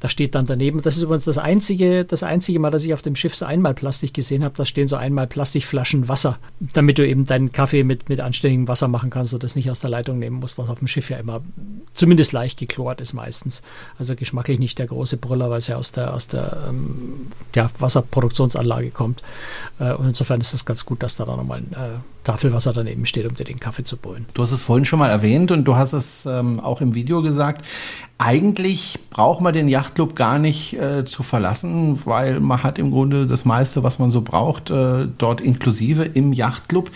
Da 0.00 0.10
steht 0.10 0.34
dann 0.34 0.44
daneben, 0.44 0.82
das 0.82 0.96
ist 0.96 1.04
übrigens 1.04 1.24
das 1.24 1.38
einzige, 1.38 2.04
das 2.04 2.22
einzige 2.22 2.58
Mal, 2.58 2.70
dass 2.70 2.84
ich 2.84 2.92
auf 2.92 3.00
dem 3.00 3.16
Schiff 3.16 3.34
so 3.34 3.46
einmal 3.46 3.72
Plastik 3.72 4.12
gesehen 4.12 4.44
habe, 4.44 4.54
da 4.54 4.66
stehen 4.66 4.88
so 4.88 4.96
einmal 4.96 5.26
Plastikflaschen 5.26 6.08
Wasser, 6.08 6.38
damit 6.74 6.98
du 6.98 7.06
eben 7.06 7.24
deinen 7.24 7.50
Kaffee 7.50 7.82
mit, 7.82 8.08
mit 8.10 8.20
anständigem 8.26 8.68
Wasser 8.68 8.88
machen 8.88 9.10
kannst 9.10 9.32
und 9.32 9.42
das 9.42 9.56
nicht 9.56 9.70
aus 9.70 9.80
der 9.80 9.90
Leitung 9.90 10.18
nehmen 10.18 10.36
musst, 10.36 10.58
was 10.58 10.68
auf 10.68 10.78
dem 10.78 10.88
Schiff 10.88 11.08
ja 11.10 11.16
immer 11.18 11.40
zumindest 11.94 12.32
leicht 12.32 12.58
geklort 12.58 13.00
ist 13.00 13.14
meistens. 13.14 13.62
Also 13.98 14.14
geschmacklich 14.14 14.58
nicht 14.58 14.78
der 14.78 14.86
große 14.86 15.16
Brüller, 15.16 15.50
weil 15.50 15.58
es 15.58 15.66
ja 15.66 15.76
aus 15.76 15.92
der, 15.92 16.12
aus 16.12 16.28
der 16.28 16.66
ähm, 16.68 17.28
ja, 17.54 17.70
Wasserproduktionsanlage 17.78 18.90
kommt. 18.90 19.22
Äh, 19.78 19.94
und 19.94 20.08
insofern 20.08 20.40
ist 20.40 20.52
das 20.52 20.64
ganz 20.64 20.84
gut, 20.84 21.02
dass 21.02 21.16
da 21.16 21.24
dann 21.24 21.38
nochmal 21.38 21.58
ein 21.58 21.72
äh, 21.72 21.98
Tafelwasser 22.24 22.72
daneben 22.72 23.06
steht, 23.06 23.26
um 23.26 23.34
dir 23.34 23.44
den 23.44 23.60
Kaffee 23.60 23.84
zu 23.84 23.96
brühen. 23.96 24.26
Du 24.34 24.42
hast 24.42 24.50
es 24.50 24.62
vorhin 24.62 24.84
schon 24.84 24.98
mal 24.98 25.10
erwähnt 25.10 25.52
und 25.52 25.64
du 25.64 25.76
hast 25.76 25.92
es 25.92 26.26
ähm, 26.26 26.58
auch 26.58 26.80
im 26.80 26.94
Video 26.94 27.22
gesagt. 27.22 27.64
Eigentlich 28.18 28.98
braucht 29.10 29.40
man 29.40 29.52
den 29.52 29.68
Yachtclub 29.68 30.16
gar 30.16 30.38
nicht 30.38 30.72
äh, 30.74 31.04
zu 31.04 31.22
verlassen, 31.22 32.04
weil 32.04 32.40
man 32.40 32.62
hat 32.62 32.78
im 32.78 32.90
Grunde 32.90 33.26
das 33.26 33.44
meiste, 33.44 33.82
was 33.82 33.98
man 33.98 34.10
so 34.10 34.22
braucht, 34.22 34.70
äh, 34.70 35.06
dort 35.18 35.40
inklusive 35.40 36.04
im 36.04 36.32
Yachtclub 36.32 36.90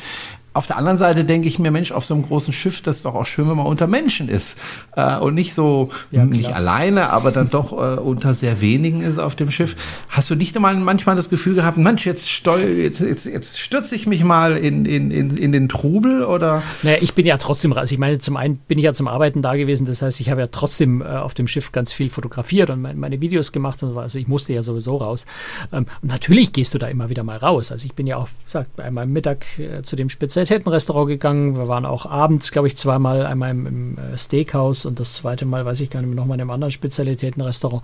auf 0.53 0.67
der 0.67 0.77
anderen 0.77 0.99
Seite 0.99 1.25
denke 1.25 1.47
ich 1.47 1.59
mir, 1.61 1.71
Mensch, 1.71 1.93
auf 1.93 2.05
so 2.05 2.15
einem 2.15 2.25
großen 2.25 2.53
Schiff, 2.53 2.83
das 2.83 2.97
ist 2.97 3.05
doch 3.05 3.15
auch 3.15 3.27
schön, 3.27 3.49
wenn 3.49 3.57
man 3.57 3.67
unter 3.67 3.87
Menschen 3.87 4.29
ist 4.29 4.57
äh, 4.97 5.17
und 5.17 5.35
nicht 5.35 5.55
so, 5.55 5.91
ja, 6.11 6.25
nicht 6.25 6.53
alleine, 6.53 7.11
aber 7.11 7.31
dann 7.31 7.51
doch 7.51 7.73
äh, 7.73 8.01
unter 8.01 8.35
sehr 8.35 8.61
wenigen 8.61 9.01
ist 9.01 9.19
auf 9.19 9.37
dem 9.37 9.53
Schiff. 9.53 9.77
Hast 10.09 10.29
du 10.29 10.35
nicht 10.35 10.59
mal 10.59 10.75
manchmal 10.75 11.15
das 11.15 11.31
Gefühl 11.31 11.55
gehabt, 11.55 11.77
Mensch, 11.77 12.05
jetzt, 12.05 12.29
steu 12.29 12.59
jetzt, 12.59 13.01
jetzt, 13.01 13.27
jetzt 13.27 13.61
stürze 13.61 13.95
ich 13.95 14.09
mich 14.09 14.25
mal 14.25 14.57
in, 14.57 14.87
in, 14.87 15.13
in, 15.13 15.37
in 15.37 15.53
den 15.53 15.69
Trubel 15.69 16.25
oder? 16.25 16.65
Naja, 16.83 16.99
ich 17.01 17.15
bin 17.15 17.27
ja 17.27 17.39
trotzdem, 17.39 17.73
also 17.73 17.93
ich 17.93 17.99
meine, 17.99 18.19
zum 18.19 18.37
einen 18.37 18.57
bin 18.57 18.77
ich 18.79 18.85
ja 18.85 18.93
zum 18.93 19.07
Arbeiten 19.07 19.43
da 19.43 19.55
gewesen, 19.55 19.87
das 19.87 20.03
heißt, 20.03 20.21
ich 20.21 20.31
habe 20.31 20.41
ja 20.41 20.49
trotzdem 20.49 21.01
äh, 21.01 21.05
auf 21.05 21.35
dem 21.35 21.47
Schiff 21.47 21.71
ganz 21.71 21.93
viel 21.93 22.11
fotografiert 22.11 22.71
und 22.71 22.83
meine 22.83 23.21
Videos 23.21 23.53
gemacht 23.53 23.83
und 23.85 23.93
so, 23.93 24.01
also 24.01 24.19
ich 24.19 24.27
musste 24.27 24.53
ja 24.53 24.65
sowieso 24.65 24.97
raus. 24.97 25.27
Ähm, 25.73 25.87
und 26.03 26.11
natürlich 26.11 26.53
gehst 26.53 26.75
du 26.75 26.79
da 26.79 26.89
immer 26.89 27.09
wieder 27.09 27.23
mal 27.23 27.37
raus. 27.37 27.71
Also 27.71 27.87
ich 27.87 27.95
bin 27.95 28.09
ja 28.09 28.17
auch, 28.17 28.29
sagt, 28.47 28.81
einmal 28.81 29.07
Mittag 29.07 29.47
äh, 29.61 29.83
zu 29.83 29.95
dem 29.95 30.09
Speziellen 30.09 30.40
Spezialitätenrestaurant 30.41 31.09
gegangen. 31.09 31.57
Wir 31.57 31.69
waren 31.69 31.85
auch 31.85 32.07
abends, 32.07 32.51
glaube 32.51 32.69
ich, 32.69 32.77
zweimal, 32.77 33.27
einmal 33.27 33.51
im, 33.51 33.67
im, 33.67 33.99
äh, 33.99 34.17
Steakhouse 34.17 34.87
und 34.87 34.99
das 34.99 35.15
zweite 35.15 35.45
Mal, 35.45 35.67
weiß 35.67 35.81
ich 35.81 35.91
gar 35.91 36.01
nicht 36.01 36.09
mehr, 36.09 36.17
nochmal 36.17 36.37
in 36.37 36.43
einem 36.43 36.51
anderen 36.51 36.71
Spezialitätenrestaurant. 36.71 37.83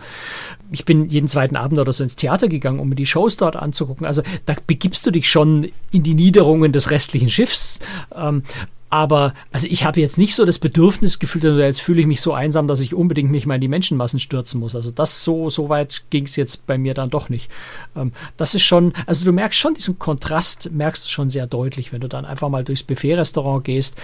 Ich 0.70 0.84
bin 0.84 1.08
jeden 1.08 1.28
zweiten 1.28 1.56
Abend 1.56 1.78
oder 1.78 1.92
so 1.92 2.02
ins 2.02 2.16
Theater 2.16 2.48
gegangen, 2.48 2.78
um 2.78 2.88
mir 2.88 2.94
die 2.94 3.06
Shows 3.06 3.36
dort 3.36 3.56
anzugucken. 3.56 4.06
Also 4.06 4.22
da 4.46 4.54
begibst 4.66 5.06
du 5.06 5.10
dich 5.10 5.30
schon 5.30 5.68
in 5.90 6.02
die 6.02 6.14
Niederungen 6.14 6.72
des 6.72 6.90
restlichen 6.90 7.28
Schiffs. 7.28 7.80
Ähm, 8.14 8.42
aber 8.88 9.34
also 9.50 9.66
ich 9.68 9.84
habe 9.84 10.00
jetzt 10.00 10.16
nicht 10.16 10.34
so 10.34 10.44
das 10.44 10.58
Bedürfnis 10.58 11.18
gefühlt, 11.18 11.44
also 11.44 11.58
jetzt 11.58 11.80
fühle 11.80 12.00
ich 12.00 12.06
mich 12.06 12.20
so 12.20 12.32
einsam, 12.32 12.68
dass 12.68 12.80
ich 12.80 12.94
unbedingt 12.94 13.30
mich 13.30 13.44
mal 13.44 13.56
in 13.56 13.60
die 13.60 13.68
Menschenmassen 13.68 14.20
stürzen 14.20 14.60
muss. 14.60 14.76
Also 14.76 14.92
das 14.92 15.24
so, 15.24 15.50
so 15.50 15.68
weit 15.68 16.04
ging 16.10 16.24
es 16.24 16.36
jetzt 16.36 16.66
bei 16.66 16.78
mir 16.78 16.94
dann 16.94 17.10
doch 17.10 17.28
nicht. 17.28 17.50
Ähm, 17.96 18.12
das 18.36 18.54
ist 18.54 18.62
schon, 18.62 18.92
also 19.06 19.24
du 19.24 19.32
merkst 19.32 19.58
schon 19.58 19.74
diesen 19.74 19.98
Kontrast, 19.98 20.70
merkst 20.72 21.04
du 21.04 21.08
schon 21.08 21.28
sehr 21.28 21.46
deutlich, 21.46 21.92
wenn 21.92 22.00
du 22.00 22.08
dann 22.08 22.24
einfach 22.24 22.48
mal 22.48 22.64
durchs 22.64 22.84
Buffet-Restaurant 22.84 23.64
gehst, 23.64 23.96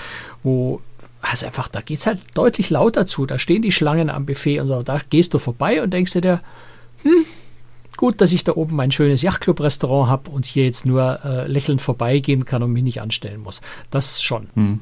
wo 0.42 0.80
also 1.22 1.46
einfach, 1.46 1.68
da 1.68 1.80
geht 1.80 2.00
es 2.00 2.06
halt 2.06 2.20
deutlich 2.34 2.68
lauter 2.68 3.06
zu. 3.06 3.26
Da 3.26 3.38
stehen 3.38 3.62
die 3.62 3.70
Schlangen 3.70 4.10
am 4.10 4.26
Buffet 4.26 4.58
und 4.58 4.66
so. 4.66 4.82
Da 4.82 5.00
gehst 5.08 5.32
du 5.32 5.38
vorbei 5.38 5.80
und 5.80 5.92
denkst 5.92 6.14
dir, 6.14 6.40
hm, 7.02 7.24
Gut, 8.02 8.20
dass 8.20 8.32
ich 8.32 8.42
da 8.42 8.56
oben 8.56 8.74
mein 8.74 8.90
schönes 8.90 9.22
Yachtclub-Restaurant 9.22 10.10
habe 10.10 10.28
und 10.28 10.44
hier 10.44 10.64
jetzt 10.64 10.84
nur 10.84 11.20
äh, 11.24 11.46
lächelnd 11.46 11.80
vorbeigehen 11.80 12.44
kann 12.44 12.64
und 12.64 12.72
mich 12.72 12.82
nicht 12.82 13.00
anstellen 13.00 13.40
muss. 13.40 13.60
Das 13.92 14.20
schon. 14.20 14.48
Hm. 14.56 14.80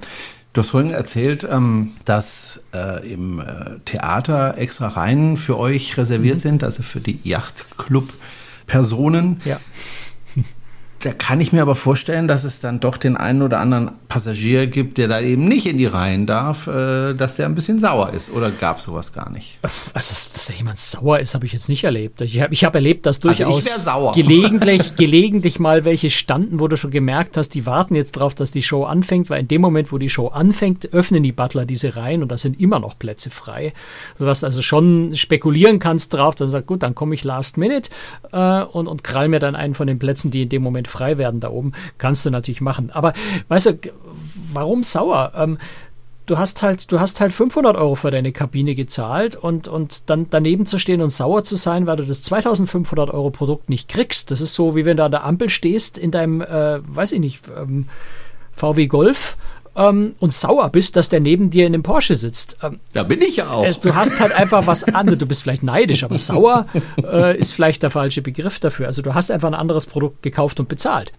Du 0.55 0.63
hast 0.63 0.71
vorhin 0.71 0.91
erzählt, 0.91 1.45
ähm, 1.45 1.91
dass 2.07 2.63
äh, 2.73 3.13
im 3.13 3.39
äh, 3.39 3.79
Theater 3.85 4.57
extra 4.57 4.89
Reihen 4.89 5.37
für 5.37 5.59
euch 5.59 5.99
reserviert 5.99 6.37
mhm. 6.37 6.41
sind, 6.41 6.65
also 6.65 6.83
für 6.83 7.01
die 7.01 7.21
Yachtclub-Personen. 7.23 9.43
Ja. 9.45 9.61
Da 11.03 11.13
kann 11.15 11.41
ich 11.41 11.51
mir 11.51 11.63
aber 11.63 11.75
vorstellen, 11.75 12.29
dass 12.29 12.45
es 12.45 12.61
dann 12.61 12.79
doch 12.79 12.99
den 12.99 13.17
einen 13.17 13.41
oder 13.41 13.59
anderen 13.59 13.93
Passagier 14.09 14.67
gibt, 14.67 14.99
der 14.99 15.09
da 15.09 15.21
eben 15.21 15.47
nicht 15.47 15.65
in 15.65 15.79
die 15.79 15.87
Reihen 15.87 16.27
darf, 16.27 16.67
äh, 16.67 17.15
dass 17.15 17.37
der 17.37 17.47
ein 17.47 17.55
bisschen 17.55 17.79
sauer 17.79 18.11
ist. 18.13 18.31
Oder 18.31 18.51
gab 18.51 18.77
es 18.77 18.83
sowas 18.83 19.15
gar 19.15 19.31
nicht? 19.31 19.59
Also, 19.95 20.13
dass 20.35 20.47
da 20.47 20.53
jemand 20.53 20.79
sauer 20.79 21.19
ist, 21.19 21.35
habe 21.35 21.47
ich 21.47 21.55
jetzt 21.55 21.71
nicht 21.71 21.85
erlebt. 21.85 22.21
Ich 22.21 22.39
habe 22.43 22.53
ich 22.53 22.65
hab 22.65 22.75
erlebt, 22.75 23.07
dass 23.07 23.17
also 23.25 23.45
durchaus 23.45 23.87
also 23.87 24.13
gelegentlich, 24.13 24.95
gelegentlich 24.97 25.59
mal 25.59 25.87
welche 25.87 26.11
standen, 26.11 26.61
wo 26.61 26.69
du 26.69 26.77
schon 26.77 26.91
gemerkt 26.91 27.39
hast, 27.39 27.55
die 27.55 27.65
warten 27.65 27.95
jetzt 27.95 28.13
drauf, 28.13 28.35
dass 28.35 28.51
die 28.51 28.63
Show 28.63 28.85
anfängt, 28.85 29.31
weil 29.31 29.41
in 29.41 29.49
dem 29.49 29.63
Moment, 29.63 29.93
wo 29.93 29.97
die 29.97 30.11
Show 30.11 30.29
anfängt, 30.29 30.93
öffnen 30.93 31.23
die 31.23 31.33
Butler 31.33 31.65
diese 31.65 31.97
Reihen 31.97 32.23
und 32.23 32.31
da 32.31 32.37
sind 32.37 32.61
immer 32.61 32.79
noch 32.79 32.99
Plätze 32.99 33.31
frei. 33.31 33.73
Sodass 34.19 34.41
du 34.41 34.47
also 34.47 34.61
schon 34.61 35.17
spekulieren 35.17 35.79
kannst 35.79 36.13
drauf, 36.13 36.35
dann 36.35 36.51
sagst 36.51 36.67
gut, 36.67 36.83
dann 36.83 36.95
komme 36.95 37.15
ich 37.15 37.25
last 37.25 37.57
minute 37.57 37.89
äh, 38.33 38.63
und, 38.65 38.87
und 38.87 39.03
krall 39.03 39.29
mir 39.29 39.39
dann 39.39 39.57
einen 39.57 39.73
von 39.73 39.87
den 39.87 39.99
Plätzen, 39.99 40.31
die 40.31 40.43
in 40.43 40.51
dem 40.51 40.63
Moment 40.63 40.90
frei 40.91 41.19
werden 41.19 41.41
da 41.41 41.51
oben, 41.51 41.73
kannst 41.99 42.27
du 42.27 42.31
natürlich 42.31 42.61
machen. 42.61 42.91
Aber 42.91 43.13
weißt 43.49 43.67
du, 43.67 43.79
warum 44.53 44.83
sauer? 44.83 45.33
Ähm, 45.37 45.59
du 46.27 46.39
hast 46.39 46.63
halt, 46.63 46.93
du 46.93 47.01
hast 47.01 47.21
halt 47.21 47.33
500 47.33 47.77
Euro 47.77 47.97
für 47.97 48.11
deine 48.11 48.33
Kabine 48.33 48.75
gezahlt 48.75 49.37
und, 49.37 49.69
und 49.69 50.09
dann 50.09 50.27
daneben 50.31 50.67
zu 50.67 50.79
stehen 50.79 51.03
und 51.03 51.11
sauer 51.11 51.45
zu 51.45 51.57
sein, 51.57 51.87
weil 51.87 51.97
du 51.97 52.05
das 52.05 52.23
2500 52.23 53.11
Euro 53.11 53.31
Produkt 53.31 53.69
nicht 53.69 53.89
kriegst. 53.89 54.31
Das 54.31 54.41
ist 54.41 54.55
so, 54.55 54.77
wie 54.77 54.85
wenn 54.85 54.97
du 54.97 55.05
an 55.05 55.11
der 55.11 55.25
Ampel 55.25 55.49
stehst 55.49 55.99
in 55.99 56.11
deinem, 56.11 56.41
äh, 56.41 56.81
weiß 56.83 57.13
ich 57.13 57.21
nicht, 57.21 57.43
ähm, 57.57 57.87
VW 58.53 58.87
Golf 58.87 59.37
ähm, 59.77 60.15
und 60.19 60.33
sauer 60.33 60.69
bist, 60.71 60.97
dass 60.97 61.09
der 61.09 61.21
neben 61.21 61.51
dir 61.51 61.67
in 61.67 61.73
dem 61.73 61.83
Porsche 61.83 62.15
sitzt. 62.15 62.59
Ähm, 62.63 62.81
da 62.93 63.05
bin 63.05 63.23
ich 63.23 63.37
ja 63.37 63.51
auch. 63.51 63.65
Es, 63.65 63.81
du 63.81 63.95
hast 63.95 64.19
halt 64.21 64.33
einfach 64.33 64.67
was 64.67 64.85
anderes. 64.85 65.19
Du 65.19 65.27
bist 65.27 65.43
vielleicht 65.43 65.63
neidisch, 65.63 66.05
aber 66.05 66.19
sauer 66.19 66.67
äh, 67.03 67.39
ist 67.39 67.53
vielleicht 67.53 67.83
der 67.83 67.91
falsche 67.91 68.23
Begriff 68.23 68.59
dafür. 68.59 68.87
Also 68.87 69.03
du 69.03 69.15
hast 69.15 69.31
einfach 69.31 69.49
ein 69.49 69.55
anderes 69.55 69.87
Produkt 69.87 70.23
gekauft 70.23 70.61
und 70.61 70.69
bezahlt. 70.69 71.13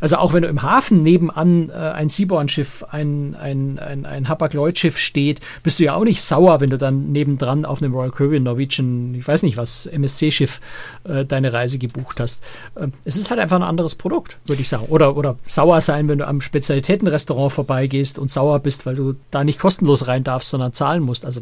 Also 0.00 0.16
auch 0.16 0.32
wenn 0.32 0.42
du 0.42 0.48
im 0.48 0.62
Hafen 0.62 1.02
nebenan 1.02 1.70
äh, 1.70 1.72
ein 1.72 2.08
Seaborn-Schiff, 2.08 2.84
ein, 2.90 3.36
ein, 3.38 3.78
ein, 3.78 4.06
ein 4.06 4.28
Hapag-Lloyd-Schiff 4.28 4.98
steht, 4.98 5.40
bist 5.62 5.78
du 5.78 5.84
ja 5.84 5.94
auch 5.94 6.04
nicht 6.04 6.22
sauer, 6.22 6.60
wenn 6.60 6.70
du 6.70 6.78
dann 6.78 7.12
nebendran 7.12 7.64
auf 7.64 7.82
einem 7.82 7.94
Royal 7.94 8.10
Caribbean, 8.10 8.42
Norwegian, 8.42 9.14
ich 9.14 9.26
weiß 9.26 9.42
nicht 9.42 9.56
was, 9.56 9.86
MSC-Schiff 9.86 10.60
äh, 11.04 11.24
deine 11.24 11.52
Reise 11.52 11.78
gebucht 11.78 12.20
hast. 12.20 12.42
Ähm, 12.76 12.92
es 13.04 13.16
ist 13.16 13.30
halt 13.30 13.40
einfach 13.40 13.56
ein 13.56 13.62
anderes 13.62 13.96
Produkt, 13.96 14.38
würde 14.46 14.62
ich 14.62 14.68
sagen. 14.68 14.86
Oder, 14.88 15.16
oder 15.16 15.36
sauer 15.46 15.80
sein, 15.80 16.08
wenn 16.08 16.18
du 16.18 16.26
am 16.26 16.40
Spezialitätenrestaurant 16.40 17.52
vorbeigehst 17.52 17.97
gehst 17.98 18.18
und 18.18 18.30
sauer 18.30 18.60
bist, 18.60 18.86
weil 18.86 18.94
du 18.94 19.14
da 19.30 19.42
nicht 19.42 19.58
kostenlos 19.58 20.06
rein 20.06 20.22
darfst, 20.22 20.50
sondern 20.50 20.72
zahlen 20.72 21.02
musst. 21.02 21.24
Also 21.24 21.40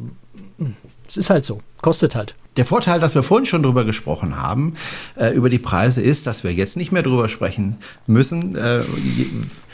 hm, 0.59 0.75
es 1.07 1.17
ist 1.17 1.31
halt 1.31 1.45
so, 1.45 1.61
kostet 1.83 2.15
halt. 2.15 2.35
Der 2.57 2.65
Vorteil, 2.65 2.99
dass 2.99 3.15
wir 3.15 3.23
vorhin 3.23 3.45
schon 3.45 3.63
drüber 3.63 3.85
gesprochen 3.85 4.41
haben, 4.41 4.75
äh, 5.17 5.35
über 5.35 5.51
die 5.51 5.59
Preise, 5.59 6.01
ist, 6.01 6.27
dass 6.27 6.43
wir 6.43 6.55
jetzt 6.55 6.79
nicht 6.79 6.91
mehr 6.91 7.03
drüber 7.03 7.29
sprechen 7.29 7.77
müssen. 8.07 8.57
Äh, 8.57 8.81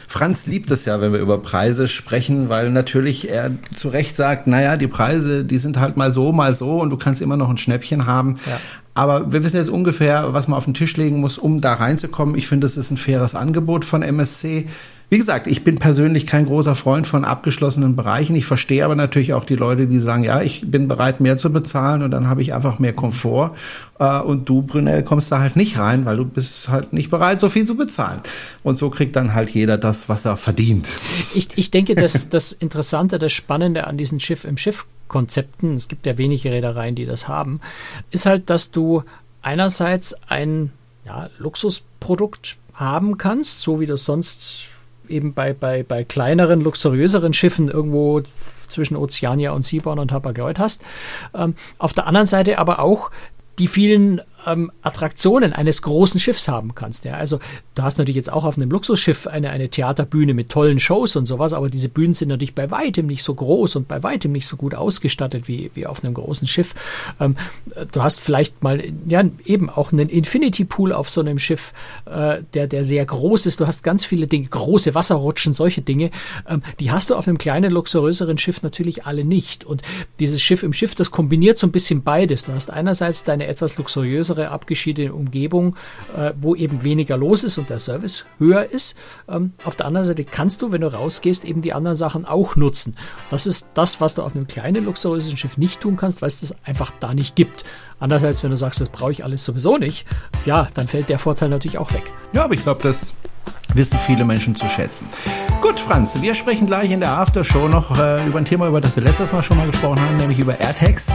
Franz 0.09 0.47
liebt 0.47 0.71
es 0.73 0.85
ja, 0.85 1.01
wenn 1.01 1.12
wir 1.12 1.21
über 1.21 1.38
Preise 1.38 1.87
sprechen, 1.87 2.49
weil 2.49 2.71
natürlich 2.71 3.31
er 3.31 3.53
zu 3.75 3.88
Recht 3.88 4.16
sagt, 4.16 4.49
naja, 4.49 4.77
die 4.77 4.88
Preise, 4.88 5.45
die 5.45 5.59
sind 5.59 5.79
halt 5.79 5.97
mal 5.97 6.11
so, 6.11 6.33
mal 6.33 6.55
so 6.55 6.81
und 6.81 6.90
du 6.90 6.97
kannst 6.97 7.23
immer 7.23 7.37
noch 7.37 7.49
ein 7.49 7.57
Schnäppchen 7.57 8.05
haben. 8.05 8.38
Ja. 8.47 8.61
Aber 8.95 9.33
wir 9.33 9.42
wissen 9.45 9.57
jetzt 9.57 9.71
ungefähr, 9.71 10.35
was 10.35 10.49
man 10.49 10.59
auf 10.59 10.64
den 10.64 10.75
Tisch 10.75 10.97
legen 10.97 11.21
muss, 11.21 11.38
um 11.38 11.61
da 11.61 11.75
reinzukommen. 11.75 12.37
Ich 12.37 12.47
finde, 12.47 12.66
es 12.66 12.77
ist 12.77 12.90
ein 12.90 12.99
faires 12.99 13.35
Angebot 13.35 13.85
von 13.85 14.03
MSC. 14.03 14.68
Wie 15.12 15.18
gesagt, 15.18 15.46
ich 15.46 15.62
bin 15.62 15.77
persönlich 15.77 16.27
kein 16.27 16.46
großer 16.46 16.75
Freund 16.75 17.07
von 17.07 17.27
abgeschlossenen 17.27 17.96
Bereichen. 17.96 18.35
Ich 18.35 18.46
verstehe 18.46 18.83
aber 18.83 18.94
natürlich 18.94 19.35
auch 19.35 19.44
die 19.44 19.57
Leute, 19.57 19.87
die 19.87 19.98
sagen, 19.98 20.25
ja, 20.25 20.40
ich 20.40 20.62
bin 20.64 20.88
bereit, 20.88 21.20
mehr 21.20 21.37
zu 21.37 21.53
bezahlen 21.53 22.03
und 22.03 22.11
dann 22.12 22.31
habe 22.31 22.40
ich 22.40 22.55
einfach 22.55 22.79
mehr 22.79 22.94
Komfort. 22.94 23.55
Äh, 23.98 24.20
und 24.20 24.48
du, 24.48 24.62
Brunel, 24.62 25.03
kommst 25.03 25.31
da 25.31 25.38
halt 25.38 25.55
nicht 25.55 25.77
rein, 25.77 26.07
weil 26.07 26.16
du 26.16 26.25
bist 26.25 26.70
halt 26.70 26.94
nicht 26.94 27.11
bereit, 27.11 27.40
so 27.40 27.51
viel 27.51 27.66
zu 27.66 27.77
bezahlen. 27.77 28.22
Und 28.62 28.77
so 28.77 28.88
kriegt 28.88 29.14
dann 29.14 29.35
halt 29.35 29.51
jeder 29.51 29.77
das, 29.77 30.09
was 30.09 30.25
er 30.25 30.38
verdient. 30.38 30.88
Ich, 31.35 31.59
ich 31.59 31.70
denke, 31.70 31.94
dass 31.94 32.29
das 32.31 32.55
Interessante, 32.55 33.18
das 33.18 33.35
Spannende 33.35 33.87
an 33.87 33.98
diesen 33.98 34.18
Schiff 34.18 34.46
im 34.46 34.57
Schiff 34.57 34.87
Konzepten, 35.09 35.72
es 35.72 35.88
gibt 35.88 36.07
ja 36.07 36.16
wenige 36.16 36.51
Reedereien, 36.51 36.94
die 36.94 37.05
das 37.05 37.29
haben, 37.29 37.61
ist 38.12 38.25
halt, 38.25 38.48
dass 38.48 38.70
du 38.70 39.03
einerseits 39.42 40.14
ein 40.31 40.72
ja, 41.05 41.29
Luxusprodukt 41.37 42.57
haben 42.72 43.18
kannst, 43.18 43.61
so 43.61 43.79
wie 43.79 43.85
das 43.85 44.07
sonst 44.07 44.68
eben 45.08 45.34
bei, 45.34 45.52
bei, 45.52 45.82
bei 45.82 46.04
kleineren, 46.04 46.60
luxuriöseren 46.60 47.34
Schiffen 47.34 47.68
irgendwo 47.68 48.22
zwischen 48.68 48.96
Ozeania 48.96 49.52
und 49.52 49.64
Seaborn 49.64 49.98
und 49.98 50.12
Hapag-Lloyd 50.12 50.58
hast. 50.58 50.82
Ähm, 51.34 51.54
auf 51.78 51.92
der 51.92 52.06
anderen 52.06 52.26
Seite 52.26 52.58
aber 52.58 52.78
auch 52.78 53.10
die 53.58 53.68
vielen 53.68 54.20
ähm, 54.46 54.72
Attraktionen 54.83 55.52
eines 55.52 55.83
großen 55.83 56.20
Schiffs 56.20 56.48
haben 56.48 56.74
kannst. 56.74 57.05
Ja? 57.05 57.14
Also 57.14 57.38
du 57.74 57.83
hast 57.83 57.98
natürlich 57.98 58.16
jetzt 58.16 58.33
auch 58.33 58.44
auf 58.44 58.57
einem 58.57 58.70
Luxusschiff 58.70 59.26
eine, 59.26 59.50
eine 59.50 59.68
Theaterbühne 59.68 60.35
mit 60.35 60.50
tollen 60.50 60.78
Shows 60.78 61.16
und 61.16 61.26
sowas, 61.26 61.52
aber 61.52 61.70
diese 61.70 61.88
Bühnen 61.88 62.14
sind 62.14 62.28
natürlich 62.28 62.55
bei 62.55 62.70
weitem 62.70 63.07
nicht 63.07 63.22
so 63.22 63.35
groß 63.35 63.76
und 63.76 63.88
bei 63.88 64.02
weitem 64.02 64.33
nicht 64.33 64.46
so 64.46 64.57
gut 64.57 64.74
ausgestattet 64.74 65.48
wie, 65.48 65.70
wie 65.74 65.87
auf 65.87 66.05
einem 66.05 66.14
großen 66.14 66.48
Schiff. 66.48 66.74
Ähm, 67.20 67.37
du 67.92 68.02
hast 68.02 68.20
vielleicht 68.20 68.62
mal, 68.62 68.83
ja, 69.07 69.22
eben 69.44 69.70
auch 69.70 69.92
einen 69.92 70.09
Infinity 70.09 70.64
Pool 70.64 70.92
auf 70.92 71.09
so 71.11 71.20
einem 71.20 71.38
Schiff, 71.38 71.72
äh, 72.07 72.42
der, 72.55 72.66
der 72.66 72.85
sehr 72.85 73.05
groß 73.05 73.46
ist. 73.46 73.61
Du 73.61 73.66
hast 73.66 73.83
ganz 73.83 74.05
viele 74.05 74.26
Dinge, 74.26 74.48
große 74.48 74.94
Wasserrutschen, 74.94 75.55
solche 75.55 75.83
Dinge. 75.83 76.11
Ähm, 76.48 76.62
die 76.81 76.90
hast 76.90 77.11
du 77.11 77.14
auf 77.14 77.28
einem 77.28 77.38
kleinen, 77.38 77.72
luxuriöseren 77.72 78.38
Schiff 78.38 78.62
natürlich 78.62 79.07
alle 79.07 79.24
nicht. 79.24 79.64
Und 79.64 79.83
dieses 80.20 80.42
Schiff 80.42 80.62
im 80.62 80.72
Schiff, 80.72 80.94
das 80.94 81.11
kombiniert 81.11 81.59
so 81.59 81.66
ein 81.66 81.72
bisschen 81.72 82.02
beides. 82.02 82.44
Du 82.44 82.52
hast 82.52 82.70
einerseits 82.70 83.24
deine 83.24 83.46
etwas 83.46 83.76
luxuriöse 83.76 84.32
größere, 84.33 84.51
abgeschiedene 84.51 85.12
Umgebung, 85.12 85.77
äh, 86.16 86.33
wo 86.40 86.55
eben 86.55 86.83
weniger 86.83 87.16
los 87.16 87.45
ist 87.45 87.59
und 87.59 87.71
der 87.71 87.79
Service 87.79 88.25
höher 88.38 88.71
ist. 88.71 88.97
Ähm, 89.29 89.53
auf 89.64 89.77
der 89.77 89.87
anderen 89.87 90.07
Seite 90.07 90.25
kannst 90.25 90.62
du, 90.62 90.73
wenn 90.73 90.81
du 90.81 90.92
rausgehst, 90.92 91.45
eben 91.45 91.61
die 91.61 91.73
anderen 91.73 91.97
Sachen 91.97 92.25
auch 92.25 92.57
nutzen. 92.57 92.97
Das 93.31 93.47
ist 93.47 93.71
das, 93.75 94.01
was 94.01 94.14
du 94.14 94.23
auf 94.23 94.35
einem 94.35 94.47
kleinen 94.47 94.85
luxuriösen 94.85 95.37
Schiff 95.37 95.57
nicht 95.57 95.81
tun 95.81 95.97
kannst, 95.97 96.23
weil 96.23 96.29
es 96.29 96.40
das 96.40 96.55
einfach 96.64 96.92
da 97.01 97.14
nicht 97.14 97.37
gibt. 97.37 97.64
Andererseits, 98.01 98.42
wenn 98.42 98.51
du 98.51 98.57
sagst, 98.57 98.81
das 98.81 98.88
brauche 98.88 99.12
ich 99.12 99.25
alles 99.25 99.45
sowieso 99.45 99.77
nicht, 99.79 100.07
ja, 100.45 100.68
dann 100.75 100.88
fällt 100.88 101.09
der 101.09 101.18
Vorteil 101.18 101.49
natürlich 101.49 101.79
auch 101.79 101.92
weg. 101.92 102.12
Ja, 102.33 102.45
aber 102.45 102.55
ich 102.55 102.62
glaube, 102.62 102.83
das 102.83 103.14
wissen 103.75 103.99
viele 103.99 104.25
Menschen 104.25 104.55
zu 104.55 104.68
schätzen. 104.68 105.07
Gut, 105.61 105.79
Franz, 105.79 106.21
wir 106.21 106.35
sprechen 106.35 106.66
gleich 106.66 106.90
in 106.90 107.01
der 107.01 107.12
Aftershow 107.18 107.68
noch 107.68 107.99
äh, 107.99 108.27
über 108.27 108.38
ein 108.38 108.45
Thema, 108.45 108.68
über 108.68 108.81
das 108.81 108.97
wir 108.97 109.03
letztes 109.03 109.33
Mal 109.33 109.42
schon 109.42 109.57
mal 109.57 109.66
gesprochen 109.66 110.01
haben, 110.01 110.16
nämlich 110.16 110.38
über 110.38 110.59
AirTags. 110.59 111.09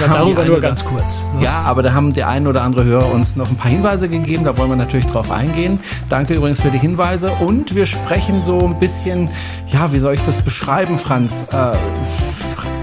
Ja, 0.00 0.08
darüber 0.08 0.44
nur 0.44 0.60
ganz 0.60 0.84
kurz. 0.84 1.24
Ne? 1.36 1.44
Ja, 1.44 1.62
aber 1.62 1.82
da 1.82 1.92
haben 1.92 2.12
der 2.12 2.28
ein 2.28 2.46
oder 2.46 2.62
andere 2.62 2.84
Hörer 2.84 3.12
uns 3.12 3.36
noch 3.36 3.48
ein 3.48 3.56
paar 3.56 3.70
Hinweise 3.70 4.08
gegeben, 4.08 4.44
da 4.44 4.56
wollen 4.58 4.70
wir 4.70 4.76
natürlich 4.76 5.06
drauf 5.06 5.30
eingehen. 5.30 5.80
Danke 6.08 6.34
übrigens 6.34 6.60
für 6.60 6.70
die 6.70 6.78
Hinweise 6.78 7.30
und 7.32 7.74
wir 7.74 7.86
sprechen 7.86 8.42
so 8.42 8.58
ein 8.60 8.78
bisschen, 8.78 9.30
ja, 9.68 9.92
wie 9.92 9.98
soll 9.98 10.14
ich 10.14 10.22
das 10.22 10.38
beschreiben, 10.42 10.98
Franz? 10.98 11.46
Äh, 11.52 11.76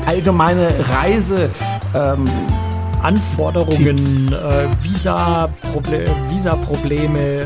allgemeine 0.05 0.69
Reise. 0.89 1.49
Ähm, 1.93 2.25
Anforderungen, 3.03 3.97
äh, 3.97 4.67
Visa-Probleme, 4.81 6.23
Visa 6.29 6.57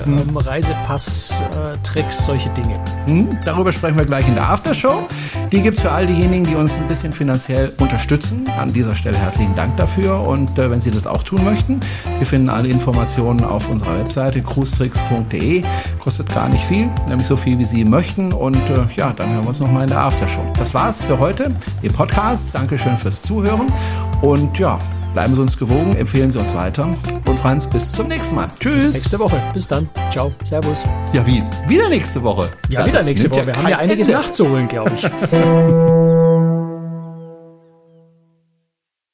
hm. 0.05 0.17
ähm, 0.29 0.37
Reisepass-Tricks, 0.37 2.25
solche 2.25 2.49
Dinge. 2.51 2.79
Hm, 3.05 3.29
darüber 3.43 3.71
sprechen 3.71 3.97
wir 3.97 4.05
gleich 4.05 4.27
in 4.27 4.35
der 4.35 4.47
Aftershow. 4.49 5.07
Die 5.51 5.61
gibt 5.61 5.77
es 5.77 5.83
für 5.83 5.91
all 5.91 6.05
diejenigen, 6.05 6.43
die 6.43 6.55
uns 6.55 6.77
ein 6.77 6.87
bisschen 6.87 7.11
finanziell 7.11 7.73
unterstützen. 7.79 8.47
An 8.57 8.71
dieser 8.71 8.93
Stelle 8.93 9.17
herzlichen 9.17 9.55
Dank 9.55 9.75
dafür. 9.77 10.27
Und 10.27 10.59
äh, 10.59 10.69
wenn 10.69 10.79
Sie 10.79 10.91
das 10.91 11.07
auch 11.07 11.23
tun 11.23 11.43
möchten, 11.43 11.79
Sie 12.19 12.25
finden 12.25 12.49
alle 12.49 12.67
Informationen 12.67 13.43
auf 13.43 13.67
unserer 13.69 13.97
Webseite 13.97 14.41
cruestricks.de. 14.41 15.63
Kostet 15.99 16.33
gar 16.33 16.49
nicht 16.49 16.63
viel, 16.65 16.87
nämlich 17.09 17.27
so 17.27 17.35
viel, 17.35 17.57
wie 17.57 17.65
Sie 17.65 17.83
möchten. 17.83 18.31
Und 18.31 18.57
äh, 18.69 18.85
ja, 18.95 19.11
dann 19.11 19.31
hören 19.31 19.43
wir 19.43 19.49
uns 19.49 19.59
nochmal 19.59 19.83
in 19.83 19.89
der 19.89 20.01
Aftershow. 20.01 20.45
Das 20.55 20.73
war's 20.75 21.01
für 21.01 21.17
heute 21.17 21.51
im 21.81 21.93
Podcast. 21.93 22.49
Dankeschön 22.53 22.95
fürs 22.97 23.23
Zuhören. 23.23 23.67
Und 24.21 24.59
ja, 24.59 24.77
Bleiben 25.17 25.34
Sie 25.34 25.41
uns 25.41 25.58
gewogen, 25.58 25.95
empfehlen 25.95 26.30
Sie 26.30 26.38
uns 26.38 26.53
weiter. 26.53 26.95
Und 27.25 27.39
Franz, 27.39 27.65
bis 27.65 27.91
zum 27.91 28.08
nächsten 28.08 28.36
Mal. 28.36 28.51
Tschüss. 28.60 28.86
Bis 28.86 28.93
nächste 28.93 29.17
Woche. 29.17 29.41
Bis 29.51 29.67
dann. 29.67 29.89
Ciao. 30.12 30.32
Servus. 30.43 30.84
Ja, 31.12 31.25
wie? 31.25 31.41
Wieder 31.67 31.89
nächste 31.89 32.21
Woche. 32.21 32.51
Ja, 32.69 32.82
ja 32.82 32.86
wieder 32.86 33.01
nächste 33.01 33.32
Woche. 33.32 33.47
Wir 33.47 33.56
haben 33.56 33.67
ja 33.67 33.80
einiges 33.80 34.10
Ende. 34.10 34.21
nachzuholen, 34.21 34.67
glaube 34.67 34.91
ich. 34.95 35.03